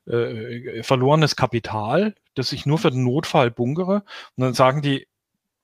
äh, 0.06 0.82
verlorenes 0.84 1.36
Kapital, 1.36 2.16
das 2.36 2.54
ich 2.54 2.66
nur 2.66 2.78
für 2.78 2.92
den 2.92 3.04
Notfall 3.04 3.52
bunkere. 3.52 4.04
Und 4.38 4.44
dann 4.44 4.54
sagen 4.54 4.82
die, 4.82 5.08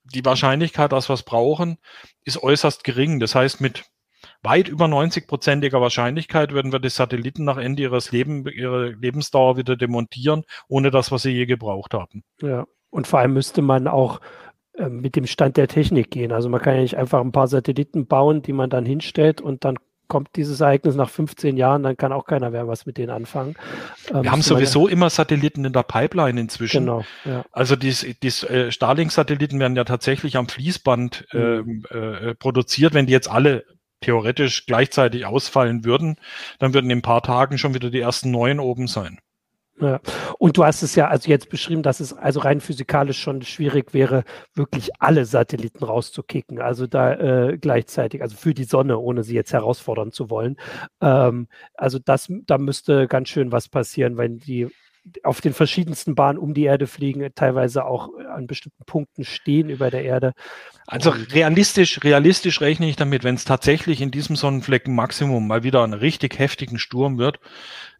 die 0.04 0.26
Wahrscheinlichkeit, 0.26 0.92
dass 0.92 1.10
wir 1.10 1.14
es 1.14 1.24
brauchen, 1.24 1.78
ist 2.26 2.44
äußerst 2.44 2.84
gering. 2.84 3.22
Das 3.22 3.34
heißt, 3.34 3.62
mit 3.62 3.86
weit 4.44 4.68
über 4.68 4.86
90-prozentiger 4.86 5.82
Wahrscheinlichkeit 5.82 6.52
würden 6.54 6.72
wir 6.72 6.80
die 6.80 6.90
Satelliten 6.90 7.46
nach 7.46 7.58
Ende 7.58 7.84
ihres 7.84 8.12
Leben, 8.12 8.46
ihrer 8.48 8.90
Lebensdauer 8.90 9.58
wieder 9.58 9.76
demontieren, 9.76 10.44
ohne 10.68 10.92
das, 10.92 11.12
was 11.12 11.24
sie 11.24 11.32
je 11.32 11.46
gebraucht 11.46 11.94
haben. 11.94 12.24
Ja, 12.42 12.66
und 12.90 13.08
vor 13.08 13.20
allem 13.20 13.34
müsste 13.34 13.62
man 13.62 13.88
auch 13.88 14.22
äh, 14.78 14.90
mit 14.90 15.16
dem 15.16 15.28
Stand 15.28 15.58
der 15.58 15.68
Technik 15.68 16.12
gehen. 16.12 16.32
Also 16.32 16.50
man 16.50 16.62
kann 16.62 16.76
ja 16.76 16.82
nicht 16.82 16.98
einfach 16.98 17.22
ein 17.22 17.32
paar 17.32 17.48
Satelliten 17.48 18.06
bauen, 18.06 18.42
die 18.42 18.54
man 18.54 18.70
dann 18.70 18.86
hinstellt 18.86 19.42
und 19.42 19.66
dann 19.66 19.78
kommt 20.08 20.30
dieses 20.36 20.60
Ereignis 20.60 20.96
nach 20.96 21.10
15 21.10 21.58
Jahren, 21.58 21.82
dann 21.82 21.98
kann 21.98 22.12
auch 22.12 22.26
keiner 22.26 22.52
mehr 22.52 22.68
was 22.68 22.86
mit 22.86 22.98
denen 22.98 23.10
anfangen. 23.10 23.56
Ähm, 24.14 24.24
Wir 24.24 24.32
haben 24.32 24.42
sowieso 24.42 24.88
immer 24.88 25.10
Satelliten 25.10 25.66
in 25.66 25.74
der 25.74 25.84
Pipeline 25.84 26.40
inzwischen. 26.40 26.82
Genau. 26.82 27.04
Ja. 27.26 27.46
Also 27.52 27.76
die, 27.76 27.94
die 28.22 28.28
äh, 28.28 28.72
Starlink-Satelliten 28.72 29.60
werden 29.60 29.76
ja 29.76 29.86
tatsächlich 29.86 30.38
am 30.38 30.48
Fließband 30.48 31.26
mhm. 31.34 31.86
äh, 31.90 31.98
äh, 31.98 32.36
produziert. 32.36 32.94
Wenn 32.94 33.08
die 33.08 33.14
jetzt 33.14 33.30
alle 33.30 33.64
theoretisch 34.04 34.66
gleichzeitig 34.66 35.26
ausfallen 35.26 35.84
würden, 35.86 36.18
dann 36.60 36.74
würden 36.74 36.90
in 36.90 37.00
ein 37.00 37.02
paar 37.02 37.24
Tagen 37.24 37.58
schon 37.58 37.74
wieder 37.74 37.90
die 37.90 38.02
ersten 38.02 38.32
neun 38.32 38.60
oben 38.60 38.88
sein. 38.88 39.20
Ja. 39.80 40.00
Und 40.38 40.58
du 40.58 40.64
hast 40.64 40.84
es 40.84 40.96
ja 40.96 41.08
also 41.08 41.30
jetzt 41.30 41.50
beschrieben, 41.50 41.82
dass 41.82 42.00
es 42.00 42.14
also 42.14 42.42
rein 42.42 42.62
physikalisch 42.62 43.20
schon 43.20 43.42
schwierig 43.42 43.94
wäre, 43.94 44.24
wirklich 44.54 44.92
alle 45.00 45.26
Satelliten 45.26 45.84
rauszukicken. 45.84 46.60
Also 46.60 46.86
da 46.86 47.14
äh, 47.14 47.58
gleichzeitig, 47.58 48.22
also 48.22 48.36
für 48.38 48.54
die 48.54 48.66
Sonne, 48.66 49.00
ohne 49.00 49.24
sie 49.24 49.34
jetzt 49.34 49.52
herausfordern 49.52 50.12
zu 50.12 50.30
wollen. 50.30 50.58
Ähm, 51.02 51.48
also 51.74 51.98
das, 51.98 52.32
da 52.46 52.58
müsste 52.60 53.08
ganz 53.08 53.30
schön 53.30 53.52
was 53.52 53.68
passieren, 53.68 54.18
wenn 54.18 54.38
die 54.38 54.68
auf 55.24 55.42
den 55.42 55.54
verschiedensten 55.54 56.16
Bahnen 56.16 56.40
um 56.40 56.54
die 56.54 56.64
Erde 56.64 56.88
fliegen, 56.88 57.30
teilweise 57.36 57.86
auch 57.86 58.10
an 58.34 58.48
bestimmten 58.48 58.86
Punkten 58.86 59.26
stehen 59.26 59.70
über 59.70 59.90
der 59.90 60.04
Erde. 60.04 60.34
Also 60.88 61.12
realistisch, 61.12 62.04
realistisch 62.04 62.62
rechne 62.62 62.90
ich 62.90 62.96
damit, 62.96 63.24
wenn 63.24 63.36
es 63.36 63.46
tatsächlich 63.46 64.02
in 64.02 64.12
diesem 64.12 64.36
Sonnenflecken 64.36 64.96
Maximum 64.96 65.48
mal 65.48 65.64
wieder 65.64 65.84
einen 65.84 65.94
richtig 65.94 66.40
heftigen 66.40 66.80
Sturm 66.80 67.18
wird, 67.18 67.40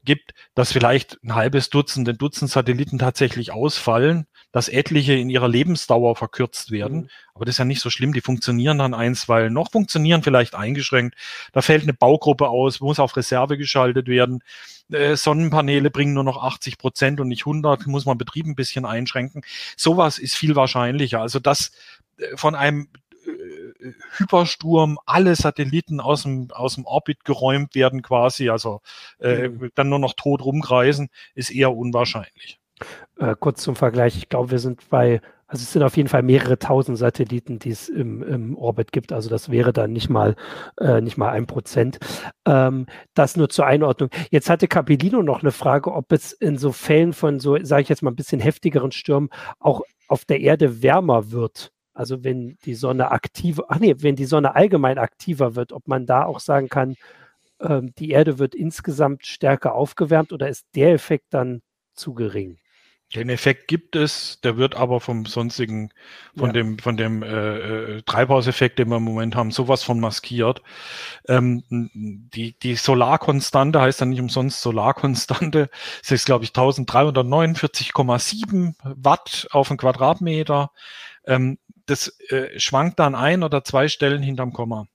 gibt, 0.04 0.34
dass 0.54 0.72
vielleicht 0.72 1.18
ein 1.24 1.36
halbes 1.36 1.70
Dutzend, 1.70 2.08
ein 2.10 2.18
Dutzend 2.18 2.52
Satelliten 2.52 3.00
tatsächlich 3.00 3.52
ausfallen, 3.52 4.26
dass 4.54 4.70
etliche 4.70 5.14
in 5.14 5.30
ihrer 5.30 5.50
Lebensdauer 5.50 6.16
verkürzt 6.16 6.72
werden. 6.72 7.02
Mhm. 7.02 7.10
Aber 7.34 7.44
das 7.44 7.56
ist 7.56 7.60
ja 7.60 7.66
nicht 7.66 7.82
so 7.82 7.90
schlimm. 7.90 8.14
Die 8.14 8.22
funktionieren 8.22 8.78
dann 8.78 8.94
einstweilen 8.94 9.52
noch, 9.52 9.72
funktionieren 9.72 10.22
vielleicht 10.22 10.56
eingeschränkt. 10.56 11.16
Da 11.52 11.62
fällt 11.62 11.84
eine 11.84 11.94
Baugruppe 11.94 12.48
aus, 12.48 12.80
muss 12.80 13.00
auf 13.00 13.18
Reserve 13.18 13.58
geschaltet 13.58 14.08
werden. 14.08 14.44
Äh, 14.92 15.16
Sonnenpaneele 15.16 15.90
bringen 15.90 16.14
nur 16.14 16.24
noch 16.24 16.42
80 16.42 16.78
Prozent 16.78 17.20
und 17.20 17.30
nicht 17.30 17.42
100, 17.42 17.88
muss 17.88 18.06
man 18.06 18.20
Betrieb 18.20 18.46
ein 18.46 18.56
bisschen 18.56 18.86
einschränken. 18.86 19.42
Sowas 19.76 20.20
ist 20.20 20.36
viel 20.36 20.56
wahrscheinlicher. 20.56 21.20
Also 21.20 21.40
dass 21.40 21.72
äh, 22.18 22.38
von 22.38 22.54
einem 22.54 22.90
äh, 23.26 23.92
Hypersturm 24.18 25.00
alle 25.08 25.36
Satelliten 25.36 26.00
aus 26.00 26.24
dem, 26.24 26.52
aus 26.52 26.76
dem 26.76 26.86
Orbit 26.86 27.26
geräumt 27.26 27.74
werden 27.74 28.04
quasi, 28.04 28.50
also 28.50 28.82
äh, 29.18 29.50
dann 29.74 29.90
nur 29.90 30.00
noch 30.00 30.14
tot 30.14 30.46
rumkreisen, 30.46 31.10
ist 31.34 31.50
eher 31.50 31.76
unwahrscheinlich. 31.76 32.60
Äh, 33.18 33.36
kurz 33.40 33.64
zum 33.64 33.76
Vergleich, 33.76 34.18
ich 34.18 34.30
glaube, 34.30 34.52
wir 34.52 34.60
sind 34.60 34.90
bei, 34.90 35.22
also 35.48 35.62
es 35.62 35.72
sind 35.72 35.84
auf 35.84 35.98
jeden 35.98 36.10
Fall 36.10 36.24
mehrere 36.24 36.58
tausend 36.58 36.98
Satelliten, 36.98 37.60
die 37.60 37.70
es 37.70 37.90
im, 37.90 38.24
im 38.24 38.58
Orbit 38.58 38.92
gibt. 38.92 39.12
Also 39.14 39.30
das 39.30 39.50
wäre 39.50 39.74
dann 39.74 39.94
nicht 39.94 40.10
mal, 40.10 40.36
äh, 40.80 41.02
nicht 41.02 41.18
mal 41.18 41.30
ein 41.30 41.46
Prozent. 41.46 42.00
Ähm, 42.46 42.88
das 43.14 43.38
nur 43.38 43.50
zur 43.50 43.66
Einordnung. 43.66 44.10
Jetzt 44.32 44.50
hatte 44.50 44.68
Capellino 44.68 45.22
noch 45.22 45.42
eine 45.42 45.52
Frage, 45.52 45.92
ob 45.94 46.12
es 46.12 46.32
in 46.34 46.58
so 46.58 46.72
Fällen 46.72 47.14
von 47.14 47.40
so, 47.40 47.58
sage 47.64 47.84
ich 47.84 47.90
jetzt 47.90 48.02
mal, 48.04 48.12
ein 48.12 48.16
bisschen 48.16 48.40
heftigeren 48.40 48.92
Stürmen 48.92 49.30
auch 49.60 49.82
auf 50.08 50.26
der 50.26 50.42
Erde 50.42 50.82
wärmer 50.82 51.32
wird. 51.32 51.72
Also 51.94 52.24
wenn 52.24 52.58
die 52.66 52.74
Sonne 52.74 53.12
aktiver, 53.12 53.66
ach 53.70 53.80
nee, 53.80 53.96
wenn 54.00 54.16
die 54.16 54.26
Sonne 54.26 54.56
allgemein 54.56 54.98
aktiver 54.98 55.56
wird, 55.56 55.72
ob 55.74 55.88
man 55.88 56.06
da 56.08 56.26
auch 56.26 56.40
sagen 56.40 56.70
kann, 56.70 56.96
ähm, 57.60 57.94
die 57.98 58.12
Erde 58.12 58.40
wird 58.40 58.56
insgesamt 58.56 59.26
stärker 59.26 59.76
aufgewärmt 59.76 60.34
oder 60.34 60.50
ist 60.50 60.66
der 60.76 60.94
Effekt 60.94 61.28
dann 61.32 61.62
zu 61.94 62.14
gering? 62.14 62.58
Den 63.16 63.30
Effekt 63.30 63.68
gibt 63.68 63.96
es, 63.96 64.40
der 64.42 64.58
wird 64.58 64.76
aber 64.76 65.00
vom 65.00 65.28
sonstigen, 65.28 65.92
von 66.36 66.48
ja. 66.48 66.54
dem, 66.54 66.80
von 66.80 66.98
dem 66.98 67.22
äh, 67.22 67.98
äh, 67.98 68.02
Treibhauseffekt, 68.02 68.80
den 68.80 68.90
wir 68.90 68.98
im 68.98 69.04
Moment 69.04 69.36
haben, 69.36 69.52
sowas 69.52 69.84
von 69.84 70.00
maskiert. 70.00 70.64
Ähm, 71.28 71.64
die, 71.70 72.58
die 72.58 72.74
Solarkonstante 72.76 73.80
heißt 73.80 74.02
dann 74.02 74.10
nicht 74.10 74.22
umsonst 74.22 74.62
Solarkonstante. 74.62 75.70
Das 76.02 76.10
ist, 76.12 76.26
glaube 76.26 76.44
ich, 76.44 76.50
1349,7 76.52 78.74
Watt 78.82 79.48
auf 79.52 79.68
den 79.68 79.78
Quadratmeter. 79.78 80.72
Ähm, 81.26 81.60
das 81.86 82.18
äh, 82.30 82.60
schwankt 82.60 82.98
dann 83.00 83.16
ein 83.16 83.44
oder 83.44 83.64
zwei 83.64 83.88
Stellen 83.88 84.24
hinterm 84.24 84.54
Komma. 84.54 84.88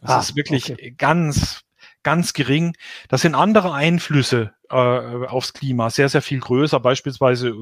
Das 0.00 0.10
ah, 0.10 0.20
ist 0.20 0.36
wirklich 0.36 0.72
okay. 0.72 0.94
ganz 0.96 1.65
ganz 2.06 2.34
gering. 2.34 2.76
Das 3.08 3.22
sind 3.22 3.34
andere 3.34 3.74
Einflüsse 3.74 4.52
äh, 4.70 4.76
aufs 4.76 5.52
Klima, 5.52 5.90
sehr, 5.90 6.08
sehr 6.08 6.22
viel 6.22 6.38
größer, 6.38 6.78
beispielsweise 6.78 7.52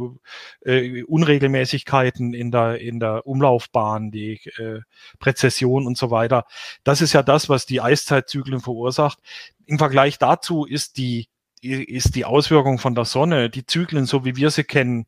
äh, 0.66 1.02
Unregelmäßigkeiten 1.04 2.34
in 2.34 2.50
der, 2.50 2.78
in 2.78 3.00
der 3.00 3.26
Umlaufbahn, 3.26 4.10
die 4.10 4.34
äh, 4.58 4.80
Präzession 5.18 5.86
und 5.86 5.96
so 5.96 6.10
weiter. 6.10 6.44
Das 6.84 7.00
ist 7.00 7.14
ja 7.14 7.22
das, 7.22 7.48
was 7.48 7.64
die 7.64 7.80
Eiszeitzyklen 7.80 8.60
verursacht. 8.60 9.18
Im 9.64 9.78
Vergleich 9.78 10.18
dazu 10.18 10.66
ist 10.66 10.98
die, 10.98 11.28
ist 11.62 12.14
die 12.14 12.26
Auswirkung 12.26 12.78
von 12.78 12.94
der 12.94 13.06
Sonne, 13.06 13.48
die 13.48 13.64
Zyklen, 13.64 14.04
so 14.04 14.26
wie 14.26 14.36
wir 14.36 14.50
sie 14.50 14.64
kennen, 14.64 15.06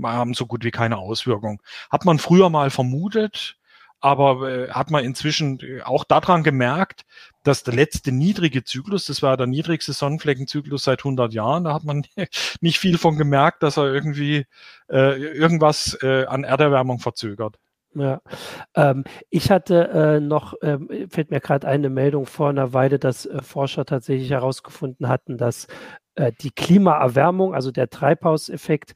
haben 0.00 0.32
so 0.32 0.46
gut 0.46 0.62
wie 0.62 0.70
keine 0.70 0.98
Auswirkung. 0.98 1.60
Hat 1.90 2.04
man 2.04 2.20
früher 2.20 2.50
mal 2.50 2.70
vermutet, 2.70 3.56
aber 4.00 4.48
äh, 4.48 4.70
hat 4.70 4.90
man 4.90 5.04
inzwischen 5.04 5.58
äh, 5.60 5.82
auch 5.82 6.04
daran 6.04 6.42
gemerkt, 6.42 7.02
dass 7.42 7.62
der 7.62 7.74
letzte 7.74 8.12
niedrige 8.12 8.64
Zyklus, 8.64 9.06
das 9.06 9.22
war 9.22 9.36
der 9.36 9.46
niedrigste 9.46 9.92
Sonnenfleckenzyklus 9.92 10.84
seit 10.84 11.00
100 11.00 11.32
Jahren, 11.32 11.64
da 11.64 11.74
hat 11.74 11.84
man 11.84 12.04
nicht 12.60 12.78
viel 12.78 12.98
von 12.98 13.16
gemerkt, 13.16 13.62
dass 13.62 13.76
er 13.76 13.92
irgendwie 13.92 14.46
äh, 14.90 15.20
irgendwas 15.20 15.98
äh, 16.02 16.26
an 16.26 16.44
Erderwärmung 16.44 16.98
verzögert. 16.98 17.56
Ja, 17.94 18.20
ähm, 18.74 19.04
ich 19.30 19.50
hatte 19.50 19.88
äh, 19.88 20.20
noch, 20.20 20.52
ähm, 20.60 21.08
fällt 21.08 21.30
mir 21.30 21.40
gerade 21.40 21.66
eine 21.66 21.88
Meldung 21.88 22.26
vor 22.26 22.50
einer 22.50 22.74
Weile, 22.74 22.98
dass 22.98 23.24
äh, 23.24 23.40
Forscher 23.40 23.86
tatsächlich 23.86 24.30
herausgefunden 24.30 25.08
hatten, 25.08 25.38
dass 25.38 25.66
äh, 26.14 26.30
die 26.42 26.50
Klimaerwärmung, 26.50 27.54
also 27.54 27.70
der 27.70 27.88
Treibhauseffekt, 27.88 28.92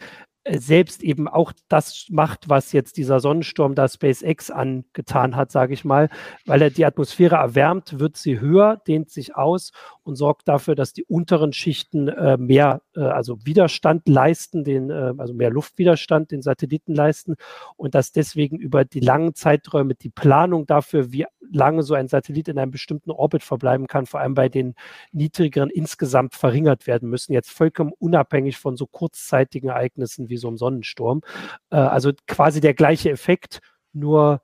selbst 0.48 1.02
eben 1.02 1.28
auch 1.28 1.52
das 1.68 2.06
macht, 2.10 2.48
was 2.48 2.72
jetzt 2.72 2.96
dieser 2.96 3.20
Sonnensturm 3.20 3.74
da 3.74 3.88
SpaceX 3.88 4.50
angetan 4.50 5.36
hat, 5.36 5.52
sage 5.52 5.74
ich 5.74 5.84
mal, 5.84 6.08
weil 6.46 6.62
er 6.62 6.70
die 6.70 6.86
Atmosphäre 6.86 7.36
erwärmt, 7.36 7.98
wird 7.98 8.16
sie 8.16 8.40
höher, 8.40 8.80
dehnt 8.86 9.10
sich 9.10 9.36
aus 9.36 9.72
und 10.02 10.16
sorgt 10.16 10.48
dafür, 10.48 10.74
dass 10.74 10.92
die 10.94 11.04
unteren 11.04 11.52
Schichten 11.52 12.08
äh, 12.08 12.38
mehr, 12.38 12.80
äh, 12.96 13.00
also 13.00 13.38
Widerstand 13.44 14.08
leisten, 14.08 14.64
den, 14.64 14.90
äh, 14.90 15.12
also 15.18 15.34
mehr 15.34 15.50
Luftwiderstand 15.50 16.30
den 16.30 16.40
Satelliten 16.40 16.94
leisten 16.94 17.36
und 17.76 17.94
dass 17.94 18.12
deswegen 18.12 18.56
über 18.56 18.84
die 18.84 19.00
langen 19.00 19.34
Zeiträume 19.34 19.94
die 19.94 20.10
Planung 20.10 20.66
dafür, 20.66 21.12
wie 21.12 21.26
lange 21.52 21.82
so 21.82 21.94
ein 21.94 22.08
Satellit 22.08 22.48
in 22.48 22.58
einem 22.58 22.70
bestimmten 22.70 23.10
Orbit 23.10 23.42
verbleiben 23.42 23.86
kann, 23.86 24.06
vor 24.06 24.20
allem 24.20 24.34
bei 24.34 24.48
den 24.48 24.74
niedrigeren 25.12 25.70
insgesamt 25.70 26.34
verringert 26.34 26.86
werden 26.86 27.08
müssen, 27.08 27.32
jetzt 27.32 27.50
vollkommen 27.50 27.92
unabhängig 27.98 28.56
von 28.56 28.76
so 28.76 28.86
kurzzeitigen 28.86 29.68
Ereignissen 29.68 30.28
wie 30.28 30.36
so 30.40 30.48
einem 30.48 30.56
Sonnensturm. 30.56 31.22
Äh, 31.70 31.76
also 31.76 32.12
quasi 32.26 32.60
der 32.60 32.74
gleiche 32.74 33.10
Effekt, 33.10 33.60
nur. 33.92 34.42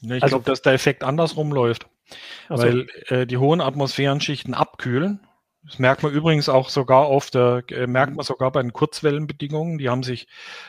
Ja, 0.00 0.16
ich 0.16 0.22
also, 0.22 0.36
glaube, 0.36 0.50
dass 0.50 0.62
der 0.62 0.72
Effekt 0.72 1.04
andersrum 1.04 1.52
läuft. 1.52 1.88
Also, 2.48 2.64
weil 2.64 2.86
äh, 3.08 3.26
die 3.26 3.36
hohen 3.36 3.60
Atmosphärenschichten 3.60 4.54
abkühlen. 4.54 5.20
Das 5.64 5.80
merkt 5.80 6.04
man 6.04 6.12
übrigens 6.12 6.48
auch 6.48 6.68
sogar 6.68 7.06
auf 7.06 7.30
der, 7.30 7.64
äh, 7.70 7.88
merkt 7.88 8.14
man 8.14 8.24
sogar 8.24 8.52
bei 8.52 8.62
den 8.62 8.72
Kurzwellenbedingungen, 8.72 9.78
die 9.78 9.88
haben 9.88 10.04
sich 10.04 10.28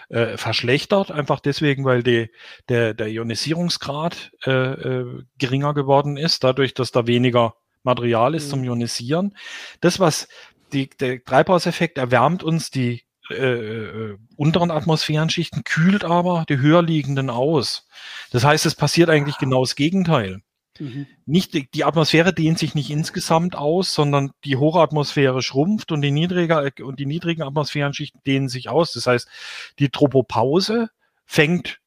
äh, 0.10 0.38
verschlechtert, 0.38 1.12
einfach 1.12 1.40
deswegen, 1.40 1.86
weil 1.86 2.02
die, 2.02 2.32
der, 2.68 2.96
der 2.96 3.08
Ionisierungsgrad 3.08 4.32
äh, 4.46 4.52
äh, 4.52 5.24
geringer 5.38 5.76
geworden 5.76 6.18
ist, 6.18 6.44
dadurch, 6.44 6.74
dass 6.74 6.92
da 6.92 7.06
weniger 7.06 7.54
Material 7.84 8.34
ist 8.34 8.48
mhm. 8.48 8.50
zum 8.50 8.64
Ionisieren. 8.64 9.38
Das, 9.82 10.00
was 10.00 10.28
die, 10.74 10.90
der 10.90 11.24
Treibhauseffekt 11.24 12.00
erwärmt 12.00 12.44
uns 12.44 12.72
die 12.72 13.04
äh, 13.30 13.36
äh, 13.36 14.18
unteren 14.36 14.72
Atmosphärenschichten, 14.72 15.64
kühlt 15.64 16.04
aber 16.04 16.46
die 16.50 16.60
höher 16.60 16.82
liegenden 16.82 17.30
aus. 17.30 17.88
Das 18.32 18.44
heißt, 18.44 18.66
es 18.66 18.76
passiert 18.76 19.10
eigentlich 19.10 19.38
genau 19.38 19.62
das 19.64 19.76
Gegenteil. 19.76 20.42
Mhm. 20.80 21.08
Nicht, 21.26 21.54
die, 21.74 21.84
Atmosphäre 21.84 22.34
dehnt 22.34 22.60
sich 22.60 22.76
nicht 22.76 22.90
insgesamt 22.90 23.56
aus, 23.56 23.94
sondern 23.94 24.32
die 24.44 24.58
hohe 24.58 24.80
Atmosphäre 24.80 25.42
schrumpft 25.42 25.92
und 25.92 26.02
die, 26.02 26.12
niedriger, 26.12 26.70
und 26.82 27.00
die 27.00 27.06
niedrigen 27.06 27.44
Atmosphärenschichten 27.44 28.22
dehnen 28.26 28.50
sich 28.50 28.70
aus. 28.70 28.94
Das 28.94 29.08
heißt, 29.08 29.28
die 29.80 29.90
Tropopause 29.90 30.90
fängt 31.26 31.80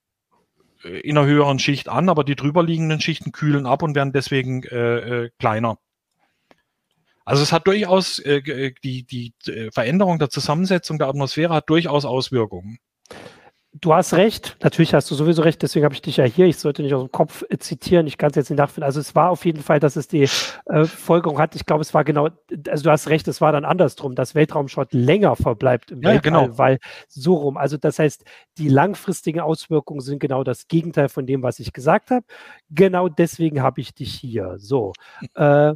äh, 0.84 1.00
in 1.00 1.16
einer 1.16 1.26
höheren 1.26 1.58
Schicht 1.58 1.88
an, 1.88 2.08
aber 2.08 2.24
die 2.24 2.36
drüberliegenden 2.36 3.00
Schichten 3.00 3.32
kühlen 3.32 3.66
ab 3.66 3.82
und 3.82 3.94
werden 3.94 4.12
deswegen 4.12 4.62
äh, 4.64 5.24
äh, 5.24 5.30
kleiner. 5.38 5.78
Also 7.30 7.44
es 7.44 7.52
hat 7.52 7.68
durchaus 7.68 8.18
äh, 8.18 8.38
äh 8.38 8.74
die, 8.82 9.04
die 9.04 9.32
äh, 9.46 9.70
Veränderung 9.70 10.18
der 10.18 10.30
Zusammensetzung 10.30 10.98
der 10.98 11.06
Atmosphäre 11.06 11.54
hat 11.54 11.70
durchaus 11.70 12.04
Auswirkungen. 12.04 12.80
Du 13.72 13.94
hast 13.94 14.14
recht, 14.14 14.56
natürlich 14.64 14.94
hast 14.94 15.08
du 15.12 15.14
sowieso 15.14 15.42
recht, 15.42 15.62
deswegen 15.62 15.84
habe 15.84 15.94
ich 15.94 16.02
dich 16.02 16.16
ja 16.16 16.24
hier. 16.24 16.46
Ich 16.46 16.56
sollte 16.56 16.82
nicht 16.82 16.92
aus 16.92 17.04
dem 17.04 17.12
Kopf 17.12 17.44
äh, 17.48 17.56
zitieren, 17.58 18.08
ich 18.08 18.18
kann 18.18 18.30
es 18.30 18.36
jetzt 18.36 18.50
nicht 18.50 18.58
nachfinden. 18.58 18.82
Also 18.82 18.98
es 18.98 19.14
war 19.14 19.30
auf 19.30 19.44
jeden 19.44 19.62
Fall, 19.62 19.78
dass 19.78 19.94
es 19.94 20.08
die 20.08 20.28
äh, 20.66 20.84
Folgerung 20.86 21.38
hat. 21.38 21.54
Ich 21.54 21.66
glaube, 21.66 21.82
es 21.82 21.94
war 21.94 22.02
genau, 22.02 22.30
also 22.68 22.82
du 22.82 22.90
hast 22.90 23.08
recht, 23.08 23.28
es 23.28 23.40
war 23.40 23.52
dann 23.52 23.64
andersrum, 23.64 24.16
dass 24.16 24.34
Weltraumschrott 24.34 24.92
länger 24.92 25.36
verbleibt 25.36 25.92
im 25.92 26.02
ja, 26.02 26.08
Weltall, 26.08 26.46
genau. 26.46 26.58
weil 26.58 26.80
so 27.06 27.34
rum. 27.34 27.56
Also 27.56 27.76
das 27.76 28.00
heißt, 28.00 28.24
die 28.58 28.68
langfristigen 28.68 29.38
Auswirkungen 29.38 30.00
sind 30.00 30.18
genau 30.18 30.42
das 30.42 30.66
Gegenteil 30.66 31.08
von 31.08 31.26
dem, 31.26 31.44
was 31.44 31.60
ich 31.60 31.72
gesagt 31.72 32.10
habe. 32.10 32.26
Genau 32.70 33.08
deswegen 33.08 33.62
habe 33.62 33.80
ich 33.80 33.94
dich 33.94 34.12
hier. 34.12 34.56
So. 34.58 34.94
Äh, 35.36 35.74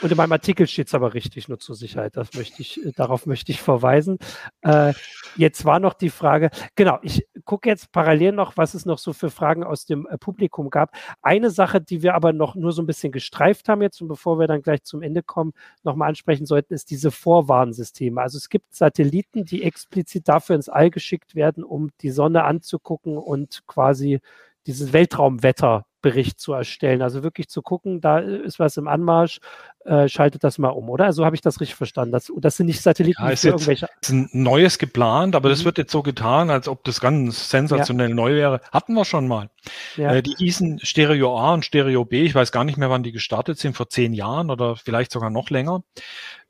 und 0.00 0.10
in 0.10 0.16
meinem 0.16 0.32
Artikel 0.32 0.66
steht 0.66 0.88
es 0.88 0.94
aber 0.94 1.14
richtig, 1.14 1.48
nur 1.48 1.58
zur 1.58 1.74
Sicherheit. 1.74 2.16
Das 2.16 2.34
möchte 2.34 2.62
ich, 2.62 2.84
äh, 2.84 2.92
darauf 2.92 3.26
möchte 3.26 3.52
ich 3.52 3.60
verweisen. 3.60 4.18
Äh, 4.62 4.92
jetzt 5.36 5.64
war 5.64 5.80
noch 5.80 5.94
die 5.94 6.10
Frage, 6.10 6.50
genau, 6.74 6.98
ich 7.02 7.26
gucke 7.44 7.68
jetzt 7.68 7.92
parallel 7.92 8.32
noch, 8.32 8.56
was 8.56 8.74
es 8.74 8.86
noch 8.86 8.98
so 8.98 9.12
für 9.12 9.30
Fragen 9.30 9.64
aus 9.64 9.86
dem 9.86 10.06
äh, 10.06 10.18
Publikum 10.18 10.70
gab. 10.70 10.90
Eine 11.22 11.50
Sache, 11.50 11.80
die 11.80 12.02
wir 12.02 12.14
aber 12.14 12.32
noch 12.32 12.54
nur 12.54 12.72
so 12.72 12.82
ein 12.82 12.86
bisschen 12.86 13.12
gestreift 13.12 13.68
haben 13.68 13.82
jetzt 13.82 14.00
und 14.00 14.08
bevor 14.08 14.38
wir 14.38 14.46
dann 14.46 14.62
gleich 14.62 14.82
zum 14.84 15.02
Ende 15.02 15.22
kommen, 15.22 15.52
nochmal 15.82 16.08
ansprechen 16.08 16.46
sollten, 16.46 16.74
ist 16.74 16.90
diese 16.90 17.10
Vorwarnsysteme. 17.10 18.20
Also 18.20 18.38
es 18.38 18.48
gibt 18.48 18.74
Satelliten, 18.74 19.44
die 19.44 19.62
explizit 19.62 20.28
dafür 20.28 20.56
ins 20.56 20.68
All 20.68 20.90
geschickt 20.90 21.34
werden, 21.34 21.64
um 21.64 21.90
die 22.00 22.10
Sonne 22.10 22.44
anzugucken 22.44 23.16
und 23.16 23.66
quasi 23.66 24.20
dieses 24.66 24.92
Weltraumwetter 24.92 25.86
Bericht 26.02 26.40
zu 26.40 26.52
erstellen. 26.52 27.00
Also 27.00 27.22
wirklich 27.22 27.48
zu 27.48 27.62
gucken, 27.62 28.00
da 28.00 28.18
ist 28.18 28.58
was 28.58 28.76
im 28.76 28.88
Anmarsch, 28.88 29.40
äh, 29.84 30.08
schaltet 30.08 30.44
das 30.44 30.58
mal 30.58 30.68
um, 30.68 30.90
oder? 30.90 31.06
Also 31.06 31.24
habe 31.24 31.34
ich 31.34 31.40
das 31.40 31.60
richtig 31.60 31.76
verstanden. 31.76 32.12
Das, 32.12 32.30
das 32.36 32.56
sind 32.56 32.66
nicht 32.66 32.82
Satelliten, 32.82 33.22
ja, 33.22 33.30
ist 33.30 33.40
für 33.40 33.48
jetzt, 33.48 33.54
irgendwelche. 33.54 33.88
Ist 34.00 34.10
ein 34.10 34.28
neues 34.32 34.78
geplant, 34.78 35.34
aber 35.34 35.48
mhm. 35.48 35.52
das 35.52 35.64
wird 35.64 35.78
jetzt 35.78 35.92
so 35.92 36.02
getan, 36.02 36.50
als 36.50 36.68
ob 36.68 36.84
das 36.84 37.00
ganz 37.00 37.48
sensationell 37.48 38.10
ja. 38.10 38.14
neu 38.14 38.34
wäre. 38.34 38.60
Hatten 38.70 38.94
wir 38.94 39.04
schon 39.04 39.26
mal. 39.26 39.50
Ja. 39.96 40.14
Äh, 40.14 40.22
die 40.22 40.34
hießen 40.36 40.80
Stereo 40.82 41.38
A 41.38 41.54
und 41.54 41.64
Stereo 41.64 42.04
B. 42.04 42.22
Ich 42.22 42.34
weiß 42.34 42.52
gar 42.52 42.64
nicht 42.64 42.78
mehr, 42.78 42.90
wann 42.90 43.02
die 43.02 43.12
gestartet 43.12 43.58
sind, 43.58 43.76
vor 43.76 43.88
zehn 43.88 44.12
Jahren 44.12 44.50
oder 44.50 44.76
vielleicht 44.76 45.12
sogar 45.12 45.30
noch 45.30 45.50
länger. 45.50 45.82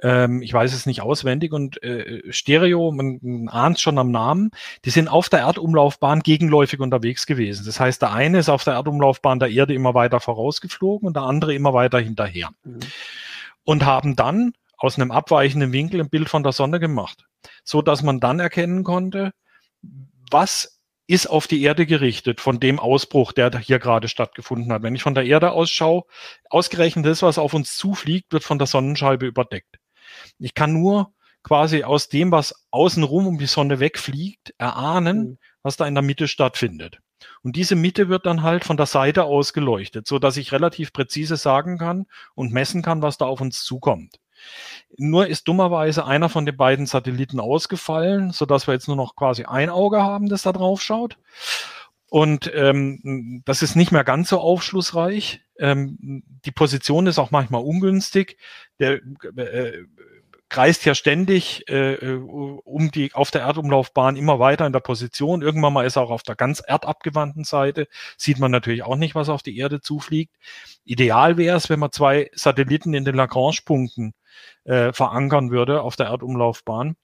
Ähm, 0.03 0.43
ich 0.43 0.53
weiß 0.53 0.75
es 0.75 0.85
nicht 0.85 1.01
auswendig 1.01 1.53
und 1.53 1.83
äh, 1.83 2.21
Stereo, 2.31 2.91
man, 2.91 3.21
man 3.23 3.49
ahnt 3.49 3.81
schon 3.81 3.99
am 3.99 4.11
Namen, 4.11 4.51
die 4.85 4.91
sind 4.91 5.09
auf 5.09 5.29
der 5.29 5.41
Erdumlaufbahn 5.41 6.21
gegenläufig 6.21 6.81
unterwegs 6.81 7.25
gewesen. 7.25 7.65
Das 7.65 7.79
heißt, 7.79 8.03
der 8.03 8.13
eine 8.13 8.39
ist 8.39 8.49
auf 8.49 8.65
der 8.65 8.75
Erdumlaufbahn 8.75 9.39
der 9.39 9.51
Erde 9.51 9.75
immer 9.75 9.95
weiter 9.95 10.21
vorausgeflogen 10.21 11.07
und 11.07 11.15
der 11.15 11.23
andere 11.23 11.55
immer 11.55 11.73
weiter 11.73 12.01
hinterher. 12.01 12.51
Mhm. 12.65 12.81
Und 13.65 13.85
haben 13.85 14.17
dann 14.17 14.53
aus 14.77 14.99
einem 14.99 15.13
abweichenden 15.13 15.71
Winkel 15.71 16.01
ein 16.01 16.11
Bild 16.11 16.29
von 16.29 16.43
der 16.43 16.51
Sonne 16.51 16.81
gemacht, 16.81 17.25
so 17.63 17.81
dass 17.81 18.03
man 18.03 18.19
dann 18.19 18.41
erkennen 18.41 18.83
konnte, 18.83 19.31
was 20.33 20.81
ist 21.07 21.27
auf 21.27 21.47
die 21.47 21.63
Erde 21.63 21.87
gerichtet 21.87 22.41
von 22.41 22.59
dem 22.59 22.81
Ausbruch, 22.81 23.33
der 23.33 23.57
hier 23.59 23.79
gerade 23.79 24.09
stattgefunden 24.09 24.73
hat. 24.73 24.83
Wenn 24.83 24.95
ich 24.95 25.03
von 25.03 25.15
der 25.15 25.25
Erde 25.25 25.53
ausschaue, 25.53 26.05
ausgerechnet 26.49 27.07
das, 27.07 27.23
was 27.23 27.39
auf 27.39 27.55
uns 27.55 27.77
zufliegt, 27.77 28.33
wird 28.33 28.45
von 28.45 28.59
der 28.59 28.67
Sonnenscheibe 28.67 29.27
überdeckt. 29.27 29.79
Ich 30.39 30.55
kann 30.55 30.73
nur 30.73 31.13
quasi 31.43 31.85
aus 31.85 32.09
dem, 32.09 32.31
was 32.31 32.67
außenrum 32.71 33.27
um 33.27 33.39
die 33.39 33.47
Sonne 33.47 33.81
wegfliegt, 33.81 34.55
erahnen, 34.59 35.19
mhm. 35.19 35.39
was 35.63 35.77
da 35.77 35.87
in 35.87 35.95
der 35.95 36.03
Mitte 36.03 36.29
stattfindet. 36.29 36.99
Und 37.43 37.57
diese 37.57 37.77
Mitte 37.77 38.09
wird 38.09 38.27
dann 38.27 38.43
halt 38.43 38.65
von 38.65 38.77
der 38.77 38.87
Seite 38.87 39.25
aus 39.25 39.53
geleuchtet, 39.53 40.07
so 40.07 40.19
dass 40.19 40.37
ich 40.37 40.53
relativ 40.53 40.93
präzise 40.93 41.37
sagen 41.37 41.79
kann 41.79 42.07
und 42.35 42.53
messen 42.53 42.83
kann, 42.83 43.03
was 43.03 43.19
da 43.19 43.27
auf 43.27 43.41
uns 43.41 43.63
zukommt. 43.65 44.17
Nur 44.97 45.29
ist 45.29 45.47
dummerweise 45.47 46.05
einer 46.05 46.29
von 46.29 46.47
den 46.47 46.57
beiden 46.57 46.87
Satelliten 46.87 47.39
ausgefallen, 47.39 48.33
so 48.33 48.45
dass 48.45 48.67
wir 48.67 48.75
jetzt 48.75 48.89
nur 48.89 48.97
noch 48.97 49.15
quasi 49.15 49.45
ein 49.45 49.71
Auge 49.71 50.03
haben, 50.03 50.29
das 50.29 50.43
da 50.43 50.53
drauf 50.53 50.83
schaut. 50.83 51.17
Und 52.09 52.51
ähm, 52.55 53.43
das 53.47 53.63
ist 53.63 53.75
nicht 53.75 53.91
mehr 53.91 54.05
ganz 54.05 54.29
so 54.29 54.39
aufschlussreich. 54.39 55.41
Ähm, 55.59 56.23
die 56.45 56.51
Position 56.51 57.07
ist 57.07 57.19
auch 57.19 57.31
manchmal 57.31 57.63
ungünstig. 57.63 58.37
Der 58.81 59.01
äh, 59.37 59.85
kreist 60.53 60.85
ja 60.85 60.95
ständig 60.95 61.67
äh, 61.69 61.95
äh, 61.95 62.15
um 62.17 62.91
die 62.91 63.15
auf 63.15 63.31
der 63.31 63.41
Erdumlaufbahn 63.41 64.17
immer 64.17 64.39
weiter 64.39 64.67
in 64.67 64.73
der 64.75 64.81
Position. 64.81 65.41
Irgendwann 65.41 65.73
mal 65.73 65.87
ist 65.87 65.97
er 65.97 66.03
auch 66.03 66.11
auf 66.11 66.23
der 66.23 66.37
ganz 66.37 66.63
erdabgewandten 66.65 67.45
Seite. 67.45 67.89
Sieht 68.19 68.39
man 68.39 68.51
natürlich 68.51 68.83
auch 68.83 68.97
nicht, 68.97 69.15
was 69.15 69.31
auf 69.31 69.43
die 69.43 69.57
Erde 69.57 69.81
zufliegt. 69.81 70.37
Ideal 70.85 71.39
wäre 71.39 71.57
es, 71.57 71.71
wenn 71.71 71.81
man 71.81 71.91
zwei 71.91 72.31
Satelliten 72.35 72.93
in 72.93 73.07
den 73.07 73.15
Lagrange-Punkten 73.15 74.13
äh, 74.65 74.93
verankern 74.93 75.51
würde 75.51 75.81
auf 75.83 75.97
der 75.97 76.07
Erdumlaufbahn 76.07 76.97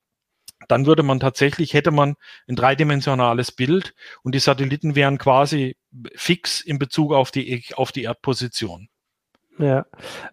dann 0.67 0.87
würde 0.87 1.05
man 1.05 1.21
tatsächlich, 1.21 1.73
hätte 1.73 1.93
man 1.93 2.17
ein 2.49 2.57
dreidimensionales 2.57 3.53
Bild 3.53 3.95
und 4.25 4.35
die 4.35 4.41
Satelliten 4.41 4.97
wären 4.97 5.17
quasi 5.17 5.77
fix 6.17 6.61
in 6.61 6.81
Bezug 6.81 7.13
auf 7.13 7.31
die, 7.31 7.65
auf 7.77 7.93
die 7.93 8.03
Erdposition. 8.03 8.89
Ja, 9.59 9.87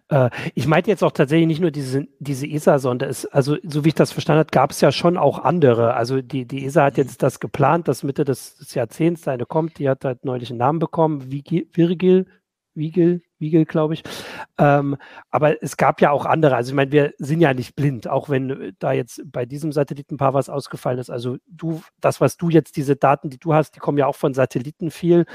äh, 0.08 0.30
ich 0.54 0.66
meinte 0.68 0.90
jetzt 0.90 1.02
auch 1.02 1.10
tatsächlich 1.10 1.48
nicht 1.48 1.60
nur 1.60 1.72
diese, 1.72 2.06
diese 2.20 2.46
ESA-Sonde. 2.46 3.10
Also, 3.32 3.56
so 3.64 3.84
wie 3.84 3.88
ich 3.88 3.94
das 3.94 4.12
verstanden 4.12 4.40
habe, 4.40 4.50
gab 4.50 4.70
es 4.70 4.80
ja 4.80 4.92
schon 4.92 5.16
auch 5.16 5.40
andere. 5.40 5.94
Also, 5.94 6.22
die, 6.22 6.46
die 6.46 6.64
ESA 6.64 6.84
hat 6.84 6.96
jetzt 6.96 7.22
das 7.22 7.40
geplant, 7.40 7.88
dass 7.88 8.04
Mitte 8.04 8.24
des, 8.24 8.56
des 8.56 8.74
Jahrzehnts 8.74 9.26
eine 9.26 9.44
kommt. 9.44 9.78
Die 9.78 9.88
hat 9.88 10.04
halt 10.04 10.24
neulich 10.24 10.50
einen 10.50 10.58
Namen 10.58 10.78
bekommen, 10.78 11.30
Virgil, 11.30 12.26
Wiegel, 12.76 13.22
Wiegel, 13.38 13.64
glaube 13.64 13.94
ich. 13.94 14.02
Ähm, 14.58 14.96
aber 15.30 15.62
es 15.62 15.76
gab 15.76 16.00
ja 16.00 16.10
auch 16.10 16.26
andere. 16.26 16.56
Also 16.56 16.70
ich 16.70 16.74
meine, 16.74 16.92
wir 16.92 17.14
sind 17.18 17.40
ja 17.40 17.54
nicht 17.54 17.74
blind, 17.74 18.08
auch 18.08 18.28
wenn 18.28 18.74
da 18.78 18.92
jetzt 18.92 19.22
bei 19.26 19.46
diesem 19.46 19.72
Satellitenpaar 19.72 20.34
was 20.34 20.48
ausgefallen 20.48 20.98
ist. 20.98 21.10
Also 21.10 21.38
du, 21.48 21.82
das, 22.00 22.20
was 22.20 22.36
du 22.36 22.50
jetzt, 22.50 22.76
diese 22.76 22.96
Daten, 22.96 23.30
die 23.30 23.38
du 23.38 23.54
hast, 23.54 23.74
die 23.76 23.80
kommen 23.80 23.98
ja 23.98 24.06
auch 24.06 24.16
von 24.16 24.34
Satelliten 24.34 24.90
viel. 24.90 25.26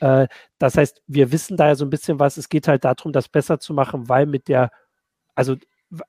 Äh, 0.00 0.28
das 0.58 0.76
heißt, 0.76 1.02
wir 1.06 1.32
wissen 1.32 1.56
da 1.56 1.68
ja 1.68 1.74
so 1.74 1.84
ein 1.84 1.90
bisschen 1.90 2.18
was. 2.20 2.36
Es 2.36 2.48
geht 2.48 2.68
halt 2.68 2.84
darum, 2.84 3.12
das 3.12 3.28
besser 3.28 3.58
zu 3.58 3.74
machen, 3.74 4.08
weil 4.08 4.26
mit 4.26 4.48
der, 4.48 4.70
also 5.34 5.56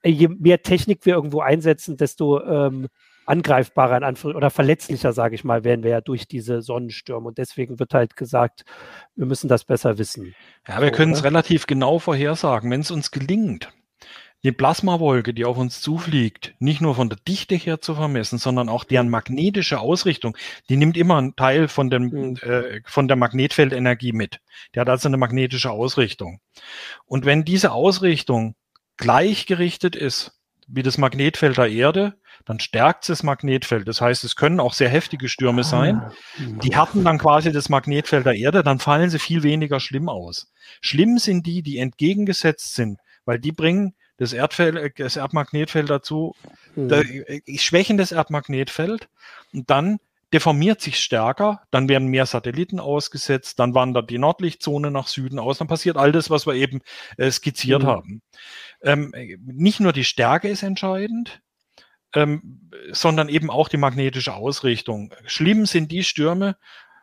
je 0.03 0.27
mehr 0.27 0.61
Technik 0.61 1.05
wir 1.05 1.15
irgendwo 1.15 1.41
einsetzen, 1.41 1.97
desto 1.97 2.41
ähm, 2.43 2.88
angreifbarer 3.25 3.97
in 3.97 4.03
Anführungs 4.03 4.38
oder 4.38 4.49
verletzlicher, 4.49 5.11
sage 5.11 5.35
ich 5.35 5.43
mal, 5.43 5.63
werden 5.63 5.83
wir 5.83 5.91
ja 5.91 6.01
durch 6.01 6.27
diese 6.27 6.61
Sonnenstürme. 6.61 7.27
Und 7.27 7.38
deswegen 7.38 7.77
wird 7.77 7.93
halt 7.93 8.15
gesagt, 8.15 8.63
wir 9.15 9.25
müssen 9.25 9.49
das 9.49 9.65
besser 9.65 9.97
wissen. 9.97 10.33
Ja, 10.67 10.81
wir 10.81 10.89
so, 10.89 10.95
können 10.95 11.11
es 11.11 11.23
relativ 11.23 11.67
genau 11.67 11.99
vorhersagen. 11.99 12.71
Wenn 12.71 12.81
es 12.81 12.91
uns 12.91 13.11
gelingt, 13.11 13.69
die 14.47 14.53
Plasmawolke, 14.53 15.33
die 15.33 15.43
auf 15.43 15.57
uns 15.57 15.81
zufliegt, 15.81 16.55
nicht 16.59 16.79
nur 16.79 16.95
von 16.95 17.09
der 17.09 17.19
Dichte 17.27 17.55
her 17.55 17.81
zu 17.81 17.95
vermessen, 17.95 18.39
sondern 18.39 18.69
auch 18.69 18.85
deren 18.85 19.09
magnetische 19.09 19.81
Ausrichtung, 19.81 20.37
die 20.69 20.77
nimmt 20.77 20.95
immer 20.95 21.17
einen 21.17 21.35
Teil 21.35 21.67
von, 21.67 21.89
dem, 21.89 22.03
mhm. 22.03 22.35
äh, 22.37 22.79
von 22.85 23.09
der 23.09 23.17
Magnetfeldenergie 23.17 24.13
mit. 24.13 24.39
Die 24.73 24.79
hat 24.79 24.87
also 24.87 25.09
eine 25.09 25.17
magnetische 25.17 25.69
Ausrichtung. 25.69 26.39
Und 27.05 27.25
wenn 27.25 27.43
diese 27.43 27.73
Ausrichtung 27.73 28.55
gleichgerichtet 28.95 29.97
ist 29.97 30.39
wie 30.65 30.81
das 30.81 30.97
Magnetfeld 30.97 31.57
der 31.57 31.69
Erde, 31.69 32.13
dann 32.45 32.61
stärkt 32.61 33.03
es 33.03 33.07
das 33.07 33.23
Magnetfeld. 33.23 33.85
Das 33.85 33.99
heißt, 33.99 34.23
es 34.23 34.37
können 34.37 34.61
auch 34.61 34.73
sehr 34.73 34.87
heftige 34.87 35.27
Stürme 35.27 35.61
ah, 35.61 35.65
sein. 35.65 36.11
Die 36.37 36.73
härten 36.73 37.03
dann 37.03 37.17
quasi 37.17 37.51
das 37.51 37.67
Magnetfeld 37.67 38.25
der 38.25 38.35
Erde, 38.35 38.63
dann 38.63 38.79
fallen 38.79 39.09
sie 39.09 39.19
viel 39.19 39.43
weniger 39.43 39.81
schlimm 39.81 40.07
aus. 40.07 40.53
Schlimm 40.79 41.17
sind 41.17 41.45
die, 41.45 41.63
die 41.63 41.79
entgegengesetzt 41.79 42.75
sind, 42.75 42.99
weil 43.25 43.39
die 43.39 43.51
bringen 43.51 43.93
das 44.18 44.34
Erdfeld, 44.34 44.99
das 44.99 45.15
Erdmagnetfeld 45.15 45.89
dazu, 45.89 46.36
mhm. 46.76 46.89
da, 46.89 47.01
schwächen 47.57 47.97
das 47.97 48.11
Erdmagnetfeld 48.11 49.09
und 49.53 49.70
dann 49.70 49.99
deformiert 50.34 50.82
sich 50.82 50.99
stärker, 50.99 51.61
dann 51.72 51.88
werden 51.88 52.09
mehr 52.09 52.26
Satelliten 52.26 52.80
ausgesetzt, 52.80 53.59
dann 53.59 53.74
wandert 53.74 54.09
die 54.09 54.18
Nordlichtzone 54.18 54.91
nach 54.91 55.07
Süden 55.07 55.39
aus, 55.39 55.59
dann 55.59 55.68
passiert 55.68 55.95
all 55.95 56.11
das, 56.11 56.30
was 56.30 56.45
wir 56.45 56.53
eben 56.53 56.82
äh, 57.18 57.32
skizziert 57.32 57.84
mhm. 57.84 57.88
haben. 57.88 58.22
Ähm, 58.82 59.13
nicht 59.45 59.80
nur 59.80 59.93
die 59.93 60.03
Stärke 60.03 60.49
ist 60.49 60.63
entscheidend, 60.63 61.41
ähm, 62.13 62.70
sondern 62.91 63.30
eben 63.30 63.49
auch 63.49 63.70
die 63.70 63.78
magnetische 63.78 64.34
Ausrichtung. 64.34 65.13
Schlimm 65.26 65.65
sind 65.65 65.91
die 65.91 66.03
Stürme, 66.03 66.57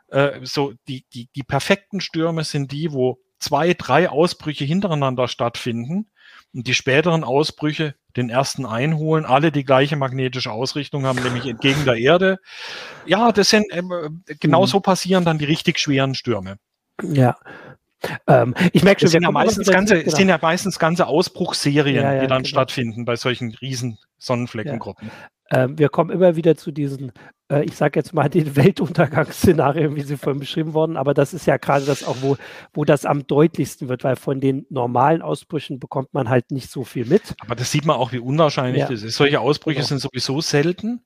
äh, 0.09 0.41
so 0.43 0.75
die, 0.87 1.07
die, 1.15 1.31
die 1.35 1.43
perfekten 1.43 2.01
Stürme 2.01 2.45
sind 2.45 2.73
die, 2.73 2.93
wo 2.93 3.21
zwei, 3.39 3.73
drei 3.75 4.11
Ausbrüche 4.11 4.65
hintereinander 4.65 5.29
stattfinden 5.29 6.11
und 6.55 6.66
die 6.66 6.74
späteren 6.74 7.24
Ausbrüche 7.24 7.94
den 8.16 8.30
ersten 8.30 8.64
einholen, 8.64 9.24
alle 9.24 9.50
die 9.50 9.64
gleiche 9.64 9.96
magnetische 9.96 10.52
Ausrichtung 10.52 11.05
haben, 11.05 11.22
nämlich 11.22 11.46
entgegen 11.46 11.84
der 11.84 11.96
Erde. 11.96 12.38
Ja, 13.07 13.32
das 13.32 13.50
sind 13.50 13.66
äh, 13.70 13.82
genau 14.40 14.62
mhm. 14.62 14.66
so 14.66 14.80
passieren 14.80 15.24
dann 15.24 15.38
die 15.38 15.44
richtig 15.44 15.78
schweren 15.78 16.14
Stürme. 16.14 16.59
Ja, 17.02 17.36
ähm, 18.26 18.55
ich 18.72 18.82
merke 18.82 19.00
schon, 19.00 19.07
es 19.07 19.12
sind, 19.12 19.22
ja 19.22 19.30
meistens 19.30 19.68
ganze, 19.68 20.02
genau. 20.02 20.16
sind 20.16 20.28
ja 20.28 20.38
meistens 20.40 20.78
ganze 20.78 21.07
Ausbruchsserien, 21.07 22.02
ja, 22.02 22.14
ja, 22.14 22.20
die 22.20 22.26
dann 22.26 22.42
genau. 22.42 22.48
stattfinden 22.48 23.05
bei 23.05 23.16
solchen 23.16 23.55
riesen 23.55 23.98
Sonnenfleckengruppen. 24.18 25.11
Ja. 25.50 25.64
Ähm, 25.64 25.78
wir 25.78 25.88
kommen 25.88 26.11
immer 26.11 26.36
wieder 26.36 26.57
zu 26.57 26.70
diesen 26.70 27.12
äh, 27.51 27.64
ich 27.64 27.76
sage 27.76 27.99
jetzt 27.99 28.14
mal, 28.14 28.28
den 28.30 28.57
Weltuntergangsszenarien, 28.57 29.97
wie 29.97 30.03
sie 30.03 30.16
vorhin 30.16 30.40
beschrieben 30.40 30.74
wurden. 30.74 30.97
Aber 30.97 31.14
das 31.14 31.34
ist 31.34 31.47
ja 31.47 31.57
gerade 31.57 31.84
das 31.84 32.05
auch, 32.05 32.16
wo, 32.20 32.36
wo 32.72 32.84
das 32.84 33.05
am 33.05 33.26
deutlichsten 33.26 33.88
wird, 33.88 34.05
weil 34.05 34.16
von 34.16 34.40
den 34.40 34.66
normalen 34.70 35.22
Ausbrüchen 35.22 35.78
bekommt 35.78 36.14
man 36.14 36.28
halt 36.28 36.51
nicht 36.51 36.70
so 36.70 36.84
viel 36.84 37.07
mit. 37.07 37.34
Aber 37.40 37.55
das 37.55 37.70
sieht 37.70 37.84
man 37.84 37.97
auch, 37.97 38.12
wie 38.12 38.18
unwahrscheinlich 38.18 38.82
ja. 38.82 38.88
das 38.88 39.03
ist. 39.03 39.16
Solche 39.16 39.40
Ausbrüche 39.40 39.76
genau. 39.76 39.88
sind 39.88 40.01
sowieso 40.01 40.40
selten. 40.40 41.05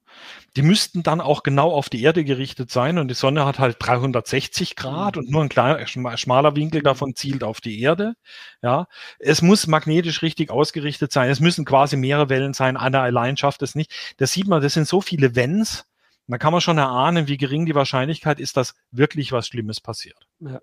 Die 0.56 0.62
müssten 0.62 1.02
dann 1.02 1.20
auch 1.20 1.42
genau 1.42 1.70
auf 1.70 1.88
die 1.88 2.02
Erde 2.02 2.24
gerichtet 2.24 2.70
sein 2.70 2.98
und 2.98 3.08
die 3.08 3.14
Sonne 3.14 3.44
hat 3.44 3.58
halt 3.58 3.76
360 3.78 4.74
Grad 4.74 5.16
mhm. 5.16 5.22
und 5.22 5.30
nur 5.30 5.42
ein 5.42 5.48
kleiner, 5.48 5.86
schmaler 5.86 6.56
Winkel 6.56 6.82
davon 6.82 7.14
zielt 7.14 7.44
auf 7.44 7.60
die 7.60 7.80
Erde. 7.80 8.14
Ja, 8.62 8.86
es 9.18 9.42
muss 9.42 9.66
magnetisch 9.66 10.22
richtig 10.22 10.50
ausgerichtet 10.50 11.12
sein. 11.12 11.30
Es 11.30 11.40
müssen 11.40 11.64
quasi 11.64 11.96
mehrere 11.96 12.28
Wellen 12.28 12.54
sein. 12.54 12.76
Einer 12.76 13.02
allein 13.02 13.36
schafft 13.36 13.62
es 13.62 13.74
nicht. 13.74 13.92
Das 14.16 14.32
sieht 14.32 14.48
man, 14.48 14.62
das 14.62 14.74
sind 14.74 14.88
so 14.88 15.00
viele 15.00 15.36
Wenns 15.36 15.87
da 16.28 16.38
kann 16.38 16.52
man 16.52 16.60
schon 16.60 16.78
erahnen, 16.78 17.26
wie 17.26 17.38
gering 17.38 17.64
die 17.64 17.74
Wahrscheinlichkeit 17.74 18.38
ist, 18.38 18.56
dass 18.56 18.74
wirklich 18.90 19.32
was 19.32 19.46
Schlimmes 19.46 19.80
passiert. 19.80 20.26
Ja. 20.40 20.60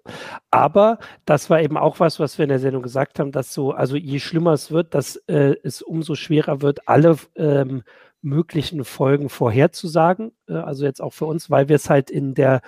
Aber 0.51 0.99
das 1.25 1.49
war 1.49 1.61
eben 1.61 1.77
auch 1.77 1.99
was, 1.99 2.19
was 2.19 2.37
wir 2.37 2.43
in 2.43 2.49
der 2.49 2.59
Sendung 2.59 2.83
gesagt 2.83 3.19
haben, 3.19 3.31
dass 3.31 3.53
so, 3.53 3.71
also 3.71 3.95
je 3.95 4.19
schlimmer 4.19 4.53
es 4.53 4.71
wird, 4.71 4.93
dass 4.93 5.15
äh, 5.27 5.55
es 5.63 5.81
umso 5.81 6.15
schwerer 6.15 6.61
wird, 6.61 6.87
alle 6.87 7.17
ähm, 7.35 7.83
möglichen 8.21 8.83
Folgen 8.83 9.29
vorherzusagen. 9.29 10.33
Äh, 10.47 10.53
also 10.53 10.85
jetzt 10.85 11.01
auch 11.01 11.13
für 11.13 11.25
uns, 11.25 11.49
weil 11.49 11.67
wir 11.67 11.77
es 11.77 11.89
halt 11.89 12.11
in 12.11 12.35
der 12.35 12.61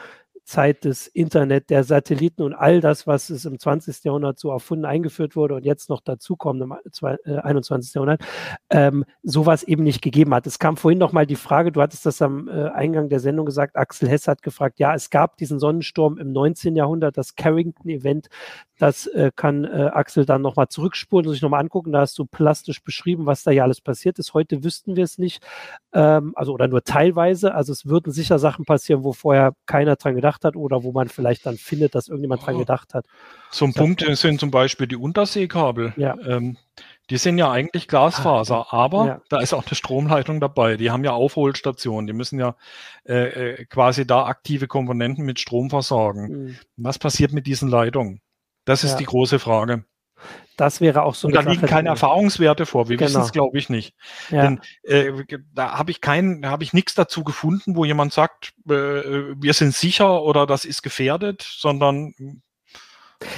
Zeit 0.47 0.85
des 0.85 1.07
Internet, 1.07 1.69
der 1.69 1.83
Satelliten 1.83 2.41
und 2.41 2.53
all 2.53 2.79
das, 2.79 3.05
was 3.05 3.29
es 3.29 3.43
im 3.43 3.59
20. 3.59 4.05
Jahrhundert 4.05 4.39
so 4.39 4.49
erfunden, 4.49 4.85
eingeführt 4.85 5.35
wurde 5.35 5.55
und 5.55 5.65
jetzt 5.65 5.89
noch 5.89 5.99
dazukommt 5.99 6.61
im 6.61 6.71
21. 6.71 7.93
Äh, 7.93 7.97
Jahrhundert, 7.97 8.21
ähm, 8.69 9.03
sowas 9.23 9.63
eben 9.63 9.83
nicht 9.83 10.01
gegeben 10.01 10.33
hat. 10.33 10.47
Es 10.47 10.57
kam 10.57 10.77
vorhin 10.77 10.99
noch 10.99 11.11
mal 11.11 11.25
die 11.25 11.35
Frage, 11.35 11.73
du 11.73 11.81
hattest 11.81 12.05
das 12.05 12.21
am 12.21 12.47
äh, 12.47 12.69
Eingang 12.69 13.09
der 13.09 13.19
Sendung 13.19 13.45
gesagt, 13.45 13.75
Axel 13.75 14.07
Hess 14.07 14.29
hat 14.29 14.41
gefragt, 14.41 14.79
ja, 14.79 14.95
es 14.95 15.09
gab 15.09 15.35
diesen 15.35 15.59
Sonnensturm 15.59 16.17
im 16.17 16.31
19. 16.31 16.77
Jahrhundert, 16.77 17.17
das 17.17 17.35
Carrington-Event, 17.35 18.29
das 18.79 19.07
äh, 19.07 19.31
kann 19.35 19.65
äh, 19.65 19.89
Axel 19.91 20.25
dann 20.25 20.41
nochmal 20.41 20.67
zurückspulen 20.67 21.27
und 21.27 21.33
sich 21.33 21.41
nochmal 21.41 21.61
angucken. 21.61 21.91
Da 21.91 22.01
hast 22.01 22.17
du 22.19 22.25
plastisch 22.25 22.83
beschrieben, 22.83 23.25
was 23.25 23.43
da 23.43 23.51
ja 23.51 23.63
alles 23.63 23.81
passiert 23.81 24.19
ist. 24.19 24.33
Heute 24.33 24.63
wüssten 24.63 24.95
wir 24.95 25.03
es 25.03 25.17
nicht, 25.17 25.43
ähm, 25.93 26.33
also 26.35 26.53
oder 26.53 26.67
nur 26.67 26.83
teilweise. 26.83 27.55
Also 27.55 27.73
es 27.73 27.87
würden 27.87 28.13
sicher 28.13 28.39
Sachen 28.39 28.65
passieren, 28.65 29.03
wo 29.03 29.13
vorher 29.13 29.53
keiner 29.65 29.95
dran 29.95 30.15
gedacht 30.15 30.36
hat 30.43 30.55
oder 30.55 30.83
wo 30.83 30.91
man 30.91 31.09
vielleicht 31.09 31.45
dann 31.45 31.57
findet, 31.57 31.95
dass 31.95 32.07
irgendjemand 32.07 32.41
oh. 32.41 32.45
dran 32.45 32.57
gedacht 32.57 32.93
hat. 32.93 33.05
So 33.51 33.65
ein 33.65 33.73
Punkt 33.73 34.03
sind 34.17 34.39
zum 34.39 34.51
Beispiel 34.51 34.87
die 34.87 34.95
Unterseekabel. 34.95 35.93
Ja. 35.97 36.17
Ähm, 36.25 36.57
die 37.09 37.17
sind 37.17 37.37
ja 37.37 37.49
eigentlich 37.49 37.87
Glasfaser, 37.87 38.67
ah, 38.73 38.77
aber 38.77 39.05
ja. 39.05 39.21
da 39.29 39.39
ist 39.39 39.53
auch 39.53 39.65
eine 39.65 39.75
Stromleitung 39.75 40.41
dabei. 40.41 40.75
Die 40.75 40.91
haben 40.91 41.03
ja 41.05 41.11
Aufholstationen. 41.11 42.05
Die 42.07 42.13
müssen 42.13 42.39
ja 42.39 42.55
äh, 43.07 43.61
äh 43.61 43.65
quasi 43.65 44.05
da 44.05 44.25
aktive 44.25 44.67
Komponenten 44.67 45.25
mit 45.25 45.39
Strom 45.39 45.69
versorgen. 45.69 46.27
Mhm. 46.27 46.57
Was 46.75 46.99
passiert 46.99 47.31
mit 47.31 47.47
diesen 47.47 47.69
Leitungen? 47.69 48.21
Das 48.65 48.83
ist 48.83 48.91
ja. 48.91 48.97
die 48.97 49.05
große 49.05 49.39
Frage. 49.39 49.85
Das 50.57 50.81
wäre 50.81 51.03
auch 51.03 51.15
so. 51.15 51.27
Und 51.27 51.35
da 51.35 51.41
liegen 51.41 51.65
keine 51.65 51.89
Erfahrungswerte 51.89 52.65
vor. 52.65 52.89
Wir 52.89 52.97
genau. 52.97 53.09
wissen 53.09 53.21
es, 53.21 53.31
glaube 53.31 53.57
ich, 53.57 53.69
nicht. 53.69 53.95
Ja. 54.29 54.41
Denn 54.41 54.59
äh, 54.83 55.11
da 55.53 55.77
habe 55.77 55.91
ich 55.91 56.01
keinen, 56.01 56.49
habe 56.49 56.63
ich 56.63 56.73
nichts 56.73 56.95
dazu 56.95 57.23
gefunden, 57.23 57.75
wo 57.75 57.85
jemand 57.85 58.11
sagt, 58.11 58.53
äh, 58.67 58.71
wir 58.71 59.53
sind 59.53 59.73
sicher 59.73 60.23
oder 60.23 60.47
das 60.47 60.65
ist 60.65 60.81
gefährdet, 60.81 61.47
sondern 61.47 62.13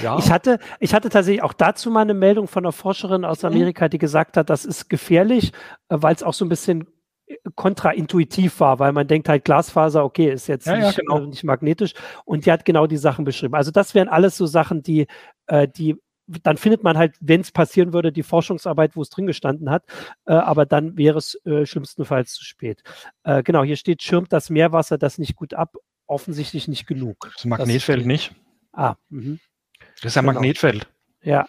ja. 0.01 0.17
Ich 0.17 0.29
hatte, 0.29 0.59
ich 0.79 0.93
hatte 0.93 1.09
tatsächlich 1.09 1.43
auch 1.43 1.53
dazu 1.53 1.89
mal 1.89 2.01
eine 2.01 2.13
Meldung 2.13 2.47
von 2.47 2.65
einer 2.65 2.71
Forscherin 2.71 3.23
aus 3.23 3.43
mhm. 3.43 3.49
Amerika, 3.49 3.87
die 3.87 3.97
gesagt 3.97 4.37
hat, 4.37 4.49
das 4.49 4.65
ist 4.65 4.89
gefährlich, 4.89 5.51
äh, 5.89 5.97
weil 5.99 6.15
es 6.15 6.23
auch 6.23 6.33
so 6.33 6.45
ein 6.45 6.49
bisschen 6.49 6.87
kontraintuitiv 7.55 8.59
war, 8.59 8.79
weil 8.79 8.91
man 8.91 9.07
denkt 9.07 9.29
halt 9.29 9.45
Glasfaser, 9.45 10.03
okay, 10.03 10.31
ist 10.31 10.47
jetzt 10.47 10.65
ja, 10.65 10.77
nicht, 10.77 10.97
ja, 10.97 11.03
genau. 11.03 11.19
äh, 11.19 11.27
nicht, 11.27 11.43
magnetisch 11.43 11.93
und 12.25 12.45
die 12.45 12.51
hat 12.51 12.65
genau 12.65 12.87
die 12.87 12.97
Sachen 12.97 13.25
beschrieben. 13.25 13.55
Also 13.55 13.71
das 13.71 13.93
wären 13.93 14.09
alles 14.09 14.35
so 14.35 14.45
Sachen, 14.45 14.81
die, 14.81 15.07
äh, 15.47 15.67
die 15.67 15.95
dann 16.43 16.57
findet 16.57 16.83
man 16.83 16.97
halt, 16.97 17.15
wenn 17.19 17.41
es 17.41 17.51
passieren 17.51 17.93
würde, 17.93 18.11
die 18.11 18.23
Forschungsarbeit, 18.23 18.95
wo 18.95 19.01
es 19.01 19.09
drin 19.09 19.27
gestanden 19.27 19.69
hat, 19.69 19.83
äh, 20.25 20.33
aber 20.33 20.65
dann 20.65 20.97
wäre 20.97 21.17
es 21.17 21.35
äh, 21.45 21.65
schlimmstenfalls 21.65 22.33
zu 22.33 22.45
spät. 22.45 22.83
Äh, 23.23 23.43
genau, 23.43 23.63
hier 23.63 23.77
steht, 23.77 24.03
schirmt 24.03 24.31
das 24.31 24.49
Meerwasser 24.49 24.97
das 24.97 25.17
nicht 25.17 25.35
gut 25.35 25.53
ab? 25.53 25.75
Offensichtlich 26.07 26.67
nicht 26.67 26.87
genug. 26.87 27.29
Das 27.35 27.45
Magnetfeld 27.45 27.99
das, 27.99 28.07
nicht. 28.07 28.35
Ah, 28.73 28.95
mh. 29.09 29.37
Das 30.01 30.11
ist 30.11 30.17
ein 30.17 30.23
genau. 30.23 30.33
Magnetfeld. 30.33 30.87
Ja, 31.21 31.47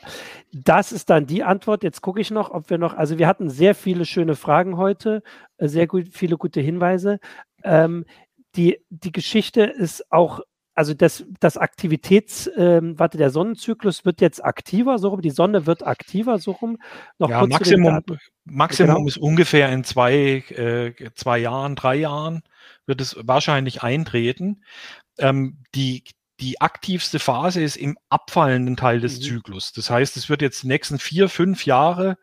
das 0.53 0.91
ist 0.91 1.11
dann 1.11 1.27
die 1.27 1.45
Antwort. 1.45 1.85
Jetzt 1.85 2.01
gucke 2.01 2.21
ich 2.21 2.31
noch, 2.31 2.51
ob 2.51 2.71
wir 2.71 2.79
noch, 2.79 2.95
also 2.95 3.19
wir 3.19 3.29
hatten 3.29 3.49
sehr 3.49 3.75
viele 3.75 4.05
schöne 4.05 4.35
Fragen 4.35 4.77
heute, 4.77 5.23
äh, 5.59 5.69
sehr 5.69 5.87
gut, 5.87 6.09
viele 6.11 6.37
gute 6.37 6.61
Hinweise. 6.61 7.21
Ähm, 7.63 8.05
die, 8.57 8.85
die 8.89 9.13
Geschichte 9.13 9.63
ist 9.63 10.11
auch, 10.11 10.41
also 10.81 10.95
das, 10.95 11.27
das 11.41 11.59
Aktivitäts, 11.59 12.51
ähm, 12.57 12.99
warte, 12.99 13.19
der 13.19 13.29
Sonnenzyklus 13.29 14.07
wird 14.07 14.23
jetzt 14.23 14.43
aktiver, 14.43 14.99
so 14.99 15.09
rum, 15.09 15.21
die 15.21 15.29
Sonne 15.29 15.67
wird 15.67 15.87
aktiver, 15.87 16.39
so 16.39 16.53
rum. 16.53 16.79
Noch 17.19 17.29
ja, 17.29 17.47
Maximum, 17.47 18.01
Maximum 18.47 18.95
genau. 18.95 19.07
ist 19.07 19.19
ungefähr 19.19 19.71
in 19.71 19.85
zwei, 19.85 20.43
äh, 20.49 20.95
zwei 21.17 21.39
Jahren, 21.39 21.77
drei 21.77 21.97
Jahren 21.97 22.41
wird 22.87 23.03
es 23.03 23.15
wahrscheinlich 23.21 23.83
eintreten. 23.83 24.63
Ähm, 25.19 25.59
die, 25.75 26.03
die 26.41 26.63
aktivste 26.63 27.19
Phase 27.19 27.61
ist 27.61 27.77
im 27.77 27.99
abfallenden 28.09 28.79
Teil 28.79 29.01
des 29.01 29.19
mhm. 29.19 29.25
Zyklus. 29.25 29.73
Das 29.73 29.91
heißt, 29.91 30.17
es 30.17 30.31
wird 30.31 30.41
jetzt 30.41 30.63
die 30.63 30.69
nächsten 30.69 30.99
vier, 30.99 31.29
fünf 31.29 31.67
Jahre 31.67 32.17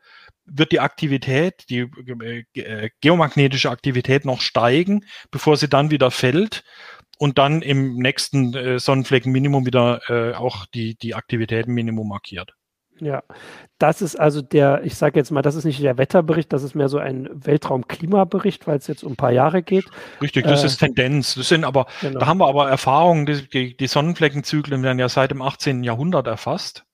wird 0.45 0.71
die 0.71 0.79
Aktivität, 0.79 1.65
die 1.69 1.87
äh, 2.23 2.43
äh, 2.59 2.89
geomagnetische 3.01 3.69
Aktivität 3.69 4.25
noch 4.25 4.41
steigen, 4.41 5.05
bevor 5.29 5.57
sie 5.57 5.69
dann 5.69 5.91
wieder 5.91 6.09
fällt 6.09 6.63
und 7.17 7.37
dann 7.37 7.61
im 7.61 7.95
nächsten 7.97 8.53
äh, 8.53 8.79
Sonnenfleckenminimum 8.79 9.65
wieder 9.65 10.01
äh, 10.07 10.33
auch 10.33 10.65
die, 10.67 10.95
die 10.95 11.15
Aktivitätenminimum 11.15 12.07
markiert. 12.07 12.53
Ja, 12.99 13.23
das 13.77 14.01
ist 14.01 14.19
also 14.19 14.41
der, 14.41 14.81
ich 14.83 14.95
sage 14.95 15.19
jetzt 15.19 15.29
mal, 15.31 15.41
das 15.41 15.55
ist 15.55 15.65
nicht 15.65 15.81
der 15.81 15.97
Wetterbericht, 15.97 16.51
das 16.51 16.63
ist 16.63 16.73
mehr 16.73 16.89
so 16.89 16.97
ein 16.97 17.29
Weltraumklimabericht, 17.31 18.65
weil 18.65 18.77
es 18.77 18.87
jetzt 18.87 19.03
um 19.03 19.13
ein 19.13 19.17
paar 19.17 19.31
Jahre 19.31 19.61
geht. 19.61 19.85
Richtig, 20.21 20.45
das 20.45 20.63
äh, 20.63 20.67
ist 20.67 20.79
Tendenz. 20.79 21.35
Das 21.35 21.47
sind 21.47 21.63
aber, 21.63 21.85
genau. 22.01 22.19
da 22.19 22.25
haben 22.25 22.39
wir 22.39 22.47
aber 22.47 22.69
Erfahrungen, 22.69 23.25
die, 23.53 23.77
die 23.77 23.87
Sonnenfleckenzyklen 23.87 24.81
werden 24.81 24.99
ja 24.99 25.09
seit 25.09 25.31
dem 25.31 25.41
18. 25.41 25.83
Jahrhundert 25.83 26.25
erfasst. 26.27 26.86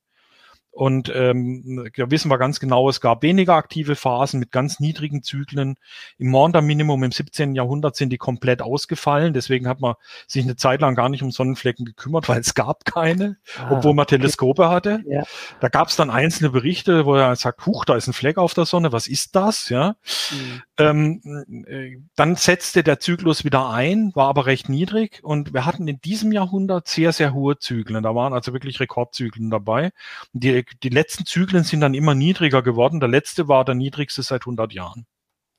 Und 0.74 1.12
ähm, 1.14 1.88
da 1.96 2.10
wissen 2.10 2.32
wir 2.32 2.40
ganz 2.40 2.60
genau, 2.60 2.90
es 2.90 3.00
gab 3.00 3.22
weniger 3.22 3.54
aktive 3.54 3.96
Phasen 3.96 4.40
mit 4.40 4.52
ganz 4.52 4.80
niedrigen 4.80 5.22
Zyklen. 5.22 5.76
Im 6.18 6.32
Maunder-Minimum 6.32 7.04
im 7.04 7.12
17. 7.12 7.54
Jahrhundert 7.54 7.96
sind 7.96 8.10
die 8.10 8.18
komplett 8.18 8.64
ausgefallen. 8.64 9.36
Deswegen 9.36 9.68
hat 9.68 9.82
man 9.82 9.94
sich 10.26 10.44
eine 10.44 10.56
Zeit 10.56 10.82
lang 10.82 10.96
gar 10.96 11.10
nicht 11.10 11.22
um 11.22 11.30
Sonnenflecken 11.30 11.86
gekümmert, 11.86 12.28
weil 12.28 12.42
es 12.42 12.56
gab 12.56 12.86
keine, 12.86 13.38
ah, 13.60 13.70
obwohl 13.70 13.94
man 13.94 14.08
Teleskope 14.08 14.68
hatte. 14.68 15.04
Ja. 15.08 15.24
Da 15.60 15.70
gab 15.70 15.90
es 15.90 15.96
dann 15.96 16.10
einzelne 16.10 16.50
Berichte, 16.50 17.06
wo 17.06 17.14
er 17.14 17.36
sagt, 17.36 17.68
huch, 17.68 17.86
da 17.86 17.96
ist 17.96 18.08
ein 18.08 18.14
Fleck 18.14 18.40
auf 18.40 18.56
der 18.56 18.66
Sonne, 18.66 18.92
was 18.92 19.06
ist 19.06 19.36
das? 19.36 19.70
Ja. 19.70 19.96
Mhm. 20.32 20.64
Ähm, 20.80 21.22
äh, 21.68 21.98
dann 22.16 22.36
setzte 22.36 22.84
der 22.84 23.00
Zyklus 23.00 23.46
wieder 23.46 23.70
ein, 23.70 24.12
war 24.16 24.28
aber 24.28 24.48
recht 24.48 24.70
niedrig. 24.70 25.20
Und 25.24 25.54
wir 25.54 25.66
hatten 25.66 25.88
in 25.88 26.02
diesem 26.02 26.32
Jahrhundert 26.32 26.88
sehr, 26.88 27.14
sehr 27.14 27.34
hohe 27.34 27.60
Zyklen. 27.60 28.04
Da 28.04 28.16
waren 28.16 28.34
also 28.34 28.54
wirklich 28.54 28.80
Rekordzyklen 28.80 29.52
dabei. 29.52 29.92
Die 30.34 30.66
die 30.82 30.90
letzten 30.90 31.26
Zyklen 31.26 31.64
sind 31.64 31.82
dann 31.82 31.94
immer 31.94 32.16
niedriger 32.16 32.64
geworden. 32.64 33.00
Der 33.00 33.10
letzte 33.10 33.48
war 33.48 33.66
der 33.66 33.76
niedrigste 33.76 34.24
seit 34.24 34.42
100 34.44 34.74
Jahren. 34.74 35.06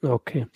Okay, 0.05 0.47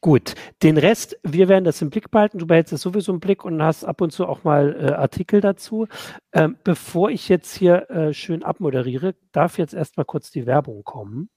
gut. 0.00 0.34
Den 0.62 0.76
Rest, 0.76 1.18
wir 1.22 1.48
werden 1.48 1.64
das 1.64 1.80
im 1.80 1.88
Blick 1.90 2.10
behalten. 2.10 2.38
Du 2.38 2.46
behältst 2.46 2.72
es 2.72 2.82
sowieso 2.82 3.12
im 3.12 3.20
Blick 3.20 3.44
und 3.44 3.62
hast 3.62 3.84
ab 3.84 4.00
und 4.02 4.10
zu 4.10 4.26
auch 4.26 4.44
mal 4.44 4.76
äh, 4.78 4.92
Artikel 4.92 5.40
dazu. 5.40 5.86
Ähm, 6.32 6.58
bevor 6.64 7.10
ich 7.10 7.28
jetzt 7.28 7.56
hier 7.56 7.88
äh, 7.90 8.12
schön 8.12 8.42
abmoderiere, 8.42 9.14
darf 9.32 9.56
jetzt 9.58 9.72
erstmal 9.72 10.04
kurz 10.04 10.30
die 10.30 10.46
Werbung 10.46 10.84
kommen. 10.84 11.30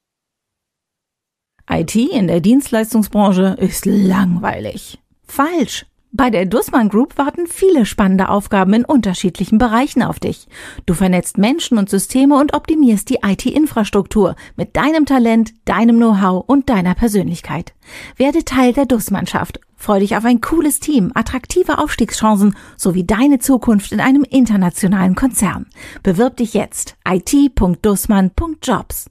IT 1.70 1.96
in 1.96 2.28
der 2.28 2.42
Dienstleistungsbranche 2.42 3.56
ist 3.60 3.86
langweilig. 3.86 5.00
Falsch. 5.26 5.86
Bei 6.16 6.30
der 6.30 6.46
Dussmann 6.46 6.90
Group 6.90 7.18
warten 7.18 7.48
viele 7.48 7.88
spannende 7.88 8.30
Aufgaben 8.30 8.74
in 8.74 8.86
unterschiedlichen 8.86 9.58
Bereichen 9.58 10.04
auf 10.04 10.20
dich. 10.20 10.48
Du 10.86 10.94
vernetzt 10.94 11.40
Menschen 11.40 11.80
und 11.80 11.90
Systeme 11.90 12.40
und 12.40 12.54
optimierst 12.54 13.10
die 13.10 13.22
IT-Infrastruktur 13.24 14.36
mit 14.56 14.76
deinem 14.76 15.08
Talent, 15.08 15.54
deinem 15.66 15.98
Know-how 15.98 16.44
und 16.46 16.70
deiner 16.70 16.94
Persönlichkeit. 16.94 17.74
Werde 18.16 18.46
Teil 18.46 18.74
der 18.74 18.86
Dussmannschaft. 18.86 19.60
Freu 19.76 20.02
dich 20.02 20.16
auf 20.16 20.24
ein 20.24 20.40
cooles 20.40 20.80
Team, 20.80 21.12
attraktive 21.16 21.80
Aufstiegschancen 21.80 22.56
sowie 22.78 23.08
deine 23.08 23.40
Zukunft 23.40 23.92
in 23.92 24.00
einem 24.00 24.24
internationalen 24.24 25.16
Konzern. 25.16 25.66
Bewirb 26.04 26.38
dich 26.38 26.54
jetzt 26.54 26.96
it.dussmann.jobs. 27.10 29.08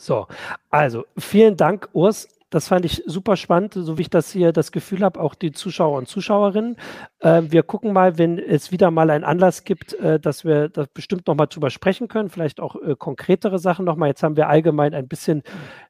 So, 0.00 0.28
also 0.70 1.04
vielen 1.18 1.58
Dank, 1.58 1.90
Urs. 1.92 2.26
Das 2.48 2.66
fand 2.66 2.84
ich 2.84 3.04
super 3.06 3.36
spannend, 3.36 3.74
so 3.74 3.96
wie 3.96 4.02
ich 4.02 4.10
das 4.10 4.32
hier 4.32 4.50
das 4.52 4.72
Gefühl 4.72 5.02
habe, 5.02 5.20
auch 5.20 5.36
die 5.36 5.52
Zuschauer 5.52 5.98
und 5.98 6.08
Zuschauerinnen. 6.08 6.76
Äh, 7.20 7.42
wir 7.44 7.62
gucken 7.62 7.92
mal, 7.92 8.18
wenn 8.18 8.38
es 8.38 8.72
wieder 8.72 8.90
mal 8.90 9.10
einen 9.10 9.22
Anlass 9.22 9.62
gibt, 9.62 9.92
äh, 9.94 10.18
dass 10.18 10.44
wir 10.44 10.68
da 10.68 10.86
bestimmt 10.92 11.28
nochmal 11.28 11.46
drüber 11.46 11.70
sprechen 11.70 12.08
können, 12.08 12.28
vielleicht 12.28 12.58
auch 12.58 12.74
äh, 12.76 12.96
konkretere 12.96 13.60
Sachen 13.60 13.84
nochmal. 13.84 14.08
Jetzt 14.08 14.24
haben 14.24 14.36
wir 14.36 14.48
allgemein 14.48 14.94
ein 14.94 15.06
bisschen 15.06 15.42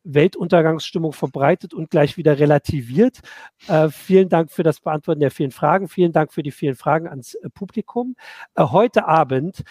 Weltuntergangsstimmung 0.05 1.13
verbreitet 1.15 1.73
und 1.73 1.89
gleich 1.89 2.19
wieder 2.19 2.39
relativiert. 2.39 3.21
Äh, 3.69 3.89
vielen 3.89 4.29
Dank 4.29 4.51
für 4.51 4.65
das 4.65 4.81
Beantworten 4.81 5.21
der 5.21 5.31
vielen 5.31 5.53
Fragen. 5.53 5.89
Vielen 5.89 6.13
Dank 6.13 6.33
für 6.33 6.43
die 6.43 6.51
vielen 6.51 6.75
Fragen 6.75 7.09
ans 7.09 7.35
äh, 7.35 7.49
Publikum. 7.49 8.17
Äh, 8.55 8.65
heute 8.65 9.07
Abend 9.07 9.63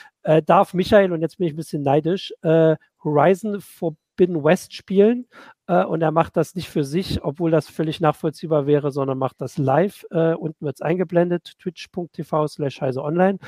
darf 0.45 0.73
Michael, 0.73 1.13
und 1.13 1.21
jetzt 1.21 1.37
bin 1.37 1.47
ich 1.47 1.53
ein 1.53 1.55
bisschen 1.55 1.81
neidisch, 1.81 2.33
Horizon 2.43 3.61
for 3.61 3.95
Forbidden 4.19 4.43
West 4.43 4.73
spielen 4.73 5.27
äh, 5.67 5.85
und 5.85 6.01
er 6.01 6.11
macht 6.11 6.35
das 6.35 6.53
nicht 6.53 6.69
für 6.69 6.83
sich, 6.83 7.23
obwohl 7.23 7.51
das 7.51 7.69
völlig 7.69 8.01
nachvollziehbar 8.01 8.67
wäre, 8.67 8.91
sondern 8.91 9.17
macht 9.17 9.39
das 9.39 9.57
live. 9.57 10.05
Äh, 10.11 10.33
unten 10.33 10.65
wird 10.65 10.75
es 10.75 10.81
eingeblendet, 10.81 11.53
twitch.tv 11.57 12.47
slash 12.47 12.81
heise 12.81 13.01
online. 13.01 13.39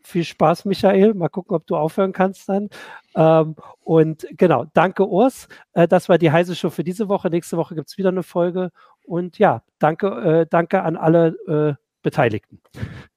Viel 0.00 0.22
Spaß, 0.22 0.64
Michael. 0.64 1.14
Mal 1.14 1.28
gucken, 1.28 1.56
ob 1.56 1.66
du 1.66 1.74
aufhören 1.74 2.12
kannst 2.12 2.48
dann. 2.48 2.68
Ähm, 3.16 3.56
und 3.80 4.24
genau, 4.30 4.66
danke 4.74 5.08
Urs. 5.08 5.48
Äh, 5.72 5.88
das 5.88 6.08
war 6.08 6.18
die 6.18 6.30
Heise 6.30 6.54
Show 6.54 6.70
für 6.70 6.84
diese 6.84 7.08
Woche. 7.08 7.28
Nächste 7.28 7.56
Woche 7.56 7.74
gibt 7.74 7.88
es 7.88 7.98
wieder 7.98 8.10
eine 8.10 8.22
Folge. 8.22 8.70
Und 9.04 9.40
ja, 9.40 9.64
danke, 9.80 10.06
äh, 10.42 10.46
danke 10.48 10.82
an 10.82 10.96
alle 10.96 11.34
äh, 11.48 11.74
Beteiligten. 12.02 12.60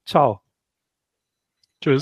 Ciao. 0.07 0.41
Tschüss. 1.81 2.01